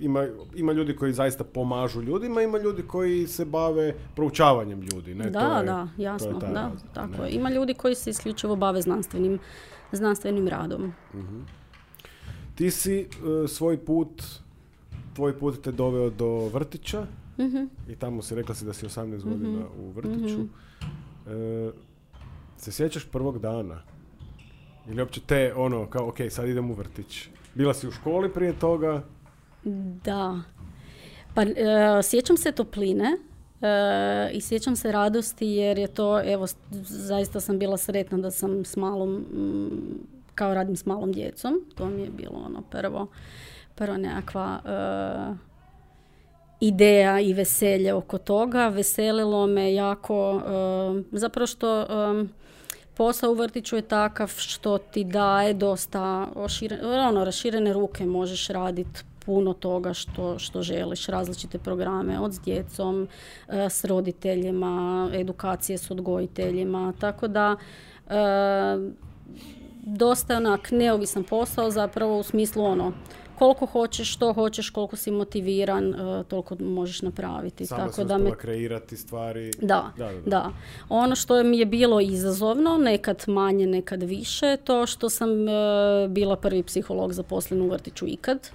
ima, 0.00 0.26
ima 0.56 0.72
ljudi 0.72 0.96
koji 0.96 1.12
zaista 1.12 1.44
pomažu 1.44 2.02
ljudima, 2.02 2.42
ima 2.42 2.58
ljudi 2.58 2.82
koji 2.82 3.26
se 3.26 3.44
bave 3.44 3.94
proučavanjem 4.14 4.80
ljudi. 4.80 5.14
Ne? 5.14 5.30
Da, 5.30 5.40
to 5.40 5.58
je, 5.58 5.64
da, 5.64 5.88
jasno, 5.96 6.38
da, 6.38 6.72
tako 6.94 7.22
je. 7.24 7.30
Ima 7.30 7.50
ljudi 7.50 7.74
koji 7.74 7.94
se 7.94 8.10
isključivo 8.10 8.56
bave 8.56 8.82
znanstvenim, 8.82 9.38
znanstvenim 9.92 10.48
radom. 10.48 10.92
uh 11.14 11.20
Ti 12.54 12.70
si 12.70 13.00
e, 13.00 13.06
svoj 13.48 13.84
put, 13.84 14.22
tvoj 15.14 15.38
put 15.38 15.62
te 15.62 15.72
doveo 15.72 16.10
do 16.10 16.48
vrtića 16.48 17.06
uh 17.38 17.68
i 17.88 17.96
tamo 17.96 18.22
si 18.22 18.34
rekla 18.34 18.54
si 18.54 18.64
da 18.64 18.72
si 18.72 18.86
18 18.86 19.16
uh 19.16 19.24
godina 19.24 19.66
u 19.78 19.90
vrtiću. 19.90 20.40
E, 21.26 21.70
se 22.56 22.72
sjećaš 22.72 23.04
prvog 23.04 23.38
dana? 23.38 23.82
Ili 24.88 25.00
uopće 25.00 25.20
te 25.20 25.52
ono, 25.56 25.86
kao, 25.86 26.08
ok, 26.08 26.16
sad 26.30 26.48
idem 26.48 26.70
u 26.70 26.74
vrtić. 26.74 27.28
Bila 27.54 27.74
si 27.74 27.88
u 27.88 27.90
školi 27.90 28.32
prije 28.32 28.52
toga? 28.52 29.02
Da. 30.04 30.40
Pa 31.34 31.42
e, 31.42 32.02
sjećam 32.02 32.36
se 32.36 32.52
topline 32.52 33.16
e, 33.60 34.30
i 34.32 34.40
sjećam 34.40 34.76
se 34.76 34.92
radosti 34.92 35.46
jer 35.46 35.78
je 35.78 35.86
to, 35.86 36.32
evo, 36.32 36.46
zaista 36.82 37.40
sam 37.40 37.58
bila 37.58 37.76
sretna 37.76 38.18
da 38.18 38.30
sam 38.30 38.64
s 38.64 38.76
malom, 38.76 39.10
mm, 39.10 39.70
kao 40.34 40.54
radim 40.54 40.76
s 40.76 40.86
malom 40.86 41.12
djecom. 41.12 41.54
To 41.74 41.86
mi 41.86 42.02
je 42.02 42.10
bilo 42.10 42.42
ono 42.46 42.62
prvo, 42.62 43.06
prvo 43.74 43.96
nekakva 43.96 44.60
e, 44.64 45.52
ideja 46.60 47.20
i 47.20 47.32
veselje 47.32 47.94
oko 47.94 48.18
toga. 48.18 48.68
Veselilo 48.68 49.46
me 49.46 49.74
jako, 49.74 50.42
zapravo 51.12 51.46
što 51.46 51.86
posao 52.94 53.30
u 53.30 53.34
vrtiću 53.34 53.76
je 53.76 53.82
takav 53.82 54.28
što 54.28 54.78
ti 54.78 55.04
daje 55.04 55.54
dosta 55.54 56.28
ono, 57.08 57.24
raširene 57.24 57.72
ruke, 57.72 58.06
možeš 58.06 58.48
raditi 58.48 59.00
puno 59.26 59.52
toga 59.52 59.94
što, 59.94 60.38
što 60.38 60.62
želiš, 60.62 61.06
različite 61.06 61.58
programe 61.58 62.20
od 62.20 62.32
s 62.32 62.40
djecom, 62.40 63.08
e, 63.48 63.70
s 63.70 63.84
roditeljima, 63.84 65.10
edukacije 65.12 65.78
s 65.78 65.90
odgojiteljima, 65.90 66.92
tako 67.00 67.28
da 67.28 67.56
e, 68.08 68.14
dosta 69.82 70.36
onak 70.36 70.70
neovisan 70.70 71.24
posao 71.24 71.70
zapravo 71.70 72.18
u 72.18 72.22
smislu 72.22 72.64
ono 72.64 72.92
koliko 73.42 73.66
hoćeš, 73.66 74.12
što 74.12 74.32
hoćeš, 74.32 74.70
koliko 74.70 74.96
si 74.96 75.10
motiviran, 75.10 75.88
uh, 75.88 76.26
toliko 76.26 76.56
možeš 76.60 77.02
napraviti. 77.02 77.66
Sama 77.66 77.86
Tako 77.86 78.04
da 78.04 78.18
me... 78.18 78.36
kreirati 78.38 78.96
stvari. 78.96 79.50
Da, 79.60 79.92
da, 79.98 80.12
da, 80.12 80.20
da, 80.26 80.50
Ono 80.88 81.14
što 81.16 81.42
mi 81.42 81.58
je 81.58 81.66
bilo 81.66 82.00
izazovno, 82.00 82.76
nekad 82.76 83.24
manje, 83.26 83.66
nekad 83.66 84.02
više, 84.02 84.56
to 84.64 84.86
što 84.86 85.08
sam 85.10 85.28
bila 86.08 86.36
prvi 86.36 86.62
psiholog 86.62 87.12
zaposlen 87.12 87.62
u 87.62 87.68
vrtiću 87.68 88.06
ikad. 88.06 88.50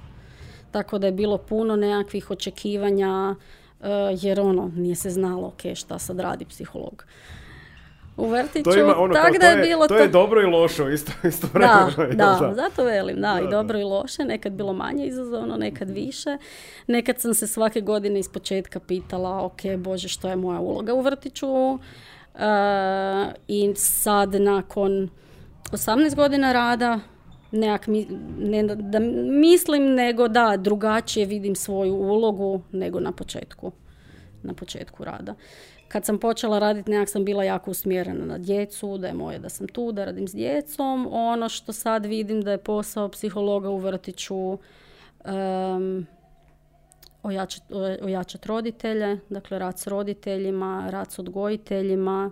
Tako 0.77 0.97
da 0.97 1.07
je 1.07 1.11
bilo 1.11 1.37
puno 1.37 1.75
nekakvih 1.75 2.31
očekivanja, 2.31 3.35
uh, 3.79 3.85
jer 4.21 4.39
ono, 4.39 4.71
nije 4.75 4.95
se 4.95 5.09
znalo, 5.09 5.47
ok, 5.47 5.75
šta 5.75 5.99
sad 5.99 6.19
radi 6.19 6.45
psiholog 6.45 7.05
u 8.17 8.27
vrtiću. 8.27 8.71
To, 8.71 8.79
ima 8.79 8.97
ono, 8.97 9.13
tak 9.13 9.39
da 9.39 9.47
je, 9.47 9.67
bilo 9.67 9.87
to, 9.87 9.95
to 9.95 10.01
je 10.01 10.07
dobro 10.07 10.41
i 10.41 10.45
loše 10.45 10.93
isto, 10.93 11.11
isto 11.27 11.47
Da, 11.53 11.89
da, 12.13 12.53
zato 12.55 12.83
velim, 12.83 13.21
da, 13.21 13.39
i 13.47 13.51
dobro 13.51 13.79
i 13.79 13.83
loše, 13.83 14.23
nekad 14.23 14.51
bilo 14.51 14.73
manje 14.73 15.05
izazovno, 15.05 15.57
nekad 15.57 15.89
više. 15.89 16.37
Nekad 16.87 17.19
sam 17.19 17.33
se 17.33 17.47
svake 17.47 17.81
godine 17.81 18.19
iz 18.19 18.29
početka 18.29 18.79
pitala, 18.79 19.45
ok, 19.45 19.61
bože, 19.77 20.07
što 20.07 20.29
je 20.29 20.35
moja 20.35 20.59
uloga 20.59 20.93
u 20.93 21.01
vrtiću? 21.01 21.47
Uh, 21.47 21.79
I 23.47 23.73
sad 23.75 24.35
nakon 24.35 25.09
18 25.71 26.15
godina 26.15 26.53
rada, 26.53 26.99
nekak 27.51 27.87
ne 28.37 28.63
da 28.63 28.99
mislim 29.39 29.93
nego 29.93 30.27
da 30.27 30.57
drugačije 30.57 31.25
vidim 31.25 31.55
svoju 31.55 31.95
ulogu 31.95 32.61
nego 32.71 32.99
na 32.99 33.11
početku 33.11 33.71
na 34.43 34.53
početku 34.53 35.03
rada 35.03 35.35
kad 35.87 36.05
sam 36.05 36.19
počela 36.19 36.59
raditi 36.59 36.91
nekak 36.91 37.09
sam 37.09 37.25
bila 37.25 37.43
jako 37.43 37.71
usmjerena 37.71 38.25
na 38.25 38.37
djecu, 38.37 38.97
da 38.97 39.07
je 39.07 39.13
moje 39.13 39.39
da 39.39 39.49
sam 39.49 39.67
tu, 39.67 39.91
da 39.91 40.05
radim 40.05 40.27
s 40.27 40.31
djecom. 40.31 41.07
Ono 41.11 41.49
što 41.49 41.73
sad 41.73 42.05
vidim 42.05 42.41
da 42.41 42.51
je 42.51 42.57
posao 42.57 43.09
psihologa 43.09 43.69
u 43.69 43.77
vrtiću 43.77 44.37
um, 44.47 46.07
ojačati 47.23 47.73
ojačat 48.01 48.45
roditelje, 48.45 49.19
dakle 49.29 49.59
rad 49.59 49.79
s 49.79 49.87
roditeljima, 49.87 50.87
rad 50.89 51.11
s 51.11 51.19
odgojiteljima, 51.19 52.31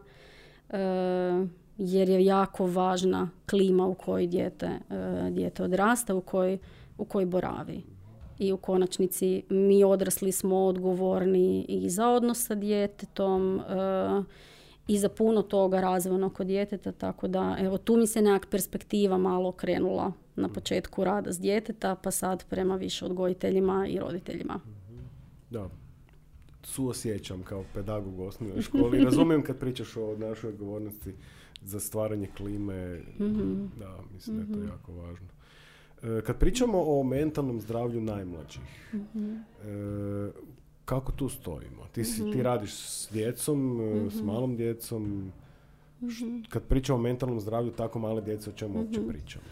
jer 1.77 2.09
je 2.09 2.25
jako 2.25 2.65
važna 2.65 3.29
klima 3.49 3.87
u 3.87 3.93
kojoj 3.93 4.27
dijete, 4.27 4.69
uh, 4.89 5.33
dijete 5.33 5.63
odrasta, 5.63 6.15
u 6.15 6.21
kojoj, 6.21 6.57
u 6.97 7.05
kojoj 7.05 7.25
boravi 7.25 7.95
i 8.39 8.51
u 8.51 8.57
konačnici 8.57 9.43
mi 9.49 9.83
odrasli 9.83 10.31
smo 10.31 10.57
odgovorni 10.57 11.65
i 11.69 11.89
za 11.89 12.07
odnos 12.07 12.45
sa 12.45 12.55
djetetom 12.55 13.59
eh, 13.59 14.23
i 14.87 14.97
za 14.97 15.09
puno 15.09 15.41
toga 15.41 15.81
razvojno 15.81 16.29
kod 16.29 16.47
djeteta, 16.47 16.91
tako 16.91 17.27
da 17.27 17.57
evo 17.59 17.77
tu 17.77 17.97
mi 17.97 18.07
se 18.07 18.21
nekak 18.21 18.49
perspektiva 18.49 19.17
malo 19.17 19.51
krenula 19.51 20.11
na 20.35 20.49
početku 20.49 21.03
rada 21.03 21.31
s 21.31 21.39
djeteta, 21.39 21.95
pa 21.95 22.11
sad 22.11 22.45
prema 22.49 22.75
više 22.75 23.05
odgojiteljima 23.05 23.87
i 23.87 23.99
roditeljima. 23.99 24.59
Da, 25.49 25.69
suosjećam 26.63 27.43
kao 27.43 27.63
pedagog 27.73 28.19
u 28.19 28.23
osnovnoj 28.23 28.61
školi. 28.61 29.03
Razumijem 29.03 29.43
kad 29.43 29.57
pričaš 29.57 29.97
o 29.97 30.15
našoj 30.17 30.49
odgovornosti 30.49 31.13
za 31.65 31.79
stvaranje 31.79 32.27
klime. 32.37 33.01
mm 33.19 33.71
Da, 33.79 33.97
mislim 34.13 34.35
da 34.35 34.41
je 34.41 34.47
to 34.47 34.59
mhm. 34.59 34.67
jako 34.67 34.93
važno. 34.93 35.27
E, 36.03 36.21
kad 36.21 36.37
pričamo 36.37 36.83
o 36.87 37.03
mentalnom 37.03 37.61
zdravlju 37.61 38.01
najmlađih, 38.01 38.93
mm 38.93 39.35
kako 40.85 41.11
tu 41.11 41.29
stojimo? 41.29 41.87
Ti, 41.91 42.03
si, 42.03 42.21
ti 42.23 42.29
mhm. 42.29 42.41
radiš 42.41 42.73
s 42.73 43.09
djecom, 43.11 43.77
mm 43.77 44.11
s 44.11 44.21
malom 44.21 44.55
djecom. 44.55 45.31
Kad 46.49 46.63
pričamo 46.63 46.99
o 46.99 47.01
mentalnom 47.01 47.39
zdravlju 47.39 47.71
tako 47.71 47.99
male 47.99 48.21
djece, 48.21 48.49
o 48.49 48.53
čemu 48.53 48.79
uopće 48.79 49.07
pričamo? 49.07 49.45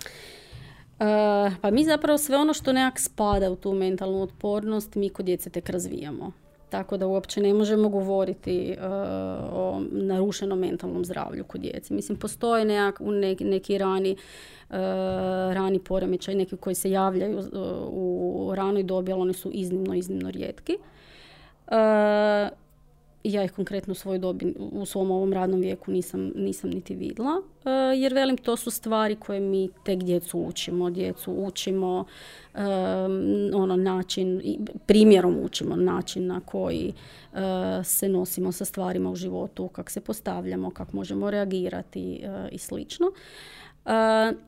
Uh, 0.99 1.53
pa 1.61 1.72
mi 1.72 1.86
zapravo 1.86 2.18
sve 2.18 2.38
ono 2.38 2.53
što 2.53 2.74
nekak 2.74 2.99
spada 2.99 3.51
u 3.51 3.55
tu 3.55 3.74
mentalnu 3.74 4.22
otpornost, 4.22 4.95
mi 4.95 5.09
kod 5.09 5.26
djece 5.26 5.49
tek 5.49 5.70
razvijamo. 5.70 6.32
Tako 6.74 6.97
da 6.97 7.07
uopće 7.07 7.41
ne 7.41 7.53
možemo 7.53 7.89
govoriti 7.89 8.76
o 9.51 9.82
narušenom 9.91 10.59
mentalnom 10.59 11.05
zdravlju 11.05 11.43
kod 11.43 11.61
djece. 11.61 11.93
Mislim, 11.93 12.17
postoje 12.17 12.65
nekak, 12.65 12.99
neki, 12.99 13.45
neki 13.45 13.78
rani 13.78 14.15
E, 14.74 14.76
rani 15.53 15.80
poremećaj, 15.80 16.36
neki 16.36 16.57
koji 16.57 16.76
se 16.76 16.91
javljaju 16.91 17.39
e, 17.39 17.43
u 17.89 18.51
ranoj 18.55 18.84
dobi, 18.84 19.11
ali 19.11 19.21
oni 19.21 19.34
su 19.34 19.51
iznimno, 19.53 19.93
iznimno 19.93 20.32
rijetki. 20.32 20.78
E, 23.24 23.30
ja 23.30 23.43
ih 23.43 23.51
konkretno 23.51 23.91
u 23.91 23.95
svojoj 23.95 24.19
dobi, 24.19 24.55
u 24.59 24.86
svom 24.86 25.11
ovom 25.11 25.34
radnom 25.34 25.61
vijeku 25.61 25.91
nisam, 25.91 26.32
nisam 26.36 26.69
niti 26.69 26.95
vidjela. 26.95 27.41
Jer 27.97 28.13
velim, 28.13 28.38
to 28.38 28.57
su 28.57 28.71
stvari 28.71 29.15
koje 29.15 29.39
mi 29.39 29.69
tek 29.86 30.03
djecu 30.03 30.39
učimo. 30.39 30.89
Djecu 30.89 31.32
učimo 31.32 32.05
ono 33.53 33.76
način, 33.76 34.41
primjerom 34.86 35.38
učimo 35.43 35.76
način 35.76 36.28
na 36.28 36.39
koji 36.39 36.93
se 37.84 38.09
nosimo 38.09 38.51
sa 38.51 38.65
stvarima 38.65 39.11
u 39.11 39.15
životu, 39.15 39.67
kako 39.67 39.91
se 39.91 40.01
postavljamo, 40.01 40.71
kako 40.71 40.95
možemo 40.95 41.32
reagirati 41.32 42.24
i 42.51 42.57
slično. 42.57 43.11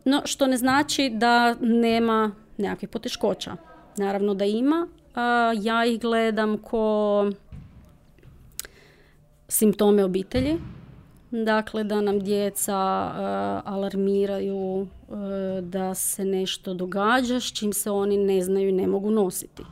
No, 0.06 0.22
što 0.26 0.48
ne 0.48 0.58
znači 0.58 1.10
da 1.14 1.56
nema 1.62 2.32
nekakvih 2.58 2.90
poteškoća. 2.90 3.56
Naravno 3.98 4.34
da 4.34 4.46
ima. 4.46 4.88
Ja 5.62 5.86
ih 5.86 6.00
gledam 6.00 6.58
ko 6.58 7.26
simptome 9.48 10.04
obitelji. 10.04 10.58
Dakle, 11.32 11.84
da 11.84 12.02
nam 12.02 12.20
djeca 12.20 12.76
alarmiraju 13.66 14.88
da 15.62 15.94
se 15.94 16.26
nešto 16.26 16.74
događa 16.74 17.40
s 17.40 17.54
čim 17.54 17.74
se 17.74 17.92
oni 17.92 18.18
ne 18.18 18.42
znaju 18.42 18.70
i 18.70 18.72
ne 18.72 18.88
mogu 18.88 19.12
nositi. 19.12 19.64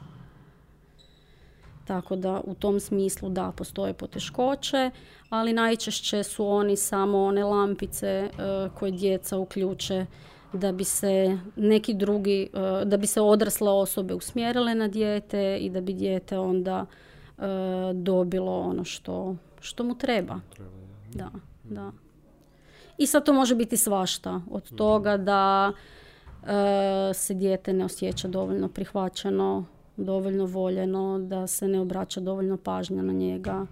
Tako 1.86 2.16
da 2.16 2.42
u 2.44 2.54
tom 2.54 2.80
smislu 2.80 3.30
da, 3.30 3.52
postoje 3.58 3.94
poteškoće, 3.94 4.92
ali 5.30 5.54
najčešće 5.54 6.24
su 6.24 6.48
oni 6.48 6.76
samo 6.76 7.24
one 7.24 7.44
lampice 7.44 8.30
uh, 8.30 8.74
koje 8.74 8.92
djeca 8.92 9.38
uključe 9.38 10.06
da 10.54 10.72
bi 10.72 10.84
se 10.84 11.38
neki 11.56 11.94
drugi, 11.94 12.50
da 12.86 12.98
bi 12.98 13.08
se 13.08 13.22
odrasle 13.22 13.70
osobe 13.72 14.14
usmjerile 14.14 14.76
na 14.76 14.88
dijete 14.88 15.58
i 15.58 15.70
da 15.70 15.82
bi 15.82 15.94
dijete 15.94 16.40
onda 16.40 16.86
uh, 17.38 17.44
dobilo 17.94 18.60
ono 18.60 18.84
što, 18.84 19.36
što 19.64 19.84
mu 19.84 19.97
treba. 19.97 20.39
Da, 21.14 21.32
da. 21.64 21.91
I 22.97 23.07
sad 23.07 23.26
to 23.26 23.34
može 23.34 23.55
biti 23.55 23.78
svašta. 23.78 24.41
Od 24.51 24.64
mhm. 24.66 24.76
toga 24.76 25.18
da 25.18 25.72
se 27.14 27.34
dijete 27.34 27.74
ne 27.74 27.86
osjeća 27.86 28.28
dovoljno 28.28 28.70
prihvaćeno 28.70 29.66
dovoljno 29.97 30.45
voljeno, 30.45 31.20
da 31.20 31.47
se 31.47 31.68
ne 31.68 31.80
obraća 31.80 32.20
dovoljno 32.20 32.57
pažnja 32.57 33.01
na 33.01 33.14
njega, 33.14 33.66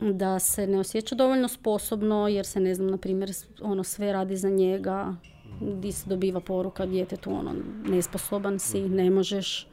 da 0.00 0.38
se 0.38 0.66
ne 0.66 0.78
osjeća 0.78 1.14
dovoljno 1.14 1.48
sposobno 1.48 2.28
jer 2.28 2.46
se 2.46 2.60
ne 2.60 2.74
znam, 2.74 2.90
na 2.90 2.96
primjer, 2.96 3.30
ono 3.62 3.84
sve 3.84 4.12
radi 4.12 4.36
za 4.36 4.48
njega, 4.48 5.14
gdje 5.60 5.92
se 5.92 6.08
dobiva 6.08 6.40
poruka 6.40 6.86
djetetu 6.86 7.30
ono 7.30 7.54
nesposoban 7.84 8.58
si, 8.58 8.88
ne 8.88 9.10
možeš. 9.10 9.62
E, 9.62 9.66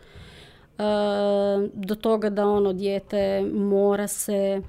do 1.73 1.95
toga 1.95 2.29
da 2.29 2.47
ono 2.47 2.73
dijete 2.73 3.51
mora 3.53 4.07
se 4.07 4.61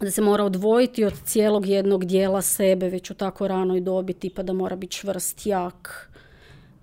da 0.00 0.10
se 0.10 0.22
mora 0.22 0.44
odvojiti 0.44 1.04
od 1.04 1.14
cijelog 1.24 1.66
jednog 1.66 2.04
dijela 2.04 2.42
sebe 2.42 2.88
već 2.88 3.10
u 3.10 3.14
tako 3.14 3.48
ranoj 3.48 3.80
dobi, 3.80 4.12
tipa 4.12 4.42
da 4.42 4.52
mora 4.52 4.76
biti 4.76 4.96
čvrst, 4.96 5.46
jak, 5.46 6.10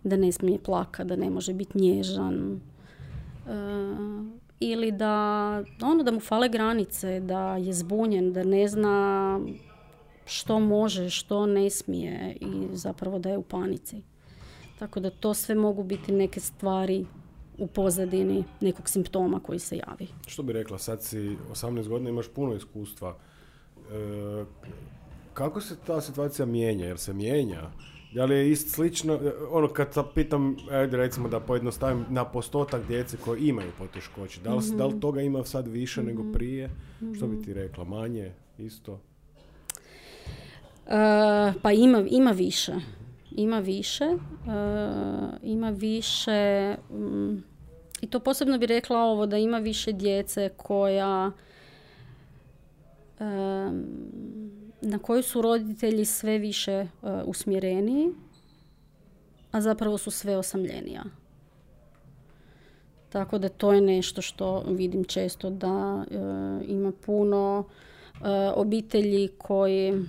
da 0.04 0.18
ne 0.18 0.32
smije 0.32 0.60
plakati, 0.60 1.10
da 1.10 1.16
ne 1.16 1.30
može 1.30 1.54
biti 1.54 1.78
nježan. 1.78 2.60
E, 3.48 3.52
ili 4.60 4.92
da, 4.92 5.64
ono, 5.82 6.04
da 6.04 6.12
mu 6.12 6.20
fale 6.20 6.50
granice, 6.50 7.20
da 7.20 7.58
je 7.58 7.74
zbunjen, 7.74 8.34
da 8.34 8.44
ne 8.44 8.68
zna 8.68 9.40
što 10.26 10.60
može, 10.60 11.10
što 11.10 11.46
ne 11.46 11.70
smije 11.70 12.38
i 12.42 12.68
zapravo 12.72 13.20
da 13.20 13.30
je 13.30 13.38
u 13.38 13.44
panici. 13.44 14.02
Tako 14.80 15.00
da 15.00 15.10
to 15.10 15.34
sve 15.34 15.56
mogu 15.56 15.84
biti 15.84 16.12
neke 16.12 16.40
stvari 16.40 17.06
u 17.58 17.68
pozadini 17.68 18.44
nekog 18.62 18.90
simptoma 18.90 19.40
koji 19.40 19.60
se 19.60 19.78
javi. 19.78 20.08
Što 20.28 20.44
bi 20.44 20.54
rekla, 20.54 20.78
sad 20.78 21.04
si 21.04 21.38
18 21.52 21.88
godina, 21.88 22.10
imaš 22.10 22.28
puno 22.28 22.56
iskustva. 22.56 23.18
E, 23.92 24.46
kako 25.34 25.62
se 25.62 25.76
ta 25.88 26.02
situacija 26.02 26.46
mijenja? 26.46 26.86
Jer 26.86 26.98
se 26.98 27.14
mijenja? 27.14 27.72
Da 28.14 28.26
li 28.26 28.36
je 28.36 28.52
ist 28.52 28.76
slično, 28.76 29.14
e, 29.14 29.32
ono 29.50 29.68
kad 29.68 30.14
pitam, 30.14 30.58
ajde 30.72 30.98
recimo 30.98 31.30
da 31.30 31.40
pojednostavim, 31.40 32.06
na 32.10 32.26
postotak 32.26 32.88
djece 32.88 33.18
koji 33.18 33.42
imaju 33.42 33.72
poteškoće, 33.78 34.42
da 34.42 34.56
li, 34.56 34.62
da 34.78 34.86
li 34.86 34.92
mhm. 34.92 35.00
toga 35.00 35.22
ima 35.22 35.44
sad 35.44 35.68
više 35.68 36.04
nego 36.04 36.24
mhm. 36.24 36.32
prije? 36.32 36.70
Što 37.16 37.28
bi 37.28 37.42
ti 37.42 37.54
rekla, 37.54 37.84
manje, 37.84 38.32
isto? 38.58 38.94
Uh, 40.86 40.92
pa 41.62 41.72
ima, 41.72 42.06
ima 42.10 42.32
više. 42.32 42.74
Ima 43.38 43.60
više. 43.60 44.06
Uh, 44.06 45.34
ima 45.44 45.70
više... 45.70 46.76
Um, 46.90 47.44
I 48.02 48.08
to 48.08 48.20
posebno 48.20 48.58
bi 48.58 48.66
rekla 48.66 49.00
ovo, 49.00 49.26
da 49.26 49.38
ima 49.38 49.58
više 49.58 49.92
djece 49.92 50.50
koja... 50.58 51.32
Um, 53.20 53.86
na 54.82 55.00
koju 55.00 55.24
su 55.24 55.42
roditelji 55.42 56.06
sve 56.06 56.38
više 56.38 56.88
uh, 57.02 57.10
usmjereniji, 57.26 58.10
a 59.52 59.62
zapravo 59.62 59.98
su 59.98 60.12
sve 60.12 60.38
osamljenija. 60.38 61.04
Tako 63.10 63.38
da 63.38 63.50
to 63.50 63.74
je 63.74 63.82
nešto 63.82 64.22
što 64.22 64.64
vidim 64.68 65.04
često 65.04 65.50
da 65.50 65.96
uh, 65.96 66.70
ima 66.70 66.92
puno 67.06 67.64
obitelji 68.56 69.28
koji 69.38 70.06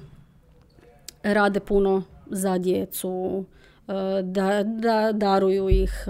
rade 1.22 1.60
puno 1.60 2.02
za 2.30 2.58
djecu, 2.58 3.44
da, 4.22 4.62
da 4.62 5.12
daruju 5.12 5.68
ih 5.68 6.04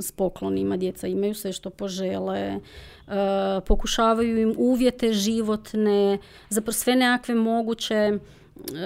s 0.00 0.12
poklonima, 0.12 0.76
djeca 0.76 1.06
imaju 1.06 1.34
sve 1.34 1.52
što 1.52 1.70
požele, 1.70 2.60
E, 3.12 3.60
pokušavaju 3.60 4.38
im 4.38 4.54
uvjete 4.58 5.12
životne, 5.12 6.18
zapravo 6.48 6.72
sve 6.72 6.96
nekakve 6.96 7.34
moguće 7.34 7.94
e, 7.94 8.18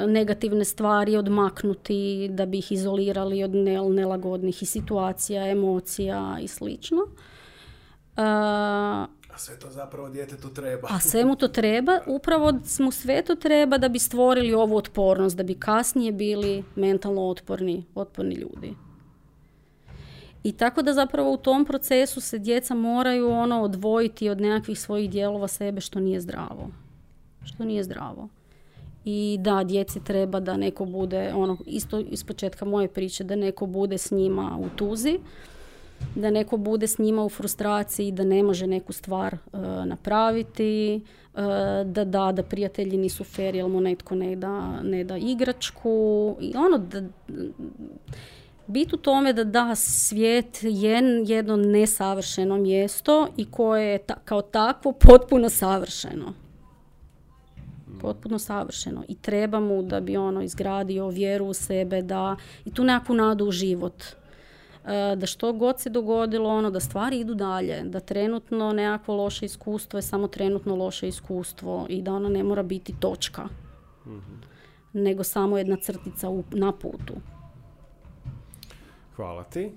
negativne 0.07 0.65
stvari 0.65 1.17
odmaknuti 1.17 2.29
da 2.31 2.47
bi 2.47 2.59
ih 2.59 2.73
izolirali 2.73 3.45
od 3.45 3.55
nelagodnih 3.91 4.63
i 4.63 4.67
situacija, 4.67 5.49
emocija 5.49 6.39
i 6.43 6.49
slično. 6.49 6.99
E, 9.37 9.39
a 9.39 9.39
sve 9.39 9.59
to 9.59 9.71
zapravo 9.71 10.09
djetetu 10.09 10.55
treba. 10.55 10.89
A 10.91 11.01
sve 11.01 11.25
mu 11.25 11.37
to 11.37 11.49
treba, 11.49 12.01
upravo 12.07 12.53
mu 12.79 12.91
sve 12.91 13.23
to 13.23 13.35
treba 13.35 13.79
da 13.79 13.89
bi 13.89 13.99
stvorili 13.99 14.55
ovu 14.55 14.77
otpornost, 14.77 15.37
da 15.37 15.43
bi 15.43 15.55
kasnije 15.55 16.13
bili 16.13 16.65
mentalno 16.77 17.23
otporni, 17.29 17.85
otporni 17.95 18.35
ljudi. 18.35 18.75
I 20.43 20.53
tako 20.53 20.83
da 20.83 20.93
zapravo 20.93 21.33
u 21.33 21.37
tom 21.37 21.65
procesu 21.65 22.21
se 22.21 22.39
djeca 22.39 22.75
moraju 22.75 23.29
ono 23.29 23.63
odvojiti 23.63 24.29
od 24.29 24.41
nekakvih 24.41 24.81
svojih 24.81 25.11
dijelova 25.11 25.49
sebe 25.49 25.81
što 25.81 26.01
nije 26.01 26.21
zdravo. 26.21 26.71
Što 27.45 27.65
nije 27.65 27.83
zdravo. 27.83 28.29
I 29.05 29.37
da, 29.41 29.65
djeci 29.65 30.05
treba 30.05 30.41
da 30.41 30.57
neko 30.57 30.85
bude, 30.85 31.33
ono, 31.35 31.57
isto 31.67 31.99
iz 31.99 32.25
početka 32.25 32.65
moje 32.65 32.89
priče, 32.89 33.25
da 33.25 33.37
neko 33.37 33.67
bude 33.67 33.99
s 33.99 34.11
njima 34.11 34.59
u 34.61 34.77
tuzi, 34.77 35.19
da 36.15 36.31
neko 36.31 36.57
bude 36.57 36.87
s 36.87 36.99
njima 36.99 37.25
u 37.25 37.29
frustraciji, 37.29 38.13
da 38.13 38.25
ne 38.25 38.43
može 38.43 38.67
neku 38.67 38.93
stvar 38.93 39.35
uh, 39.35 39.61
napraviti, 39.85 41.01
uh, 41.35 41.41
da 41.85 42.05
da, 42.05 42.33
da 42.33 42.43
prijatelji 42.43 42.97
nisu 42.97 43.25
fer, 43.25 43.55
jel 43.55 43.69
mu 43.69 43.81
netko 43.81 44.15
ne 44.15 44.37
da, 44.37 44.83
ne 44.83 45.05
da 45.05 45.17
igračku. 45.17 46.37
I 46.41 46.53
ono, 46.57 46.79
da, 46.79 47.03
Bit 48.67 48.93
u 48.93 48.97
tome 48.97 49.33
da 49.33 49.45
da 49.45 49.75
svijet 49.75 50.59
je 50.63 51.03
jedno 51.27 51.57
nesavršeno 51.57 52.57
mjesto 52.57 53.29
i 53.37 53.51
koje 53.51 53.93
je 53.93 53.99
ta, 53.99 54.15
kao 54.25 54.43
takvo 54.43 54.93
potpuno 54.93 55.49
savršeno. 55.49 56.33
Potpuno 58.01 58.39
savršeno. 58.39 59.05
I 59.09 59.15
treba 59.15 59.61
mu 59.61 59.83
da 59.83 60.01
bi 60.01 60.17
ono 60.17 60.43
izgradio 60.43 61.09
vjeru 61.09 61.47
u 61.47 61.55
sebe, 61.55 62.03
da 62.03 62.37
i 62.65 62.75
tu 62.75 62.85
nekakvu 62.85 63.15
nadu 63.15 63.45
u 63.45 63.51
život. 63.51 64.05
E, 64.87 65.17
da 65.17 65.27
što 65.27 65.53
god 65.53 65.81
se 65.81 65.91
dogodilo, 65.91 66.51
ono, 66.51 66.71
da 66.71 66.81
stvari 66.81 67.21
idu 67.21 67.35
dalje. 67.35 67.83
Da 67.83 68.01
trenutno 68.01 68.73
nekakvo 68.73 69.15
loše 69.15 69.47
iskustvo 69.47 69.99
je 69.99 70.03
samo 70.03 70.29
trenutno 70.29 70.77
loše 70.77 71.09
iskustvo 71.09 71.87
i 71.89 72.03
da 72.03 72.13
ono 72.13 72.29
ne 72.29 72.43
mora 72.43 72.63
biti 72.63 72.95
točka. 73.01 73.49
Mhm. 74.07 74.35
Nego 74.93 75.25
samo 75.25 75.59
jedna 75.59 75.77
crtica 75.77 76.31
u, 76.31 76.45
na 76.51 76.73
putu. 76.73 77.15
Hvala 79.17 79.45
ti. 79.45 79.65
E, 79.65 79.71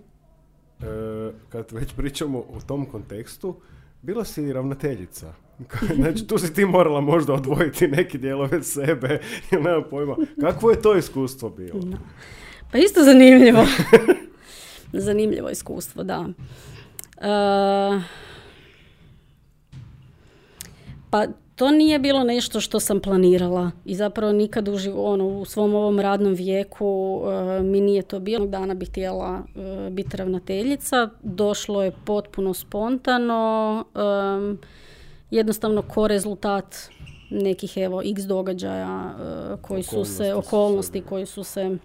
kad 1.49 1.71
već 1.71 1.93
pričamo 1.93 2.39
u 2.39 2.61
tom 2.67 2.85
kontekstu, 2.85 3.55
bila 4.01 4.25
si 4.25 4.53
ravnateljica. 4.53 5.33
Znači, 5.95 6.27
tu 6.27 6.37
si 6.37 6.53
ti 6.53 6.65
morala 6.65 7.01
možda 7.01 7.33
odvojiti 7.33 7.87
neki 7.87 8.17
dijelove 8.17 8.63
sebe, 8.63 9.19
ili 9.51 9.63
nemam 9.65 9.83
pojma. 9.89 10.15
Kakvo 10.41 10.71
je 10.71 10.81
to 10.81 10.95
iskustvo 10.95 11.49
bilo? 11.49 11.79
Pa 12.71 12.77
isto 12.77 13.03
zanimljivo. 13.03 13.65
zanimljivo 14.93 15.49
iskustvo, 15.49 16.03
da. 16.03 16.27
E, 17.17 18.01
pa 21.09 21.25
to 21.59 21.71
nije 21.71 21.99
bilo 21.99 22.23
nešto 22.23 22.59
što 22.59 22.79
sam 22.79 22.99
planirala 22.99 23.71
i 23.85 23.95
zapravo 23.95 24.33
nikad 24.33 24.67
u, 24.67 24.75
ono, 24.95 25.27
u 25.27 25.45
svom 25.45 25.75
ovom 25.75 25.99
radnom 25.99 26.33
vijeku 26.33 27.21
uh, 27.23 27.65
mi 27.65 27.81
nije 27.81 28.01
to 28.01 28.19
bilo. 28.19 28.47
Dana 28.47 28.73
bih 28.73 28.89
htjela 28.89 29.39
uh, 29.39 29.93
biti 29.93 30.17
ravnateljica. 30.17 31.09
Došlo 31.23 31.83
je 31.83 31.91
potpuno 32.05 32.53
spontano, 32.53 33.83
um, 33.95 34.57
jednostavno 35.31 35.81
ko 35.81 36.07
rezultat 36.07 36.75
nekih 37.29 37.77
evo 37.77 38.01
x 38.05 38.21
događaja 38.21 39.15
uh, 39.53 39.61
koji 39.61 39.83
su 39.83 40.05
se, 40.05 40.33
okolnosti 40.33 41.01
koji 41.01 41.25
su 41.25 41.43
se 41.43 41.77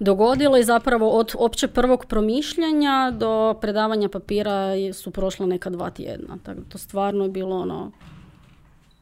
dogodilo 0.00 0.56
i 0.56 0.64
zapravo 0.64 1.10
od 1.10 1.32
opće 1.38 1.68
prvog 1.68 2.04
promišljanja 2.06 3.10
do 3.10 3.54
predavanja 3.60 4.08
papira 4.08 4.72
su 4.92 5.10
prošla 5.10 5.46
neka 5.46 5.70
dva 5.70 5.90
tjedna. 5.90 6.38
Tako 6.42 6.60
to 6.68 6.78
stvarno 6.78 7.24
je 7.24 7.30
bilo 7.30 7.56
ono 7.56 7.92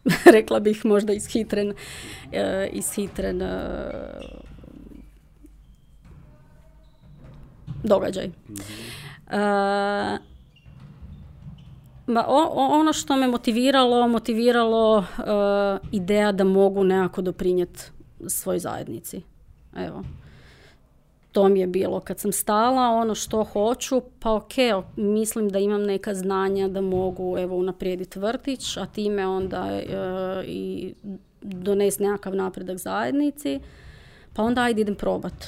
rekla 0.34 0.60
bih 0.60 0.84
možda 0.84 1.12
ishitren, 1.12 1.68
uh, 1.68 1.74
ishitren 2.72 3.42
uh, 3.42 3.48
događaj. 7.82 8.26
Uh, 8.26 10.18
ono 12.56 12.92
što 12.92 13.16
me 13.16 13.28
motiviralo, 13.28 14.08
motiviralo 14.08 15.04
ideja 15.92 16.32
da 16.32 16.44
mogu 16.44 16.84
nekako 16.84 17.22
doprinijeti 17.22 17.80
svoj 18.28 18.58
zajednici. 18.58 19.22
Evo 19.76 20.04
to 21.38 21.48
mi 21.48 21.60
je 21.60 21.66
bilo. 21.66 22.00
Kad 22.00 22.20
sam 22.20 22.32
stala 22.32 22.88
ono 22.88 23.14
što 23.14 23.44
hoću 23.44 24.02
pa 24.20 24.32
ok 24.32 24.52
mislim 24.96 25.48
da 25.48 25.58
imam 25.58 25.82
neka 25.82 26.14
znanja 26.14 26.68
da 26.68 26.80
mogu 26.80 27.38
evo 27.38 27.56
unaprijediti 27.56 28.18
vrtić 28.18 28.76
a 28.76 28.86
time 28.86 29.26
onda 29.26 29.68
e, 29.70 29.84
i 30.46 30.94
donesti 31.42 32.02
nekakav 32.02 32.34
napredak 32.34 32.76
zajednici 32.78 33.60
pa 34.34 34.42
onda 34.42 34.62
ajde 34.62 34.80
idem 34.80 34.94
probat. 34.94 35.44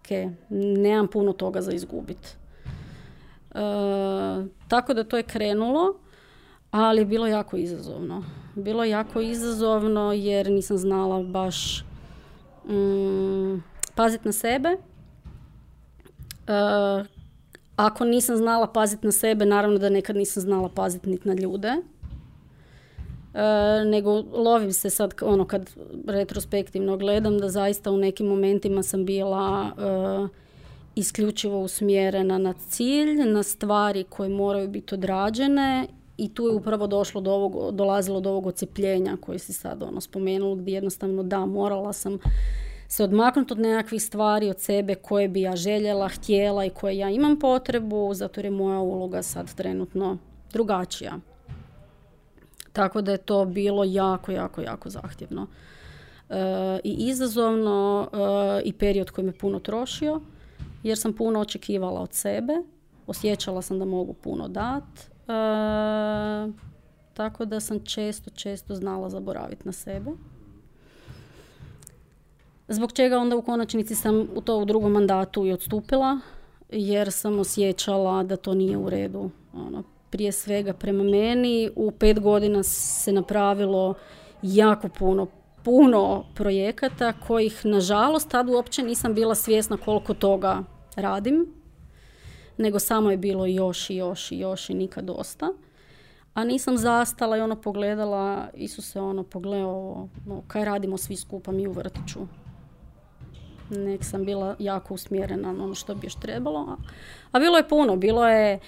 Ok 0.00 0.08
nemam 0.50 1.08
puno 1.08 1.32
toga 1.32 1.60
za 1.60 1.72
izgubit. 1.72 2.36
E, 3.54 3.58
tako 4.68 4.94
da 4.94 5.04
to 5.04 5.16
je 5.16 5.22
krenulo 5.22 5.94
ali 6.70 7.00
je 7.00 7.04
bilo 7.06 7.26
jako 7.26 7.56
izazovno. 7.56 8.24
Bilo 8.54 8.84
je 8.84 8.90
jako 8.90 9.20
izazovno 9.20 10.12
jer 10.12 10.50
nisam 10.50 10.78
znala 10.78 11.22
baš 11.22 11.84
mm, 12.68 13.75
paziti 13.96 14.28
na 14.28 14.32
sebe. 14.32 14.68
Uh, 16.48 17.06
ako 17.76 18.04
nisam 18.04 18.36
znala 18.36 18.66
paziti 18.66 19.06
na 19.06 19.12
sebe, 19.12 19.46
naravno 19.46 19.78
da 19.78 19.88
nekad 19.88 20.16
nisam 20.16 20.42
znala 20.42 20.68
paziti 20.68 21.10
niti 21.10 21.28
na 21.28 21.34
ljude. 21.34 21.72
Uh, 23.36 23.90
nego 23.90 24.10
lovim 24.32 24.72
se 24.72 24.90
sad 24.90 25.14
ono 25.22 25.44
kad 25.44 25.70
retrospektivno 26.06 26.96
gledam 26.96 27.38
da 27.38 27.48
zaista 27.48 27.90
u 27.90 27.96
nekim 27.96 28.26
momentima 28.26 28.82
sam 28.82 29.04
bila 29.04 29.72
uh, 29.76 30.28
isključivo 30.94 31.60
usmjerena 31.60 32.38
na 32.38 32.54
cilj, 32.68 33.14
na 33.24 33.42
stvari 33.42 34.04
koje 34.04 34.28
moraju 34.28 34.68
biti 34.68 34.94
odrađene 34.94 35.86
i 36.16 36.34
tu 36.34 36.46
je 36.46 36.54
upravo 36.54 36.86
došlo 36.86 37.20
do 37.20 37.32
ovog, 37.32 37.74
dolazilo 37.74 38.20
do 38.20 38.30
ovog 38.30 38.46
ocijepljenja 38.46 39.16
koji 39.20 39.38
si 39.38 39.52
sad 39.52 39.82
ono 39.82 40.00
spomenula 40.00 40.56
gdje 40.56 40.74
jednostavno 40.74 41.22
da 41.22 41.46
morala 41.46 41.92
sam 41.92 42.18
se 42.88 43.04
odmaknuti 43.04 43.52
od 43.52 43.58
nekakvih 43.58 44.02
stvari 44.02 44.50
od 44.50 44.60
sebe 44.60 44.94
koje 44.94 45.28
bi 45.28 45.40
ja 45.40 45.56
željela, 45.56 46.08
htjela 46.08 46.64
i 46.64 46.70
koje 46.70 46.98
ja 46.98 47.10
imam 47.10 47.38
potrebu, 47.38 48.14
zato 48.14 48.40
je 48.40 48.50
moja 48.50 48.78
uloga 48.78 49.22
sad 49.22 49.54
trenutno 49.54 50.18
drugačija. 50.52 51.18
Tako 52.72 53.02
da 53.02 53.12
je 53.12 53.18
to 53.18 53.44
bilo 53.44 53.84
jako, 53.84 54.32
jako, 54.32 54.60
jako 54.60 54.90
zahtjevno. 54.90 55.46
i 56.84 56.96
izazovno 57.08 58.08
i 58.64 58.72
period 58.72 59.10
koji 59.10 59.24
me 59.24 59.32
puno 59.32 59.58
trošio 59.58 60.20
jer 60.82 60.98
sam 60.98 61.12
puno 61.12 61.40
očekivala 61.40 62.00
od 62.00 62.12
sebe. 62.12 62.52
Osjećala 63.06 63.62
sam 63.62 63.78
da 63.78 63.84
mogu 63.84 64.12
puno 64.12 64.48
dat. 64.48 65.10
tako 67.14 67.44
da 67.44 67.60
sam 67.60 67.84
često, 67.84 68.30
često 68.30 68.74
znala 68.74 69.10
zaboraviti 69.10 69.62
na 69.64 69.72
sebe. 69.72 70.10
Zbog 72.68 72.92
čega 72.92 73.18
onda 73.18 73.36
u 73.36 73.42
konačnici 73.42 73.94
sam 73.94 74.28
u 74.34 74.40
to 74.40 74.58
u 74.58 74.64
drugom 74.64 74.92
mandatu 74.92 75.46
i 75.46 75.52
odstupila, 75.52 76.20
jer 76.70 77.12
sam 77.12 77.38
osjećala 77.38 78.22
da 78.22 78.36
to 78.36 78.54
nije 78.54 78.76
u 78.76 78.90
redu. 78.90 79.30
Ono, 79.52 79.82
prije 80.10 80.32
svega 80.32 80.72
prema 80.72 81.04
meni 81.04 81.70
u 81.76 81.90
pet 81.90 82.20
godina 82.20 82.62
se 82.62 83.12
napravilo 83.12 83.94
jako 84.42 84.88
puno 84.88 85.26
puno 85.66 86.24
projekata 86.34 87.12
kojih 87.26 87.60
nažalost 87.64 88.30
tad 88.30 88.48
uopće 88.48 88.82
nisam 88.82 89.14
bila 89.14 89.34
svjesna 89.34 89.76
koliko 89.76 90.14
toga 90.14 90.62
radim, 90.96 91.46
nego 92.56 92.78
samo 92.78 93.10
je 93.10 93.16
bilo 93.16 93.46
još 93.46 93.90
i 93.90 93.96
još 93.96 94.32
i 94.32 94.38
još 94.38 94.70
i 94.70 94.74
nikad 94.74 95.04
dosta. 95.04 95.48
A 96.34 96.44
nisam 96.44 96.76
zastala 96.76 97.36
i 97.36 97.40
ono 97.40 97.56
pogledala, 97.56 98.48
Isuse 98.54 99.00
ono 99.00 99.22
pogledao, 99.22 100.08
no, 100.26 100.42
kaj 100.46 100.64
radimo 100.64 100.96
svi 100.96 101.16
skupa 101.16 101.52
mi 101.52 101.66
u 101.66 101.72
vrtiću 101.72 102.20
nek 103.70 104.04
sam 104.04 104.24
bila 104.24 104.56
jako 104.58 104.94
usmjerena 104.94 105.52
na 105.52 105.64
ono 105.64 105.74
što 105.74 105.94
bi 105.94 106.06
još 106.06 106.14
trebalo. 106.14 106.76
A 107.32 107.38
bilo 107.38 107.56
je 107.56 107.68
puno, 107.68 107.96
bilo 107.96 108.28
je 108.28 108.58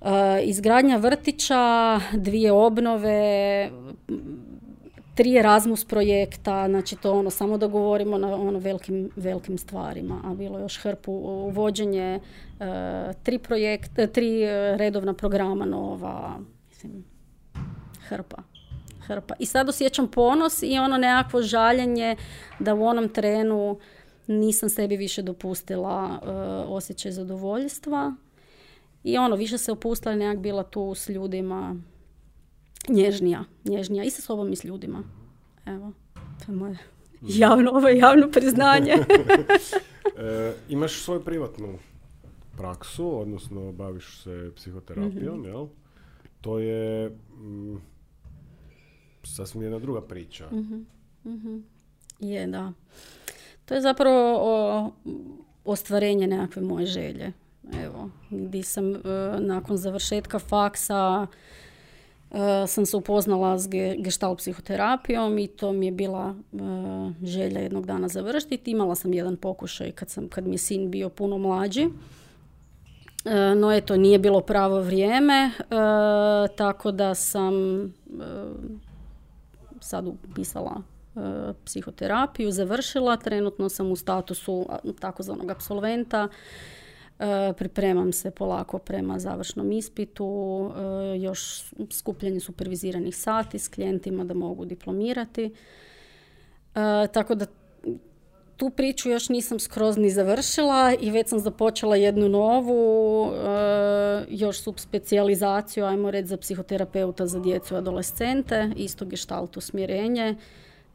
uh, 0.00 0.08
izgradnja 0.42 0.96
vrtića, 0.96 2.00
dvije 2.12 2.52
obnove, 2.52 3.70
tri 5.14 5.36
Erasmus 5.38 5.84
projekta, 5.84 6.68
znači 6.68 6.96
to 6.96 7.18
ono, 7.18 7.30
samo 7.30 7.58
da 7.58 7.66
govorimo 7.66 8.18
na 8.18 8.34
ono 8.34 8.58
velikim, 8.58 9.10
velikim 9.16 9.58
stvarima, 9.58 10.20
a 10.24 10.34
bilo 10.34 10.58
je 10.58 10.62
još 10.62 10.78
hrpu 10.82 11.12
uvođenje 11.12 12.20
uh, 12.20 12.66
tri 13.22 13.38
projekta, 13.38 14.06
tri 14.06 14.46
redovna 14.76 15.14
programa 15.14 15.64
nova, 15.64 16.38
mislim, 16.68 17.04
hrpa 18.08 18.55
hrpa. 19.06 19.34
I 19.38 19.46
sad 19.46 19.68
osjećam 19.68 20.08
ponos 20.08 20.62
i 20.62 20.78
ono 20.78 20.96
nekakvo 20.98 21.42
žaljenje 21.42 22.16
da 22.58 22.74
u 22.74 22.84
onom 22.84 23.08
trenu 23.08 23.78
nisam 24.26 24.68
sebi 24.68 24.96
više 24.96 25.22
dopustila 25.22 26.20
uh, 26.22 26.76
osjećaj 26.76 27.12
zadovoljstva. 27.12 28.14
I 29.04 29.18
ono, 29.18 29.36
više 29.36 29.58
se 29.58 29.72
opustila 29.72 30.14
i 30.14 30.18
nekak 30.18 30.42
bila 30.42 30.62
tu 30.62 30.94
s 30.94 31.08
ljudima 31.08 31.76
nježnija, 32.88 33.44
nježnija 33.64 34.04
i 34.04 34.10
sa 34.10 34.22
sobom 34.22 34.52
i 34.52 34.56
s 34.56 34.64
ljudima. 34.64 35.02
Evo, 35.66 35.92
to 36.14 36.52
je 36.52 36.56
moje 36.56 36.78
javno, 37.22 37.70
ovo 37.70 37.88
je 37.88 37.98
javno 37.98 38.30
priznanje. 38.30 38.92
e, 40.18 40.52
imaš 40.68 41.02
svoju 41.02 41.24
privatnu 41.24 41.78
praksu, 42.56 43.20
odnosno 43.20 43.72
baviš 43.72 44.22
se 44.22 44.50
psihoterapijom, 44.56 45.40
mm 45.40 45.44
jel? 45.44 45.66
To 46.40 46.58
je... 46.58 47.10
Mm, 47.38 47.76
sasvim 49.34 49.62
jedna 49.62 49.78
druga 49.78 50.00
priča. 50.00 50.48
uh 51.24 51.60
Je, 52.20 52.46
da. 52.46 52.72
To 53.64 53.74
je 53.74 53.80
zapravo 53.80 54.36
o, 54.40 54.90
ostvarenje 55.64 56.26
nekakve 56.26 56.62
moje 56.62 56.86
želje. 56.86 57.32
Evo, 57.84 58.10
gdje 58.30 58.62
sam 58.62 58.94
e, 58.94 58.98
nakon 59.38 59.76
završetka 59.76 60.38
faksa 60.38 61.26
uh, 62.30 62.38
sam 62.66 62.86
se 62.86 62.96
upoznala 62.96 63.58
s 63.58 63.68
ge, 63.68 63.96
gestalt 63.98 64.38
psihoterapijom 64.38 65.38
i 65.38 65.46
to 65.46 65.72
mi 65.72 65.86
je 65.86 65.92
bila 65.92 66.34
e, 66.34 66.56
želja 67.26 67.60
jednog 67.60 67.86
dana 67.86 68.08
završiti. 68.08 68.70
Imala 68.70 68.94
sam 68.94 69.12
jedan 69.12 69.36
pokušaj 69.36 69.92
kad, 69.92 70.10
sam, 70.10 70.28
kad 70.28 70.46
mi 70.46 70.54
je 70.54 70.58
sin 70.58 70.90
bio 70.90 71.08
puno 71.08 71.38
mlađi. 71.38 71.88
No 73.56 73.72
eto, 73.72 73.96
nije 73.96 74.18
bilo 74.18 74.40
pravo 74.40 74.80
vrijeme, 74.80 75.50
tako 76.56 76.92
da 76.92 77.14
sam 77.14 77.54
sad 79.86 80.06
upisala 80.06 80.82
e, 81.16 81.20
psihoterapiju, 81.64 82.50
završila, 82.50 83.16
trenutno 83.16 83.68
sam 83.68 83.92
u 83.92 83.96
statusu 83.96 84.66
takozvanog 85.00 85.50
absolventa, 85.50 86.28
e, 87.18 87.52
pripremam 87.56 88.12
se 88.12 88.30
polako 88.30 88.78
prema 88.78 89.18
završnom 89.18 89.72
ispitu, 89.72 90.70
e, 90.76 91.18
još 91.18 91.72
skupljenje 91.90 92.40
superviziranih 92.40 93.16
sati 93.16 93.58
s 93.58 93.68
klijentima 93.68 94.24
da 94.24 94.34
mogu 94.34 94.64
diplomirati. 94.64 95.54
Tako 97.12 97.34
da 97.34 97.46
tu 98.56 98.70
priču 98.70 99.10
još 99.10 99.28
nisam 99.28 99.58
skroz 99.58 99.96
ni 99.96 100.10
završila 100.10 100.94
i 101.00 101.10
već 101.10 101.28
sam 101.28 101.38
započela 101.38 101.96
jednu 101.96 102.28
novu, 102.28 103.26
e, 103.32 104.24
još 104.28 104.60
subspecijalizaciju, 104.60 105.84
ajmo 105.84 106.10
reći, 106.10 106.28
za 106.28 106.36
psihoterapeuta 106.36 107.26
za 107.26 107.40
djecu 107.40 107.74
i 107.74 107.78
adolescente, 107.78 108.70
isto 108.76 109.04
gestalt 109.04 109.56
usmjerenje, 109.56 110.36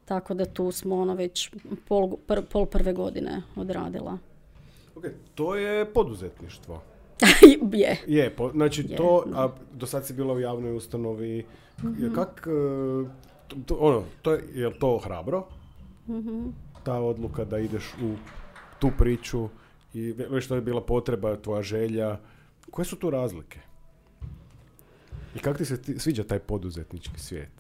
tako 0.05 0.34
da 0.34 0.45
tu 0.45 0.72
smo 0.72 0.95
ono 0.95 1.14
već 1.16 1.51
pol, 1.88 2.12
pol 2.51 2.66
prve 2.66 2.93
godine 2.93 3.41
odradila. 3.55 4.18
Ok, 4.95 5.05
to 5.36 5.55
je 5.55 5.86
poduzetništvo. 5.86 6.82
je. 7.74 7.97
Je, 8.07 8.36
znači 8.53 8.88
to, 8.88 9.26
a 9.34 9.49
do 9.74 9.86
sad 9.86 10.05
si 10.05 10.14
bila 10.14 10.34
u 10.34 10.39
javnoj 10.39 10.76
ustanovi, 10.76 11.45
mm 11.84 12.14
kak, 12.16 12.47
e, 12.47 13.59
to, 13.66 13.76
ono, 13.80 14.03
to 14.22 14.34
je, 14.34 14.43
je 14.53 14.80
to 14.80 14.97
hrabro? 14.97 15.47
mm 16.07 16.70
ta 16.84 16.99
odluka 16.99 17.45
da 17.45 17.59
ideš 17.59 17.93
u 18.03 18.15
tu 18.79 18.91
priču 18.97 19.49
i 19.93 20.11
već 20.11 20.45
što 20.45 20.55
je 20.55 20.61
bila 20.61 20.82
potreba, 20.82 21.36
tvoja 21.36 21.61
želja. 21.61 22.17
Koje 22.71 22.86
su 22.86 22.95
tu 22.95 23.09
razlike? 23.09 23.59
I 25.36 25.39
kako 25.39 25.57
ti 25.57 25.65
se 25.65 25.82
ti, 25.82 25.99
sviđa 25.99 26.23
taj 26.23 26.39
poduzetnički 26.39 27.19
svijet? 27.19 27.51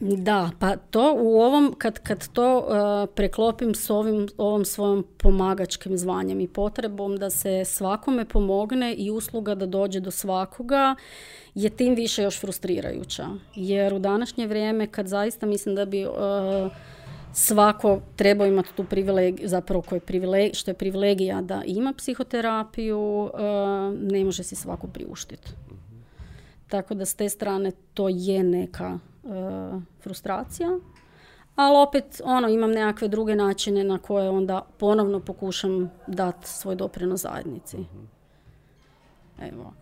da, 0.28 0.50
pa 0.58 0.76
to 0.76 1.16
u 1.18 1.40
ovom, 1.40 1.74
kad, 1.78 1.98
kad 1.98 2.28
to 2.28 2.58
uh, 2.58 3.14
preklopim 3.14 3.74
s 3.74 3.90
ovim, 3.90 4.28
ovom 4.38 4.64
svojom 4.64 5.04
pomagačkim 5.16 5.98
zvanjem 5.98 6.40
i 6.40 6.48
potrebom 6.48 7.16
da 7.16 7.30
se 7.30 7.64
svakome 7.64 8.24
pomogne 8.24 8.94
i 8.94 9.10
usluga 9.10 9.54
da 9.54 9.66
dođe 9.66 10.00
do 10.00 10.10
svakoga, 10.10 10.94
je 11.54 11.70
tim 11.70 11.94
više 11.94 12.22
još 12.22 12.40
frustrirajuća. 12.40 13.26
Jer 13.54 13.94
u 13.94 13.98
današnje 13.98 14.46
vrijeme 14.46 14.86
kad 14.86 15.06
zaista 15.06 15.46
mislim 15.46 15.74
da 15.74 15.84
bi... 15.84 16.06
Uh, 16.06 16.12
svako 17.32 18.00
treba 18.16 18.46
imati 18.46 18.68
tu 18.76 18.84
privilegiju, 18.84 19.48
zapravo 19.48 19.82
koji 19.82 20.00
privileg, 20.00 20.54
što 20.54 20.70
je 20.70 20.74
privilegija 20.74 21.42
da 21.42 21.62
ima 21.66 21.92
psihoterapiju, 21.96 23.30
eh, 23.34 23.40
ne 24.00 24.24
može 24.24 24.42
si 24.42 24.56
svako 24.56 24.86
priuštiti. 24.86 25.50
Tako 26.68 26.94
da 26.94 27.04
s 27.04 27.14
te 27.14 27.28
strane 27.28 27.72
to 27.94 28.08
je 28.08 28.42
neka 28.42 28.98
eh, 29.24 29.28
frustracija. 30.02 30.78
Ali 31.56 31.76
opet 31.76 32.20
ono, 32.24 32.48
imam 32.48 32.70
nekakve 32.70 33.08
druge 33.08 33.36
načine 33.36 33.84
na 33.84 33.98
koje 33.98 34.30
onda 34.30 34.66
ponovno 34.78 35.20
pokušam 35.20 35.90
dati 36.06 36.48
svoj 36.48 36.74
doprinos 36.74 37.20
zajednici. 37.20 37.76
Evo. 39.40 39.72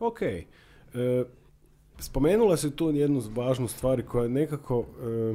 Ok. 0.00 0.22
E, 0.22 0.44
Spomenula 2.02 2.56
se 2.56 2.76
tu 2.76 2.90
jednu 2.90 3.22
važnu 3.34 3.68
stvar 3.68 4.02
koja 4.02 4.28
nekako 4.28 4.80
e, 4.80 5.34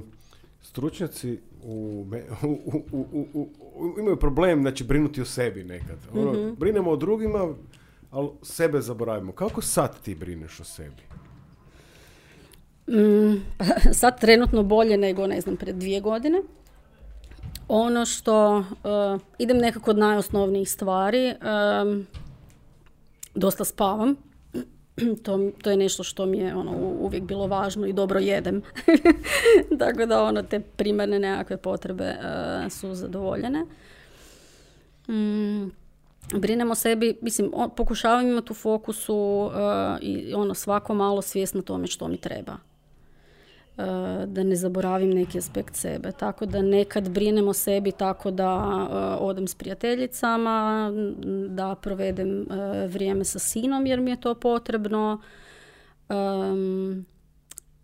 stručnjaci 0.61 1.39
u, 1.63 2.05
u, 2.91 3.27
u, 3.33 3.49
imaju 3.99 4.17
problem 4.17 4.61
znači 4.61 4.83
brinuti 4.83 5.21
o 5.21 5.25
sebi 5.25 5.63
nekad. 5.63 5.97
Ono, 6.13 6.33
mhm. 6.33 6.53
Brinemo 6.57 6.91
o 6.91 6.95
drugima, 6.95 7.53
ali 8.11 8.29
sebe 8.41 8.81
zaboravimo. 8.81 9.31
Kako 9.31 9.61
sad 9.61 10.01
ti 10.01 10.15
brineš 10.15 10.59
o 10.59 10.63
sebi? 10.63 11.01
Mm, 12.87 13.41
sad 13.99 14.19
trenutno 14.19 14.63
bolje 14.63 14.97
nego, 14.97 15.27
ne 15.27 15.41
znam, 15.41 15.57
pred 15.57 15.75
dvije 15.75 16.01
godine. 16.01 16.41
Ono 17.67 18.05
što, 18.05 18.57
uh, 18.57 18.65
idem 19.39 19.57
nekako 19.57 19.91
od 19.91 19.97
najosnovnijih 19.97 20.71
stvari, 20.71 21.33
um, 21.81 22.07
dosta 23.35 23.65
spavam, 23.65 24.15
to, 25.23 25.51
to 25.61 25.71
je 25.71 25.77
nešto 25.77 26.03
što 26.03 26.25
mi 26.25 26.37
je 26.37 26.55
ono, 26.55 26.71
uvijek 26.99 27.23
bilo 27.23 27.47
važno 27.47 27.87
i 27.87 27.93
dobro 27.93 28.19
jedem. 28.19 28.61
Tako 29.79 30.05
da 30.05 30.23
ono, 30.23 30.43
te 30.43 30.59
primarne 30.59 31.19
nekakve 31.19 31.57
potrebe 31.57 32.15
uh, 32.19 32.71
su 32.71 32.93
zadovoljene. 32.93 33.65
Mm, 35.09 35.71
brinemo 36.33 36.75
sebi, 36.75 37.17
mislim, 37.21 37.51
pokušavam 37.75 38.27
imati 38.27 38.51
u 38.51 38.55
fokusu 38.55 39.15
uh, 39.15 39.53
i 40.01 40.33
ono 40.33 40.53
svako 40.53 40.93
malo 40.93 41.21
svjesno 41.21 41.61
tome 41.61 41.87
što 41.87 42.07
mi 42.07 42.17
treba. 42.17 42.57
Eh, 43.77 44.25
da 44.25 44.43
ne 44.43 44.55
zaboravim 44.55 45.09
neki 45.09 45.37
aspekt 45.37 45.75
sebe. 45.75 46.11
Tako 46.11 46.45
da 46.45 46.61
nekad 46.61 47.09
brinem 47.09 47.47
o 47.47 47.53
sebi 47.53 47.91
tako 47.91 48.31
da 48.31 48.87
eh, 48.91 49.23
odem 49.23 49.47
s 49.47 49.55
prijateljicama, 49.55 50.91
da 51.49 51.75
provedem 51.75 52.41
eh, 52.41 52.87
vrijeme 52.87 53.23
sa 53.23 53.39
sinom 53.39 53.85
jer 53.85 54.01
mi 54.01 54.11
je 54.11 54.21
to 54.21 54.35
potrebno. 54.35 55.21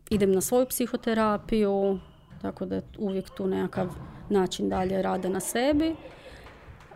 idem 0.10 0.32
na 0.32 0.42
svoju 0.42 0.66
psihoterapiju, 0.66 2.00
tako 2.42 2.66
da 2.66 2.76
je 2.76 2.82
uvijek 2.98 3.30
tu 3.30 3.48
nekakav 3.48 3.88
način 4.30 4.70
dalje 4.70 5.02
rada 5.02 5.30
na 5.30 5.40
sebi. 5.40 5.96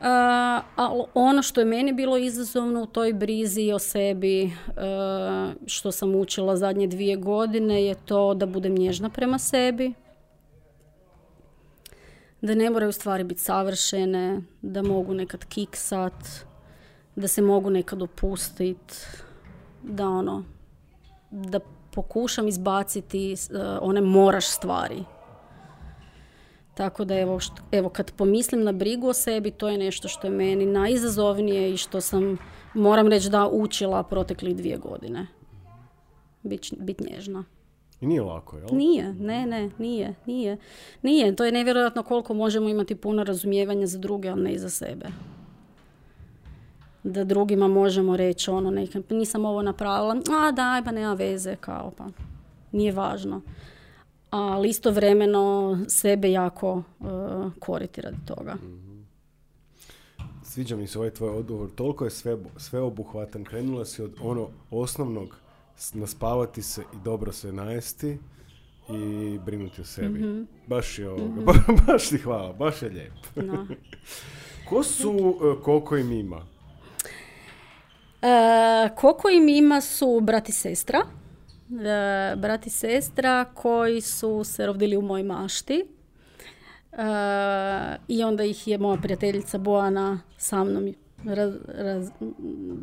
A 0.01 0.61
ono 1.13 1.41
što 1.41 1.61
je 1.61 1.65
meni 1.65 1.93
bilo 1.93 2.17
izazovno 2.17 2.83
u 2.83 2.85
toj 2.85 3.13
brizi 3.13 3.71
o 3.71 3.79
sebi, 3.79 4.51
što 5.65 5.91
sam 5.91 6.15
učila 6.15 6.57
zadnje 6.57 6.87
dvije 6.87 7.15
godine, 7.15 7.83
je 7.83 7.95
to 8.05 8.33
da 8.33 8.45
budem 8.45 8.75
nježna 8.75 9.09
prema 9.09 9.39
sebi, 9.39 9.93
da 12.41 12.55
ne 12.55 12.69
moraju 12.69 12.91
stvari 12.91 13.23
biti 13.23 13.41
savršene, 13.41 14.41
da 14.61 14.81
mogu 14.81 15.13
nekad 15.13 15.45
kiksat, 15.45 16.13
da 17.15 17.27
se 17.27 17.41
mogu 17.41 17.69
nekad 17.69 18.01
opustit, 18.01 19.07
da 19.83 20.07
ono, 20.07 20.43
da 21.31 21.59
pokušam 21.93 22.47
izbaciti 22.47 23.35
one 23.81 24.01
moraš 24.01 24.47
stvari. 24.47 25.03
Tako 26.77 27.05
da 27.05 27.19
evo, 27.19 27.39
evo 27.71 27.89
kad 27.89 28.11
pomislim 28.11 28.63
na 28.63 28.71
brigu 28.71 29.07
o 29.07 29.13
sebi, 29.13 29.51
to 29.51 29.69
je 29.69 29.77
nešto 29.77 30.07
što 30.07 30.27
je 30.27 30.31
meni 30.31 30.65
najizazovnije 30.65 31.73
i 31.73 31.77
što 31.77 32.01
sam, 32.01 32.37
moram 32.73 33.07
reći 33.07 33.29
da, 33.29 33.47
učila 33.47 34.03
proteklih 34.03 34.55
dvije 34.55 34.77
godine. 34.77 35.27
Bit, 36.43 36.73
bit 36.77 36.99
nježna. 36.99 37.43
I 38.01 38.07
nije 38.07 38.21
lako, 38.21 38.57
jel? 38.57 38.67
Nije, 38.71 39.13
ne, 39.13 39.45
ne, 39.45 39.69
nije, 39.77 40.15
nije. 40.25 40.57
Nije, 41.01 41.35
to 41.35 41.45
je 41.45 41.51
nevjerojatno 41.51 42.03
koliko 42.03 42.33
možemo 42.33 42.69
imati 42.69 42.95
puno 42.95 43.23
razumijevanja 43.23 43.87
za 43.87 43.97
druge, 43.97 44.29
ali 44.29 44.43
ne 44.43 44.53
i 44.53 44.59
za 44.59 44.69
sebe. 44.69 45.05
Da 47.03 47.23
drugima 47.23 47.67
možemo 47.67 48.17
reći 48.17 48.51
ono, 48.51 48.71
neka, 48.71 49.01
nisam 49.09 49.45
ovo 49.45 49.61
napravila, 49.61 50.15
a 50.41 50.51
daj, 50.51 50.83
pa 50.83 50.91
nema 50.91 51.13
veze, 51.13 51.55
kao 51.55 51.91
pa, 51.97 52.05
nije 52.71 52.91
važno. 52.91 53.41
Ali 54.29 54.69
istovremeno 54.69 55.77
sebe 55.87 56.31
jako 56.31 56.83
uh, 56.99 57.07
koriti 57.59 58.01
radi 58.01 58.17
toga. 58.25 58.55
mm 58.55 58.87
Sviđa 60.43 60.75
mi 60.75 60.87
se 60.87 60.97
ovaj 60.97 61.11
tvoj 61.11 61.29
odgovor, 61.29 61.69
toliko 61.75 62.05
je 62.05 62.11
sve, 62.11 62.37
sveobuhvatan, 62.57 63.43
krenula 63.43 63.85
si 63.85 64.01
od 64.01 64.15
ono 64.21 64.49
osnovnog 64.71 65.37
naspavati 65.93 66.61
se 66.61 66.81
i 66.81 66.97
dobro 67.03 67.31
se 67.31 67.51
najesti 67.51 68.17
i 68.89 69.39
brinuti 69.45 69.81
o 69.81 69.85
sebi. 69.85 70.19
Mm-hmm. 70.19 70.47
Baš 70.67 70.99
je 70.99 71.09
ovoga, 71.09 71.41
mm-hmm. 71.41 71.77
baš 71.87 72.09
ti 72.09 72.17
hvala, 72.17 72.53
baš 72.53 72.81
je 72.81 72.89
lijep. 72.89 73.13
No. 73.35 73.67
Ko 74.69 74.83
su 74.83 75.11
uh, 75.11 75.63
Koko 75.63 75.97
i 75.97 76.03
Mima? 76.03 76.37
Uh, 76.37 76.43
Koko 78.95 79.29
i 79.29 79.39
Mima 79.39 79.81
su 79.81 80.19
brat 80.23 80.49
i 80.49 80.51
sestra. 80.51 80.99
Uh, 81.69 82.39
brat 82.39 82.67
i 82.67 82.69
sestra 82.69 83.45
koji 83.53 84.01
su 84.01 84.43
se 84.43 84.65
rodili 84.65 84.97
u 84.97 85.01
mojoj 85.01 85.23
mašti. 85.23 85.85
Uh, 86.91 86.99
I 88.07 88.23
onda 88.23 88.43
ih 88.43 88.67
je 88.67 88.77
moja 88.77 88.97
prijateljica 89.01 89.57
Boana 89.57 90.19
sa 90.37 90.63
mnom 90.63 90.93
raz, 91.25 91.53
raz, 91.67 92.09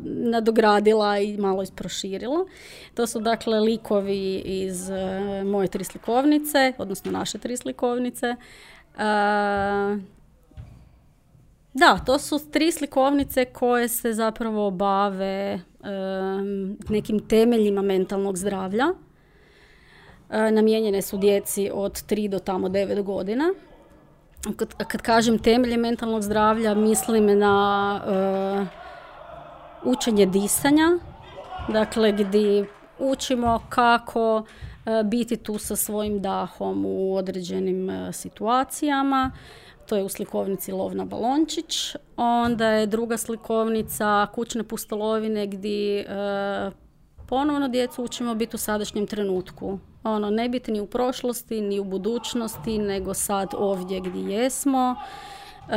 nadogradila 0.03 1.19
i 1.19 1.37
malo 1.37 1.63
isproširila. 1.63 2.45
To 2.93 3.07
su 3.07 3.19
dakle 3.19 3.59
likovi 3.59 4.35
iz 4.35 4.89
uh, 4.89 5.47
moje 5.47 5.67
tri 5.67 5.83
slikovnice, 5.83 6.73
odnosno 6.77 7.11
naše 7.11 7.37
tri 7.37 7.57
slikovnice. 7.57 8.35
Uh, 8.95 9.01
da, 11.73 11.99
to 12.05 12.19
su 12.19 12.51
tri 12.51 12.71
slikovnice 12.71 13.45
koje 13.45 13.87
se 13.87 14.13
zapravo 14.13 14.71
bave 14.71 15.59
nekim 16.89 17.19
temeljima 17.19 17.81
mentalnog 17.81 18.37
zdravlja. 18.37 18.85
Namijenjene 20.29 21.01
su 21.01 21.17
djeci 21.17 21.69
od 21.73 21.91
3 21.91 22.29
do 22.29 22.39
tamo 22.39 22.67
9 22.69 23.03
godina 23.03 23.53
kad, 24.53 24.73
kad 24.87 25.01
kažem 25.01 25.39
temelje 25.39 25.77
mentalnog 25.77 26.21
zdravlja, 26.21 26.73
mislim 26.73 27.39
na 27.39 28.01
uh, 28.05 28.67
učenje 29.91 30.25
disanja, 30.25 30.97
dakle 31.69 32.11
gdje 32.11 32.65
učimo 32.99 33.61
kako 33.69 34.35
uh, 34.37 34.45
biti 35.03 35.37
tu 35.37 35.57
sa 35.57 35.75
svojim 35.75 36.21
dahom 36.21 36.85
u 36.85 37.15
određenim 37.15 37.89
uh, 37.89 38.15
situacijama. 38.15 39.31
To 39.85 39.95
je 39.95 40.03
u 40.03 40.09
slikovnici 40.09 40.71
Lovna 40.71 41.05
Balončić. 41.05 41.95
Onda 42.17 42.67
je 42.67 42.87
druga 42.87 43.17
slikovnica 43.17 44.27
Kućne 44.33 44.63
pustolovine 44.63 45.47
gdje 45.47 46.05
ponovno 47.27 47.67
djecu 47.67 48.03
učimo 48.03 48.35
biti 48.35 48.55
u 48.55 48.59
sadašnjem 48.59 49.07
trenutku. 49.07 49.79
Ono, 50.03 50.29
ne 50.29 50.49
biti 50.49 50.71
ni 50.71 50.79
u 50.79 50.85
prošlosti, 50.85 51.61
ni 51.61 51.79
u 51.79 51.83
budućnosti, 51.83 52.77
nego 52.77 53.13
sad 53.13 53.53
ovdje 53.57 53.99
gdje 53.99 54.33
jesmo. 54.33 54.95
E, 55.69 55.75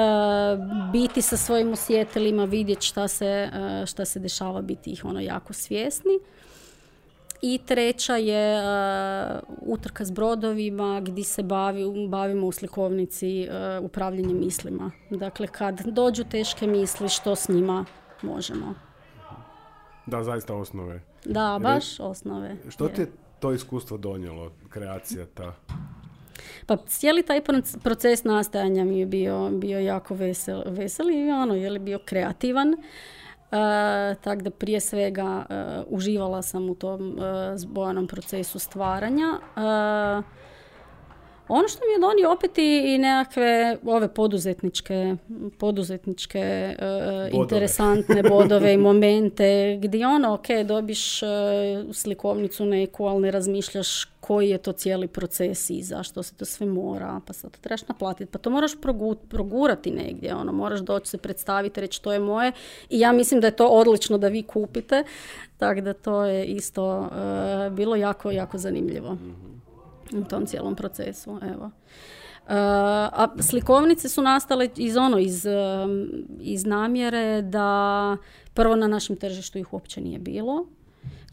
biti 0.92 1.22
sa 1.22 1.36
svojim 1.36 1.72
osjetilima, 1.72 2.44
vidjeti 2.44 2.86
šta 2.86 3.08
se, 3.08 3.50
e, 3.52 3.86
šta 3.86 4.04
se 4.04 4.20
dešava, 4.20 4.62
biti 4.62 4.90
ih 4.90 5.04
ono 5.04 5.20
jako 5.20 5.52
svjesni. 5.52 6.18
I 7.42 7.60
treća 7.66 8.16
je 8.16 8.60
uh, 8.60 9.40
utrka 9.60 10.04
s 10.04 10.10
brodovima 10.10 11.00
gdje 11.00 11.24
se 11.24 11.42
bavi, 11.42 12.08
bavimo 12.08 12.46
u 12.46 12.52
slikovnici 12.52 13.48
uh, 13.48 13.84
upravljanjem 13.84 14.38
mislima. 14.38 14.90
Dakle, 15.10 15.46
kad 15.46 15.80
dođu 15.86 16.24
teške 16.24 16.66
misli, 16.66 17.08
što 17.08 17.36
s 17.36 17.48
njima 17.48 17.84
možemo. 18.22 18.74
Da, 20.06 20.24
zaista 20.24 20.54
osnove. 20.54 21.02
Da, 21.24 21.58
baš 21.62 22.00
osnove. 22.00 22.56
Što 22.68 22.88
ti 22.88 23.00
je 23.00 23.12
to 23.40 23.52
iskustvo 23.52 23.96
donijelo, 23.96 24.52
kreacija 24.68 25.26
ta? 25.34 25.54
Pa 26.66 26.76
cijeli 26.76 27.22
taj 27.22 27.40
proces 27.82 28.24
nastajanja 28.24 28.84
mi 28.84 28.98
je 28.98 29.06
bio, 29.06 29.50
bio 29.50 29.78
jako 29.80 30.14
vesel, 30.14 30.62
vesel 30.66 31.10
i 31.10 31.30
ono, 31.30 31.54
je 31.54 31.70
li 31.70 31.78
bio 31.78 31.98
kreativan. 32.04 32.76
Uh, 33.50 34.16
tako 34.20 34.42
da 34.42 34.50
prije 34.50 34.80
svega 34.80 35.44
uh, 35.50 35.94
uživala 35.94 36.42
sam 36.42 36.70
u 36.70 36.74
tom 36.74 37.12
uh, 37.12 37.24
zbojanom 37.56 38.06
procesu 38.06 38.58
stvaranja. 38.58 39.38
Ono 41.48 41.68
što 41.68 41.80
mi 41.86 41.92
je 41.92 41.98
donio 41.98 42.32
opet 42.32 42.58
i 42.58 42.98
nekakve 42.98 43.76
ove 43.86 44.14
poduzetničke, 44.14 45.16
poduzetničke 45.58 46.74
uh, 46.78 47.40
interesantne 47.40 48.22
bodove 48.22 48.74
i 48.74 48.76
momente 48.88 49.78
gdje 49.82 50.06
ono, 50.06 50.34
ok, 50.34 50.46
dobiš 50.64 51.22
uh, 51.22 51.28
slikovnicu 51.92 52.64
neku, 52.64 53.06
ali 53.06 53.20
ne 53.20 53.30
razmišljaš 53.30 54.04
koji 54.28 54.48
je 54.48 54.58
to 54.58 54.72
cijeli 54.72 55.08
proces 55.08 55.70
i 55.70 55.82
zašto 55.82 56.22
se 56.22 56.34
to 56.34 56.44
sve 56.44 56.66
mora, 56.66 57.20
pa 57.26 57.32
sad 57.32 57.50
to 57.50 57.58
trebaš 57.60 57.88
naplatiti, 57.88 58.32
pa 58.32 58.38
to 58.38 58.50
moraš 58.50 58.72
progurati 59.28 59.90
negdje, 59.90 60.34
ono, 60.34 60.52
moraš 60.52 60.80
doći 60.80 61.10
se 61.10 61.18
predstaviti, 61.18 61.80
reći 61.80 62.02
to 62.02 62.12
je 62.12 62.18
moje 62.18 62.52
i 62.90 63.00
ja 63.00 63.12
mislim 63.12 63.40
da 63.40 63.46
je 63.46 63.56
to 63.56 63.68
odlično 63.68 64.18
da 64.18 64.28
vi 64.28 64.42
kupite, 64.42 65.04
tako 65.56 65.80
da 65.80 65.92
to 65.92 66.24
je 66.24 66.44
isto 66.44 66.98
uh, 67.00 67.72
bilo 67.72 67.96
jako, 67.96 68.30
jako 68.30 68.58
zanimljivo. 68.58 69.16
U 70.12 70.24
tom 70.24 70.46
cijelom 70.46 70.74
procesu. 70.74 71.38
Evo. 71.42 71.64
Uh, 71.64 72.52
a 72.52 73.28
slikovnice 73.40 74.08
su 74.08 74.22
nastale 74.22 74.68
iz 74.76 74.96
ono, 74.96 75.18
iz, 75.18 75.46
um, 75.46 76.08
iz 76.40 76.64
namjere 76.64 77.42
da 77.42 78.16
prvo 78.54 78.76
na 78.76 78.86
našem 78.86 79.16
tržištu 79.16 79.58
ih 79.58 79.72
uopće 79.72 80.00
nije 80.00 80.18
bilo. 80.18 80.66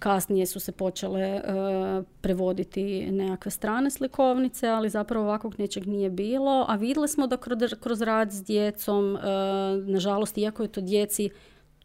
Kasnije 0.06 0.46
su 0.46 0.60
se 0.60 0.72
počele 0.72 1.36
uh, 1.36 2.06
prevoditi 2.22 3.12
nekakve 3.12 3.52
strane 3.52 3.92
slikovnice, 3.92 4.68
ali 4.68 4.90
zapravo 4.90 5.26
ovakvog 5.26 5.60
nečeg 5.60 5.88
nije 5.88 6.10
bilo. 6.10 6.66
A 6.68 6.76
vidjeli 6.76 7.08
smo 7.08 7.28
da 7.28 7.38
kroz, 7.38 7.58
kroz 7.80 8.02
rad 8.02 8.32
s 8.32 8.44
djecom, 8.44 9.14
uh, 9.14 9.22
nažalost, 9.88 10.38
iako 10.38 10.64
je 10.64 10.72
to 10.72 10.82
djeci 10.82 11.30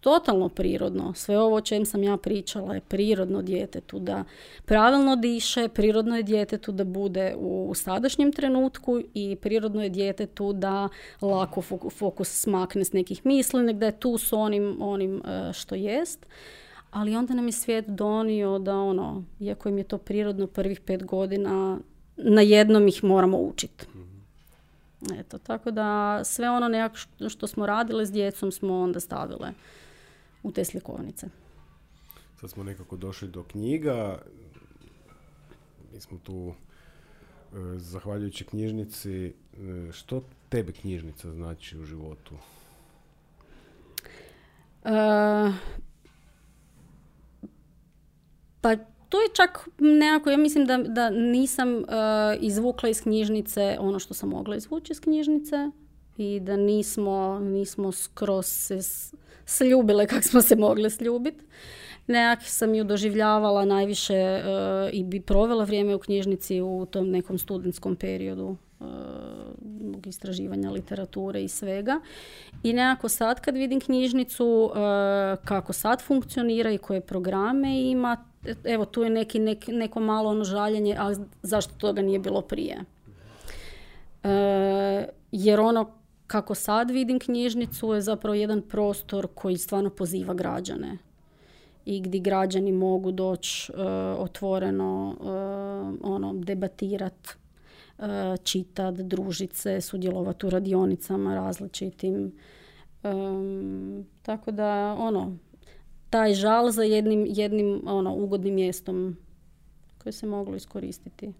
totalno 0.00 0.48
prirodno. 0.48 1.14
Sve 1.14 1.38
ovo 1.38 1.56
o 1.56 1.60
čem 1.60 1.84
sam 1.84 2.02
ja 2.02 2.16
pričala 2.16 2.74
je 2.74 2.80
prirodno 2.80 3.42
djetetu 3.42 3.98
da 3.98 4.24
pravilno 4.64 5.16
diše, 5.16 5.68
prirodno 5.68 6.16
je 6.16 6.22
djetetu 6.22 6.72
da 6.72 6.84
bude 6.84 7.34
u 7.38 7.72
sadašnjem 7.74 8.32
trenutku 8.32 9.00
i 9.14 9.36
prirodno 9.36 9.82
je 9.82 9.88
djetetu 9.88 10.52
da 10.52 10.88
lako 11.22 11.62
fokus 11.90 12.28
smakne 12.28 12.84
s 12.84 12.92
nekih 12.92 13.26
misli, 13.26 13.74
da 13.74 13.86
je 13.86 14.00
tu 14.00 14.18
s 14.18 14.32
onim, 14.32 14.76
onim 14.80 15.22
e, 15.24 15.52
što 15.52 15.74
jest. 15.74 16.26
Ali 16.90 17.16
onda 17.16 17.34
nam 17.34 17.46
je 17.46 17.52
svijet 17.52 17.86
donio 17.88 18.58
da 18.58 18.76
ono, 18.76 19.24
iako 19.40 19.68
im 19.68 19.78
je 19.78 19.84
to 19.84 19.98
prirodno 19.98 20.46
prvih 20.46 20.80
pet 20.80 21.04
godina, 21.04 21.78
na 22.16 22.40
jednom 22.40 22.88
ih 22.88 23.04
moramo 23.04 23.38
učiti. 23.38 23.86
Eto, 25.18 25.38
tako 25.38 25.70
da 25.70 26.20
sve 26.24 26.50
ono 26.50 26.68
nekako 26.68 26.96
što 27.28 27.46
smo 27.46 27.66
radile 27.66 28.06
s 28.06 28.12
djecom 28.12 28.52
smo 28.52 28.80
onda 28.80 29.00
stavile 29.00 29.52
u 30.42 30.52
te 30.52 30.64
slikovnice. 30.64 31.26
Sad 32.40 32.50
smo 32.50 32.64
nekako 32.64 32.96
došli 32.96 33.28
do 33.28 33.42
knjiga. 33.42 34.18
Mi 35.92 36.00
smo 36.00 36.18
tu, 36.18 36.52
e, 37.52 37.56
zahvaljujući 37.78 38.44
knjižnici, 38.44 39.26
e, 39.26 39.32
što 39.92 40.22
tebe 40.48 40.72
knjižnica 40.72 41.32
znači 41.32 41.78
u 41.78 41.84
životu? 41.84 42.34
Uh, 44.84 44.90
pa 48.60 48.76
to 49.08 49.20
je 49.20 49.28
čak 49.34 49.68
nekako, 49.78 50.30
ja 50.30 50.36
mislim 50.36 50.66
da, 50.66 50.76
da 50.76 51.10
nisam 51.10 51.76
uh, 51.76 51.84
izvukla 52.40 52.88
iz 52.88 53.02
knjižnice 53.02 53.76
ono 53.80 53.98
što 53.98 54.14
sam 54.14 54.28
mogla 54.28 54.56
izvući 54.56 54.92
iz 54.92 55.00
knjižnice 55.00 55.70
i 56.16 56.40
da 56.40 56.56
nismo, 56.56 57.38
nismo 57.38 57.92
skroz 57.92 58.46
se 58.46 58.78
sljubile 59.46 60.06
kako 60.06 60.22
smo 60.22 60.42
se 60.42 60.56
mogle 60.56 60.90
sljubiti. 60.90 61.44
Nekak 62.06 62.44
sam 62.44 62.74
ju 62.74 62.84
doživljavala 62.84 63.64
najviše 63.64 64.42
uh, 64.42 64.90
i 64.92 65.04
bi 65.04 65.20
provela 65.20 65.64
vrijeme 65.64 65.94
u 65.94 65.98
knjižnici 65.98 66.60
u 66.60 66.86
tom 66.90 67.10
nekom 67.10 67.38
studentskom 67.38 67.96
periodu 67.96 68.56
uh, 68.80 68.86
istraživanja 70.06 70.70
literature 70.70 71.42
i 71.42 71.48
svega. 71.48 72.00
I 72.62 72.72
nekako 72.72 73.08
sad 73.08 73.40
kad 73.40 73.54
vidim 73.54 73.80
knjižnicu, 73.80 74.70
uh, 74.70 74.76
kako 75.44 75.72
sad 75.72 76.02
funkcionira 76.02 76.70
i 76.70 76.78
koje 76.78 77.00
programe 77.00 77.80
ima, 77.80 78.29
evo 78.64 78.84
tu 78.84 79.02
je 79.02 79.10
neki, 79.10 79.38
nek- 79.38 79.72
neko 79.72 80.00
malo 80.00 80.30
ono 80.30 80.44
žaljenje, 80.44 80.96
ali 80.98 81.16
zašto 81.42 81.74
toga 81.74 82.02
nije 82.02 82.18
bilo 82.18 82.40
prije? 82.40 82.78
E, 84.22 85.08
jer 85.32 85.60
ono 85.60 85.90
kako 86.26 86.54
sad 86.54 86.90
vidim 86.90 87.18
knjižnicu 87.18 87.94
je 87.94 88.00
zapravo 88.00 88.34
jedan 88.34 88.62
prostor 88.62 89.28
koji 89.34 89.56
stvarno 89.56 89.90
poziva 89.90 90.34
građane 90.34 90.98
i 91.84 92.00
gdje 92.00 92.20
građani 92.20 92.72
mogu 92.72 93.12
doći 93.12 93.72
e, 93.72 93.82
otvoreno 94.18 95.16
e, 95.20 95.26
ono 96.02 96.34
debatirat 96.34 97.28
e, 97.28 98.36
čitat, 98.44 98.94
družit 98.94 99.54
se, 99.54 99.80
sudjelovati 99.80 100.46
u 100.46 100.50
radionicama 100.50 101.34
različitim. 101.34 102.32
Tako 104.22 104.50
da, 104.50 104.96
ono, 104.98 105.36
taj 106.10 106.34
žal 106.34 106.70
za 106.70 106.82
jednim, 106.82 107.26
jednim 107.28 107.82
ono, 107.86 108.14
ugodnim 108.14 108.54
mjestom 108.54 109.16
koje 109.98 110.12
se 110.12 110.26
moglo 110.26 110.56
iskoristiti 110.56 111.32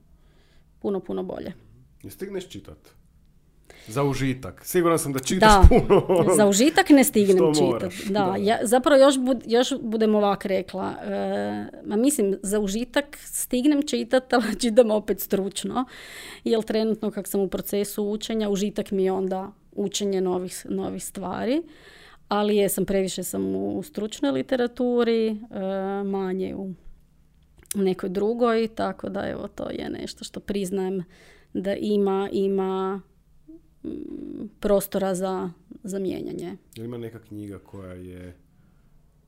puno, 0.78 1.00
puno 1.00 1.22
bolje. 1.22 1.52
I 2.02 2.10
stigneš 2.10 2.48
čitat? 2.48 2.78
Za 3.88 4.02
užitak. 4.02 4.64
Siguran 4.64 4.98
sam 4.98 5.12
da 5.12 5.18
čitaš 5.18 5.52
Da, 5.52 5.68
puno. 5.68 6.04
ono. 6.08 6.34
za 6.34 6.46
užitak 6.46 6.90
ne 6.90 7.04
stignem 7.04 7.44
moraš, 7.60 8.04
Da, 8.04 8.12
da. 8.12 8.36
ja, 8.36 8.58
zapravo 8.62 9.00
još, 9.02 9.18
bud, 9.18 9.42
još 9.46 9.68
budem 9.80 10.14
ovak 10.14 10.44
rekla. 10.44 10.94
E, 11.02 11.66
ma 11.86 11.96
mislim, 11.96 12.38
za 12.42 12.60
užitak 12.60 13.18
stignem 13.20 13.82
čitati, 13.82 14.34
ali 14.34 14.60
čitam 14.60 14.90
opet 14.90 15.20
stručno. 15.20 15.84
Jer 16.44 16.62
trenutno 16.62 17.10
kak 17.10 17.28
sam 17.28 17.40
u 17.40 17.48
procesu 17.48 18.04
učenja, 18.04 18.48
užitak 18.48 18.90
mi 18.90 19.04
je 19.04 19.12
onda 19.12 19.52
učenje 19.72 20.20
novih, 20.20 20.66
novih 20.68 21.04
stvari. 21.04 21.62
Ali 22.30 22.56
jesam, 22.56 22.84
previše 22.84 23.22
sam 23.22 23.54
u 23.54 23.82
stručnoj 23.82 24.30
literaturi, 24.32 25.26
e, 25.28 25.36
manje 26.04 26.54
u 26.54 26.74
nekoj 27.74 28.08
drugoj, 28.08 28.68
tako 28.74 29.08
da 29.08 29.28
evo 29.28 29.48
to 29.48 29.70
je 29.70 29.90
nešto 29.90 30.24
što 30.24 30.40
priznajem 30.40 31.04
da 31.54 31.74
ima, 31.74 32.28
ima 32.32 33.00
mm, 33.84 33.90
prostora 34.60 35.14
za, 35.14 35.50
za 35.82 35.98
mijenjanje. 35.98 36.56
Jel 36.74 36.86
ima 36.86 36.98
neka 36.98 37.18
knjiga 37.18 37.58
koja 37.58 37.92
je 37.92 38.36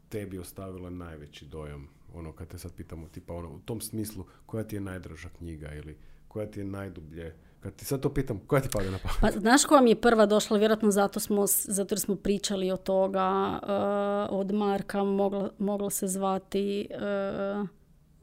tebi 0.09 0.39
ostavila 0.39 0.91
najveći 0.91 1.47
dojam? 1.47 1.89
Ono, 2.15 2.33
kad 2.33 2.49
te 2.49 2.59
sad 2.59 2.73
pitamo, 2.75 3.09
tipa 3.09 3.35
ono, 3.35 3.55
u 3.55 3.59
tom 3.59 3.81
smislu, 3.81 4.25
koja 4.47 4.65
ti 4.65 4.77
je 4.77 4.81
najdraža 4.81 5.29
knjiga 5.29 5.75
ili 5.75 5.97
koja 6.29 6.47
ti 6.47 6.61
je 6.61 6.65
najdublje? 6.65 7.35
Kad 7.63 7.75
ti 7.77 7.85
sad 7.85 8.01
to 8.01 8.15
pitam, 8.15 8.41
koja 8.47 8.63
ti 8.63 8.69
pada 8.73 8.91
na 8.91 8.99
pamet? 8.99 9.17
Pa 9.21 9.41
znaš 9.41 9.65
koja 9.65 9.81
mi 9.81 9.91
je 9.91 10.01
prva 10.01 10.27
došla, 10.27 10.59
vjerojatno 10.59 10.91
zato, 10.91 11.21
smo, 11.21 11.47
zato 11.47 11.93
jer 11.93 12.01
smo 12.01 12.17
pričali 12.17 12.71
o 12.71 12.77
toga 12.77 13.61
eh, 13.63 14.35
od 14.35 14.53
Marka, 14.53 15.05
mogla, 15.05 15.51
mogla 15.59 15.91
se 15.91 16.07
zvati 16.07 16.89
eh, 16.91 17.65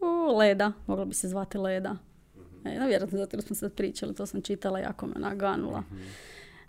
u, 0.01 0.37
Leda, 0.37 0.71
mogla 0.87 1.05
bi 1.05 1.13
se 1.13 1.27
zvati 1.27 1.57
Leda. 1.57 1.97
E, 2.65 2.79
no, 2.79 2.87
vjerojatno 2.87 3.17
zato 3.17 3.37
jer 3.37 3.43
smo 3.43 3.55
sad 3.55 3.73
pričali, 3.73 4.15
to 4.15 4.25
sam 4.25 4.41
čitala, 4.41 4.79
jako 4.79 5.07
me 5.07 5.15
naganula. 5.19 5.83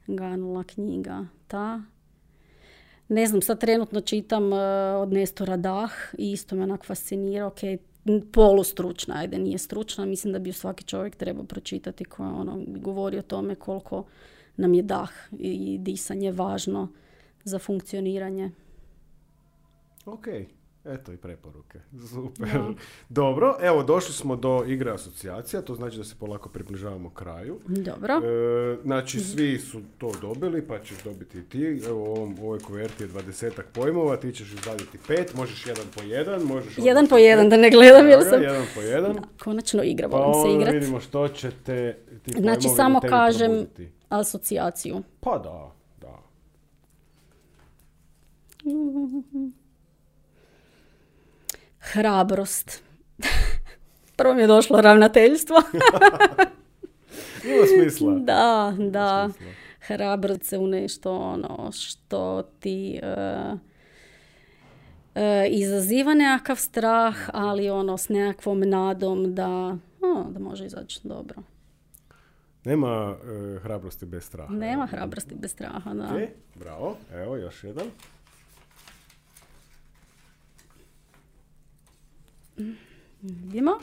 Ganula 0.07 0.65
knjiga 0.65 1.27
ta. 1.47 1.81
Ne 3.09 3.27
znam, 3.27 3.43
sad 3.43 3.61
trenutno 3.61 4.01
čitam 4.01 4.53
eh, 4.53 4.57
od 4.97 5.13
Nestora 5.13 5.57
Dah 5.57 5.93
i 6.19 6.33
isto 6.33 6.57
me 6.57 6.63
onak 6.63 6.85
fascinira, 6.85 7.47
ok, 7.47 7.61
polustručna, 8.33 9.15
ajde 9.19 9.39
nije 9.39 9.59
stručna, 9.59 10.05
mislim 10.05 10.33
da 10.33 10.39
bi 10.39 10.49
ju 10.49 10.53
svaki 10.53 10.85
čovjek 10.85 11.17
trebao 11.17 11.45
pročitati 11.45 12.05
koja 12.05 12.29
ono, 12.29 12.65
govori 12.67 13.19
o 13.19 13.23
tome 13.23 13.55
koliko 13.55 14.05
nam 14.57 14.75
je 14.75 14.83
dah 14.83 15.11
i 15.39 15.79
disanje 15.79 16.33
važno 16.33 16.89
za 17.45 17.59
funkcioniranje. 17.59 18.51
Ok, 20.07 20.27
eto 20.85 21.13
i 21.13 21.17
preporuke. 21.17 21.79
Super. 22.11 22.49
Dobro, 23.09 23.57
evo 23.61 23.83
došli 23.83 24.15
smo 24.15 24.37
do 24.37 24.65
igre 24.67 24.91
asocijacija, 24.91 25.63
to 25.63 25.75
znači 25.75 25.97
da 25.97 26.05
se 26.05 26.15
polako 26.19 26.49
približavamo 26.49 27.11
kraju. 27.11 27.59
Dobro. 27.67 28.15
E, 28.15 28.77
znači, 28.85 29.21
svi 29.21 29.59
su 29.59 29.81
to 29.99 30.13
dobili, 30.21 30.67
pa 30.67 30.79
ćeš 30.79 31.03
dobiti 31.05 31.39
i 31.39 31.43
ti. 31.43 31.81
Evo, 31.87 32.01
u 32.01 32.07
ovom, 32.07 32.37
ovoj 32.43 32.59
kuverti 32.59 33.03
je 33.05 33.09
dvadesetak 33.09 33.67
pojmova, 33.73 34.17
ti 34.17 34.33
ćeš 34.33 34.53
izvaditi 34.53 34.99
pet, 35.09 35.35
možeš 35.35 35.67
jedan 35.67 35.85
po 35.97 36.03
jedan, 36.03 36.43
možeš... 36.43 36.75
Jedan 36.79 37.07
po 37.07 37.15
pet. 37.17 37.25
jedan, 37.25 37.49
da 37.49 37.57
ne 37.57 37.71
gledam 37.71 38.09
jer 38.09 38.21
sam... 38.31 38.43
jedan 38.43 38.65
po 38.75 38.81
jedan. 38.81 39.17
Konačno 39.45 39.83
igra, 39.83 40.09
Pa 40.09 40.17
volim 40.17 40.35
se 40.35 40.49
onda 40.49 40.61
igrat. 40.63 40.75
vidimo 40.75 41.01
što 41.01 41.29
će 41.29 41.51
te 41.67 41.99
ti 42.25 42.33
Znači, 42.41 42.69
samo 42.69 43.01
kažem 43.01 43.51
probuditi. 43.51 43.89
asocijaciju. 44.09 45.03
Pa 45.21 45.39
da, 45.39 45.73
da. 46.01 46.19
Hrabrost. 51.93 52.83
Prvo 54.17 54.35
mi 54.35 54.41
je 54.41 54.47
došlo 54.47 54.81
ravnateljstvo. 54.81 55.57
Ima 57.45 57.67
smisla. 57.67 58.15
da, 58.33 58.75
da. 58.79 59.29
smisla. 59.29 59.53
Hrabrost 59.81 60.43
se 60.43 60.59
u 60.59 60.67
nešto 60.67 61.17
ono 61.17 61.73
što 61.73 62.43
ti 62.43 63.01
e, 63.03 63.57
e, 65.15 65.49
izaziva 65.49 66.15
nekakav 66.15 66.57
strah, 66.57 67.17
ali 67.33 67.71
ono 67.71 67.99
s 67.99 68.09
nekakvom 68.09 68.61
nadom 68.61 69.35
da, 69.35 69.77
o, 70.01 70.25
da 70.31 70.39
može 70.39 70.67
izaći 70.67 71.01
dobro. 71.05 71.43
Nema 72.65 73.17
e, 73.25 73.59
hrabrosti 73.59 74.07
bez 74.07 74.25
straha. 74.25 74.55
Nema 74.55 74.87
hrabrosti 74.87 75.35
bez 75.35 75.51
straha, 75.51 75.95
da. 75.95 76.21
E, 76.21 76.29
bravo, 76.55 76.97
evo 77.15 77.37
još 77.37 77.65
jedan. 77.65 77.87
Vidimo. 83.23 83.79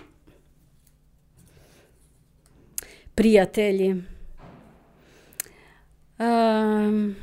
Prijatelji. 3.15 4.03
Em, 6.19 7.15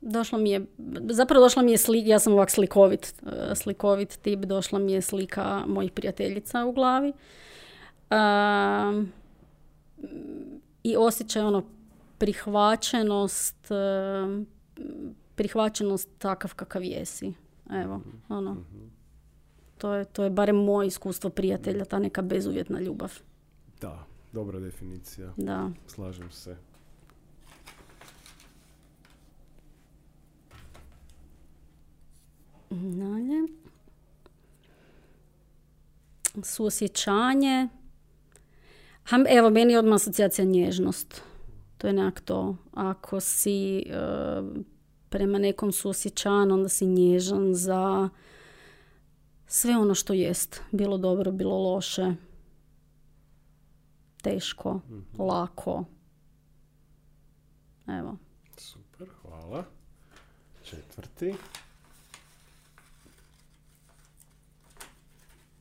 došlo 0.00 0.38
mi 0.38 0.50
je, 0.50 0.66
zapravo 1.10 1.44
došla 1.44 1.62
mi 1.62 1.70
je 1.70 1.78
slika, 1.78 2.08
ja 2.08 2.18
sam 2.18 2.32
ovak 2.32 2.50
slikovit, 2.50 3.14
e, 3.26 3.54
slikovit 3.54 4.16
tip, 4.22 4.40
došla 4.40 4.78
mi 4.78 4.92
je 4.92 5.02
slika 5.02 5.62
mojih 5.66 5.92
prijateljica 5.92 6.64
u 6.64 6.72
glavi. 6.72 7.12
Em, 8.10 9.12
I 10.82 10.96
osjećaj 10.96 11.42
ono 11.42 11.62
prihvaćenost, 12.18 13.56
prihvaćenost 15.34 16.08
takav 16.18 16.54
kakav 16.54 16.82
jesi. 16.82 17.32
Evo, 17.70 18.00
ono. 18.28 18.56
To 19.78 19.94
je, 19.94 20.04
to 20.04 20.24
je 20.24 20.30
barem 20.30 20.56
moje 20.56 20.86
iskustvo 20.86 21.30
prijatelja, 21.30 21.84
ta 21.84 21.98
neka 21.98 22.22
bezuvjetna 22.22 22.80
ljubav. 22.80 23.12
Da, 23.80 24.06
dobra 24.32 24.60
definicija. 24.60 25.32
Da. 25.36 25.70
Slažem 25.86 26.30
se. 26.30 26.56
Dalje. 32.70 33.48
Suosjećanje. 36.42 37.68
Ham, 39.04 39.24
evo, 39.28 39.50
meni 39.50 39.72
je 39.72 39.78
odmah 39.78 39.94
asocijacija 39.94 40.44
nježnost. 40.44 41.22
To 41.78 41.86
je 41.86 41.92
nekak 41.92 42.20
to. 42.20 42.56
Ako 42.72 43.20
si 43.20 43.78
e, 43.78 43.82
prema 45.08 45.38
nekom 45.38 45.72
suosjećan, 45.72 46.52
onda 46.52 46.68
si 46.68 46.86
nježan 46.86 47.54
za 47.54 48.08
sve 49.46 49.76
ono 49.76 49.94
što 49.94 50.12
jest. 50.12 50.60
Bilo 50.72 50.98
dobro, 50.98 51.32
bilo 51.32 51.58
loše. 51.58 52.14
Teško, 54.22 54.80
lako. 55.18 55.84
Evo. 57.86 58.16
Super, 58.56 59.08
hvala. 59.22 59.64
Četvrti. 60.64 61.34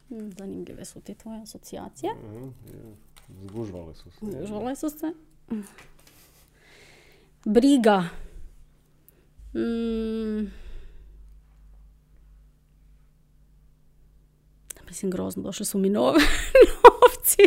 Mm, 0.09 0.29
Zanimljive 0.37 0.85
su 0.85 1.01
ti 1.01 1.15
tvoje 1.15 1.41
asocijacije. 1.41 2.09
Je. 2.73 2.93
Zgužvale 3.43 3.95
su 3.95 4.11
se. 4.11 4.25
Užvale 4.43 4.75
su 4.75 4.89
se. 4.89 5.13
Briga. 7.45 8.03
Mm. 9.53 10.63
Mislim, 14.93 15.11
grozno, 15.11 15.43
došli 15.43 15.65
su 15.65 15.77
mi 15.77 15.89
nove 15.89 16.19
novci. 16.83 17.41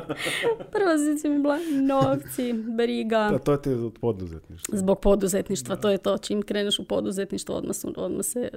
Prva 0.72 0.98
se 1.20 1.28
mi 1.28 1.38
bila 1.38 1.58
novci, 1.82 2.52
briga. 2.52 3.28
Da, 3.32 3.38
to 3.38 3.56
ti 3.56 3.68
je 3.68 3.76
od 3.76 3.98
poduzetništva. 4.00 4.78
Zbog 4.78 5.00
poduzetništva, 5.00 5.76
to 5.76 5.90
je 5.90 5.98
to. 5.98 6.18
Čim 6.18 6.42
kreneš 6.42 6.78
u 6.78 6.84
poduzetništvo, 6.84 7.54
odmah, 7.54 7.76
su, 7.76 7.92
odmah 7.96 8.24
se 8.24 8.50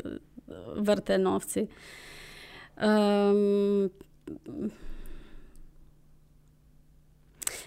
vrte 0.75 1.17
novci. 1.17 1.67
Um, 2.77 3.89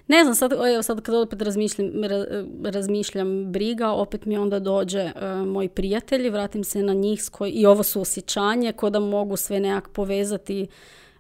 ne 0.09 0.23
znam, 0.23 0.35
sad, 0.35 0.53
evo 0.53 0.83
sad 0.83 1.01
kad 1.01 1.15
opet 1.15 1.43
razmišljam, 1.43 1.91
razmišljam 2.65 3.53
briga, 3.53 3.91
opet 3.91 4.25
mi 4.25 4.39
onda 4.39 4.59
dođe 4.59 5.05
uh, 5.05 5.49
moji 5.49 5.69
prijatelji, 5.69 6.31
vratim 6.31 6.65
se 6.65 6.83
na 6.83 6.93
njih 6.93 7.23
koji, 7.33 7.53
i 7.53 7.67
ovo 7.67 7.83
su 7.83 8.01
osjećanje, 8.01 8.73
ko 8.73 8.91
da 8.91 9.01
mogu 9.01 9.37
sve 9.37 9.61
nekak 9.61 9.89
povezati 9.89 10.67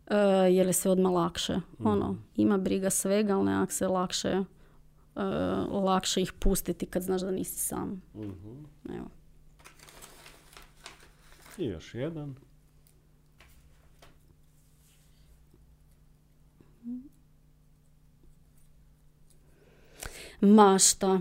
uh, 0.07 0.16
jer 0.51 0.66
je 0.66 0.72
sve 0.72 0.91
odmah 0.91 1.12
lakše. 1.12 1.57
mm 1.57 1.87
Ono, 1.87 2.16
ima 2.37 2.59
briga 2.59 2.91
svega, 2.91 3.37
ali 3.37 3.45
nekak 3.45 3.72
se 3.72 3.89
lakše, 3.89 4.39
uh, 4.39 5.85
lakše 5.85 6.22
ih 6.22 6.33
pustiti 6.33 6.87
kad 6.87 7.03
znaš 7.03 7.20
da 7.20 7.30
nisi 7.30 7.59
sam. 7.59 8.03
mm 8.14 8.64
Evo. 8.97 9.07
I 11.59 11.64
još 11.64 11.95
jedan. 11.95 12.35
Mašta. 20.43 21.20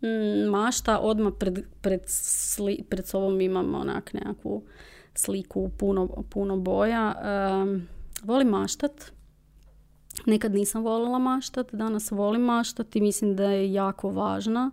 Mm, 0.00 0.50
mašta, 0.50 0.98
odmah 0.98 1.32
pred, 1.38 1.64
pred, 1.80 2.00
sli, 2.06 2.84
pred 2.88 3.06
sobom 3.06 3.40
imam 3.40 3.74
onak 3.74 4.12
nekakvu 4.12 4.62
sliku 5.14 5.70
puno, 5.78 6.08
puno 6.30 6.56
boja. 6.56 7.14
Um, 7.62 7.88
volim 8.24 8.48
maštat. 8.48 9.12
Nekad 10.26 10.54
nisam 10.54 10.82
volila 10.82 11.18
maštat, 11.18 11.72
danas 11.72 12.10
volim 12.10 12.42
maštat 12.42 12.96
i 12.96 13.00
mislim 13.00 13.36
da 13.36 13.44
je 13.44 13.72
jako 13.72 14.10
važna. 14.10 14.70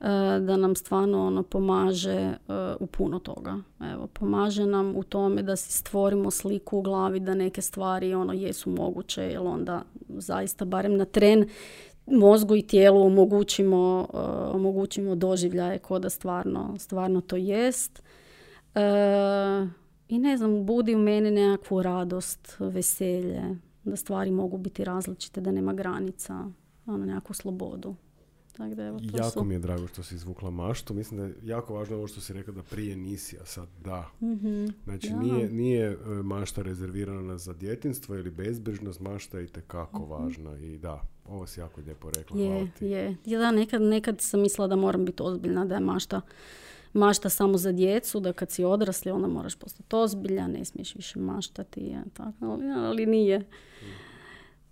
E, 0.00 0.40
da 0.40 0.56
nam 0.56 0.74
stvarno 0.74 1.26
ono 1.26 1.42
pomaže 1.42 2.10
e, 2.12 2.36
u 2.80 2.86
puno 2.86 3.18
toga. 3.18 3.56
Evo, 3.92 4.06
pomaže 4.06 4.66
nam 4.66 4.96
u 4.96 5.02
tome 5.02 5.42
da 5.42 5.56
si 5.56 5.72
stvorimo 5.72 6.30
sliku 6.30 6.78
u 6.78 6.82
glavi 6.82 7.20
da 7.20 7.34
neke 7.34 7.62
stvari 7.62 8.14
ono 8.14 8.32
jesu 8.32 8.70
moguće, 8.70 9.22
jer 9.22 9.40
onda 9.40 9.82
zaista 10.08 10.64
barem 10.64 10.96
na 10.96 11.04
tren 11.04 11.48
mozgu 12.06 12.56
i 12.56 12.62
tijelu 12.62 13.02
omogućimo, 13.02 14.08
uh, 14.12 14.54
omogućimo 14.54 15.14
doživljaje 15.14 15.78
ko 15.78 15.98
da 15.98 16.10
stvarno, 16.10 16.74
stvarno 16.78 17.20
to 17.20 17.36
jest. 17.36 18.02
Uh, 18.74 19.68
I 20.08 20.18
ne 20.18 20.36
znam, 20.36 20.66
budi 20.66 20.94
u 20.94 20.98
meni 20.98 21.30
nekakvu 21.30 21.82
radost, 21.82 22.56
veselje, 22.58 23.42
da 23.84 23.96
stvari 23.96 24.30
mogu 24.30 24.58
biti 24.58 24.84
različite, 24.84 25.40
da 25.40 25.50
nema 25.50 25.72
granica, 25.72 26.50
ono, 26.86 27.06
nekakvu 27.06 27.34
slobodu. 27.34 27.94
Da, 28.58 28.84
evo, 28.84 28.98
to 28.98 29.16
jako 29.16 29.44
mi 29.44 29.54
je 29.54 29.58
drago 29.58 29.86
što 29.86 30.02
si 30.02 30.14
izvukla 30.14 30.50
maštu. 30.50 30.94
Mislim 30.94 31.20
da 31.20 31.26
je 31.26 31.34
jako 31.42 31.74
važno 31.74 31.96
ovo 31.96 32.06
što 32.06 32.20
si 32.20 32.32
rekla 32.32 32.52
da 32.52 32.62
prije 32.62 32.96
nisi, 32.96 33.38
a 33.42 33.44
sad 33.44 33.68
da. 33.84 34.10
mm 34.20 34.66
Znači 34.84 35.14
nije, 35.14 35.50
nije 35.50 35.86
e, 35.86 35.96
mašta 36.22 36.62
rezervirana 36.62 37.38
za 37.38 37.52
djetinstvo 37.52 38.14
ili 38.14 38.30
bezbrižnost, 38.30 39.00
mašta 39.00 39.38
je 39.38 39.44
i 39.44 39.48
tekako 39.48 39.98
mm 39.98 40.10
važna 40.10 40.58
i 40.58 40.78
da, 40.78 41.00
ovo 41.28 41.46
si 41.46 41.60
jako 41.60 41.80
lijepo 41.80 42.10
rekla. 42.10 42.40
Je, 42.40 42.70
je. 42.80 43.16
Ja, 43.24 43.38
da, 43.38 43.50
nekad, 43.50 43.82
nekad 43.82 44.20
sam 44.20 44.40
mislila 44.40 44.68
da 44.68 44.76
moram 44.76 45.04
biti 45.04 45.22
ozbiljna, 45.22 45.64
da 45.64 45.74
je 45.74 45.80
mašta 45.80 46.20
mašta 46.96 47.28
samo 47.28 47.58
za 47.58 47.72
djecu, 47.72 48.20
da 48.20 48.32
kad 48.32 48.50
si 48.50 48.64
odrasli 48.64 49.10
onda 49.10 49.28
moraš 49.28 49.54
postati 49.54 49.96
ozbiljan, 49.96 50.50
ne 50.50 50.64
smiješ 50.64 50.94
više 50.94 51.18
maštati, 51.18 51.80
je, 51.80 52.02
tako, 52.14 52.58
ali, 52.76 53.06
nije. 53.06 53.38
Mm. 53.38 54.05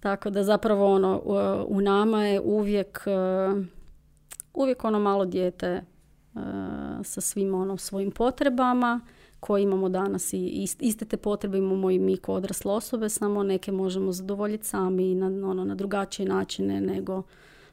Tako 0.05 0.31
da 0.31 0.45
zapravo 0.45 0.95
ono, 0.95 1.23
u, 1.69 1.81
nama 1.81 2.25
je 2.25 2.41
uvijek, 2.41 3.01
e, 3.07 3.11
uvijek 4.55 4.85
ono 4.85 5.01
malo 5.01 5.25
dijete 5.25 5.67
e, 5.67 5.83
sa 7.03 7.21
svim 7.21 7.55
ono 7.55 7.77
svojim 7.77 8.11
potrebama 8.11 9.01
koje 9.41 9.63
imamo 9.63 9.89
danas 9.89 10.33
i 10.33 10.67
iste 10.81 11.05
te 11.05 11.17
potrebe 11.17 11.59
imamo 11.59 11.91
i 11.91 11.99
mi 11.99 12.17
kao 12.17 12.35
odrasle 12.35 12.73
osobe, 12.73 13.09
samo 13.09 13.43
neke 13.43 13.73
možemo 13.73 14.13
zadovoljiti 14.13 14.67
sami 14.67 15.15
na, 15.15 15.27
ono, 15.27 15.65
na 15.65 15.75
drugačije 15.75 16.29
načine 16.29 16.81
nego 16.81 17.23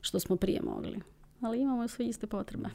što 0.02 0.20
smo 0.20 0.36
prije 0.36 0.62
mogli. 0.62 1.00
Ali 1.42 1.62
imamo 1.62 1.88
sve 1.88 2.06
iste 2.06 2.28
potrebe. 2.28 2.70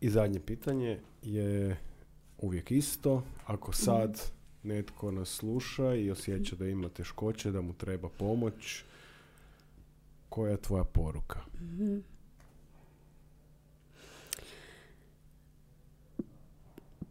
I 0.00 0.10
zadnje 0.10 0.40
pitanje 0.40 1.00
je 1.22 1.76
uvijek 2.38 2.70
isto. 2.70 3.22
Ako 3.46 3.72
sad. 3.72 4.35
Netko 4.66 5.10
nas 5.10 5.28
sluša 5.28 5.94
i 5.94 6.10
osjeća 6.10 6.56
da 6.56 6.68
ima 6.68 6.88
teškoće, 6.88 7.50
da 7.50 7.60
mu 7.60 7.72
treba 7.72 8.08
pomoć, 8.08 8.84
koja 10.28 10.50
je 10.50 10.62
tvoja 10.62 10.84
poruka? 10.84 11.40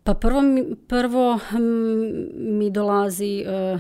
Pa 0.06 0.14
prvo, 0.14 0.42
prvo 0.88 1.40
mi 2.36 2.70
dolazi 2.70 3.40
e, 3.40 3.52
e, 3.52 3.80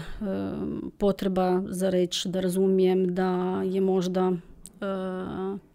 potreba 0.97 1.61
za 1.69 1.89
reći 1.89 2.30
da 2.30 2.39
razumijem 2.39 3.15
da 3.15 3.61
je 3.65 3.82
možda 3.82 4.32
e, 4.32 4.36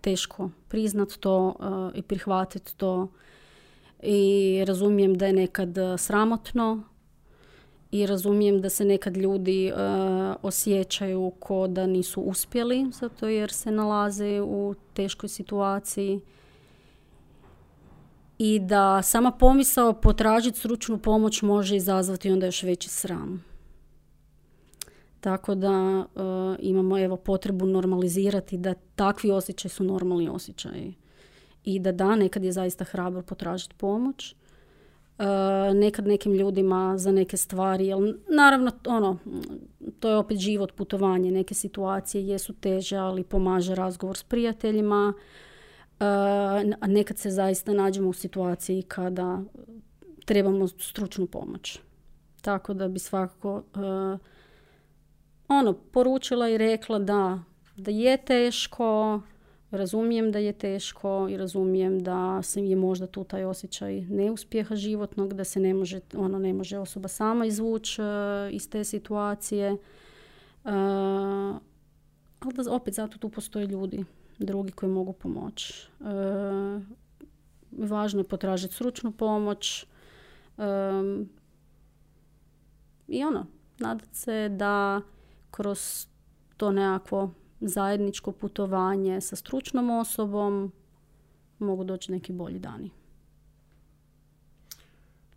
teško 0.01 0.51
priznat 0.68 1.12
to 1.20 1.55
i 1.94 2.03
prihvatiti 2.03 2.76
to 2.76 3.09
i 4.03 4.64
razumijem 4.66 5.14
da 5.14 5.26
je 5.26 5.32
nekad 5.32 5.76
sramotno 5.98 6.82
i 7.91 8.07
razumijem 8.07 8.61
da 8.61 8.68
se 8.68 8.84
nekad 8.84 9.16
ljudi 9.16 9.72
osjećaju 10.43 11.32
ko 11.41 11.66
da 11.66 11.86
nisu 11.86 12.20
uspjeli 12.20 12.86
zato 13.01 13.28
jer 13.28 13.53
se 13.53 13.70
nalaze 13.70 14.41
u 14.41 14.74
teškoj 14.95 15.28
situaciji 15.28 16.20
i 18.43 18.59
da 18.59 19.03
sama 19.03 19.30
pomisao 19.30 19.93
potražiti 19.93 20.59
stručnu 20.59 20.99
pomoć 20.99 21.43
može 21.43 21.76
izazvati 21.76 22.30
onda 22.30 22.47
još 22.47 22.62
veći 22.62 22.88
sram. 22.88 23.45
Tako 25.20 25.55
da 25.55 25.68
e, 25.68 26.20
imamo 26.59 26.99
evo 26.99 27.16
potrebu 27.16 27.66
normalizirati 27.66 28.57
da 28.57 28.74
takvi 28.95 29.30
osjećaji 29.30 29.70
su 29.70 29.84
normalni 29.84 30.28
osjećaji. 30.28 30.95
I 31.64 31.78
da 31.78 31.93
da, 31.93 32.16
nekad 32.16 32.45
je 32.45 32.53
zaista 32.53 32.84
hrabro 32.84 33.22
potražiti 33.22 33.74
pomoć. 33.74 34.34
Uh, 35.21 35.27
nekad 35.77 36.07
nekim 36.07 36.33
ljudima 36.33 36.99
za 36.99 37.12
neke 37.12 37.37
stvari, 37.37 37.87
jer 37.87 37.99
naravno 38.29 38.71
ono, 38.87 39.18
to 40.01 40.09
je 40.09 40.16
opet 40.16 40.39
život, 40.39 40.73
putovanje, 40.73 41.31
neke 41.31 41.55
situacije 41.55 42.29
jesu 42.29 42.53
teže, 42.53 42.97
ali 42.97 43.25
pomaže 43.25 43.75
razgovor 43.75 44.16
s 44.16 44.23
prijateljima, 44.23 45.12
a 46.81 46.87
nekad 46.87 47.18
se 47.18 47.31
zaista 47.31 47.73
nađemo 47.73 48.09
u 48.09 48.12
situaciji 48.12 48.83
kada 48.83 49.43
trebamo 50.25 50.68
stručnu 50.68 51.27
pomoć. 51.27 51.81
Tako 52.41 52.75
da 52.75 52.89
bi 52.89 52.99
svakako 52.99 53.55
uh, 53.55 54.18
ono, 55.49 55.73
poručila 55.73 56.49
i 56.49 56.59
rekla 56.59 56.99
da, 56.99 57.39
da 57.77 57.91
je 57.91 58.16
teško, 58.16 59.21
razumijem 59.71 60.33
da 60.33 60.39
je 60.39 60.53
teško 60.53 61.29
i 61.31 61.37
razumijem 61.37 62.01
da 62.01 62.43
se 62.43 62.64
je 62.66 62.77
možda 62.77 63.07
tu 63.07 63.25
taj 63.25 63.45
osjećaj 63.45 64.01
neuspjeha 64.01 64.77
životnog, 64.77 65.35
da 65.35 65.44
se 65.44 65.61
ne 65.61 65.74
može, 65.74 66.01
ono, 66.15 66.39
ne 66.39 66.53
može 66.53 66.78
osoba 66.78 67.09
sama 67.09 67.47
izvući 67.47 68.03
uh, 68.03 68.07
iz 68.51 68.70
te 68.70 68.85
situacije. 68.85 69.73
Uh, 69.73 70.70
ali 72.40 72.55
da 72.55 72.73
opet 72.74 72.94
zato 72.94 73.19
tu 73.19 73.28
postoje 73.28 73.66
ljudi 73.66 74.05
drugi 74.39 74.73
koji 74.73 74.93
mogu 74.93 75.12
pomoći. 75.12 75.89
E, 76.01 76.05
važno 77.70 78.20
je 78.20 78.28
potražiti 78.28 78.74
stručnu 78.74 79.12
pomoć 79.12 79.82
e, 79.82 80.65
i 83.09 83.24
ono, 83.24 83.47
nadat 83.78 84.09
se 84.12 84.49
da 84.49 85.01
kroz 85.51 86.07
to 86.57 86.73
nekakvo 86.73 87.31
zajedničko 87.61 88.32
putovanje 88.32 89.20
sa 89.20 89.37
stručnom 89.37 89.91
osobom 89.91 90.73
mogu 91.59 91.85
doći 91.85 92.12
neki 92.12 92.32
bolji 92.32 92.59
dani. 92.59 92.91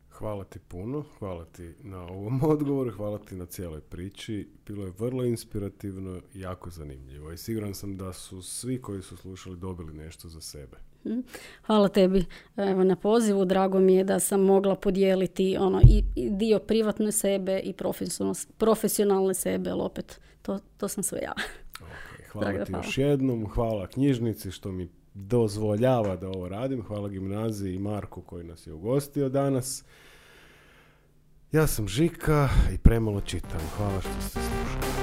Hvala 0.10 0.44
ti 0.44 0.60
puno, 0.60 1.04
hvala 1.20 1.46
ti 1.46 1.74
na 1.82 2.02
ovom 2.02 2.44
odgovoru, 2.52 2.92
hvala 2.92 3.18
ti 3.18 3.36
na 3.36 3.46
cijeloj 3.46 3.82
priči. 3.82 4.50
Bilo 4.66 4.86
je 4.86 4.94
vrlo 5.00 5.24
inspirativno 5.24 6.22
jako 6.34 6.70
zanimljivo 6.70 7.32
i 7.32 7.38
siguran 7.38 7.74
sam 7.74 7.98
da 7.98 8.14
su 8.14 8.42
svi 8.42 8.82
koji 8.82 9.02
su 9.02 9.18
slušali 9.18 9.58
dobili 9.58 9.94
nešto 9.94 10.30
za 10.30 10.42
sebe. 10.42 10.78
Mhm. 11.06 11.20
Hvala 11.66 11.88
tebi 11.88 12.26
evo, 12.58 12.84
na 12.84 12.96
pozivu. 12.96 13.46
Drago 13.46 13.80
mi 13.80 13.96
je 13.96 14.04
da 14.04 14.20
sam 14.20 14.42
mogla 14.42 14.76
podijeliti 14.76 15.58
ono, 15.60 15.82
i, 15.90 16.04
dio 16.30 16.60
privatne 16.60 17.12
sebe 17.12 17.60
i 17.60 17.74
profesionalne 18.58 19.34
sebe, 19.34 19.70
ali 19.70 19.82
opet 19.82 20.20
to, 20.42 20.60
to 20.78 20.88
sam 20.88 21.04
sve 21.04 21.20
ja. 21.20 21.34
Okay, 21.80 22.13
Hvala 22.34 22.48
Draga, 22.48 22.66
ti 22.66 22.72
hvala. 22.72 22.86
još 22.86 22.98
jednom, 22.98 23.48
hvala 23.50 23.88
knjižnici 23.88 24.52
što 24.52 24.72
mi 24.72 24.90
dozvoljava 25.14 26.16
da 26.16 26.28
ovo 26.28 26.50
radim, 26.50 26.84
hvala 26.84 27.10
gimnaziji 27.10 27.76
i 27.76 27.80
Marku 27.80 28.22
koji 28.22 28.44
nas 28.44 28.68
je 28.68 28.74
ugostio 28.74 29.30
danas. 29.30 29.84
Ja 31.52 31.68
sam 31.68 31.88
Žika 31.88 32.50
i 32.74 32.78
premalo 32.78 33.22
čitam. 33.22 33.62
Hvala 33.78 34.02
što 34.02 34.22
ste 34.22 34.40
slušali. 34.40 34.94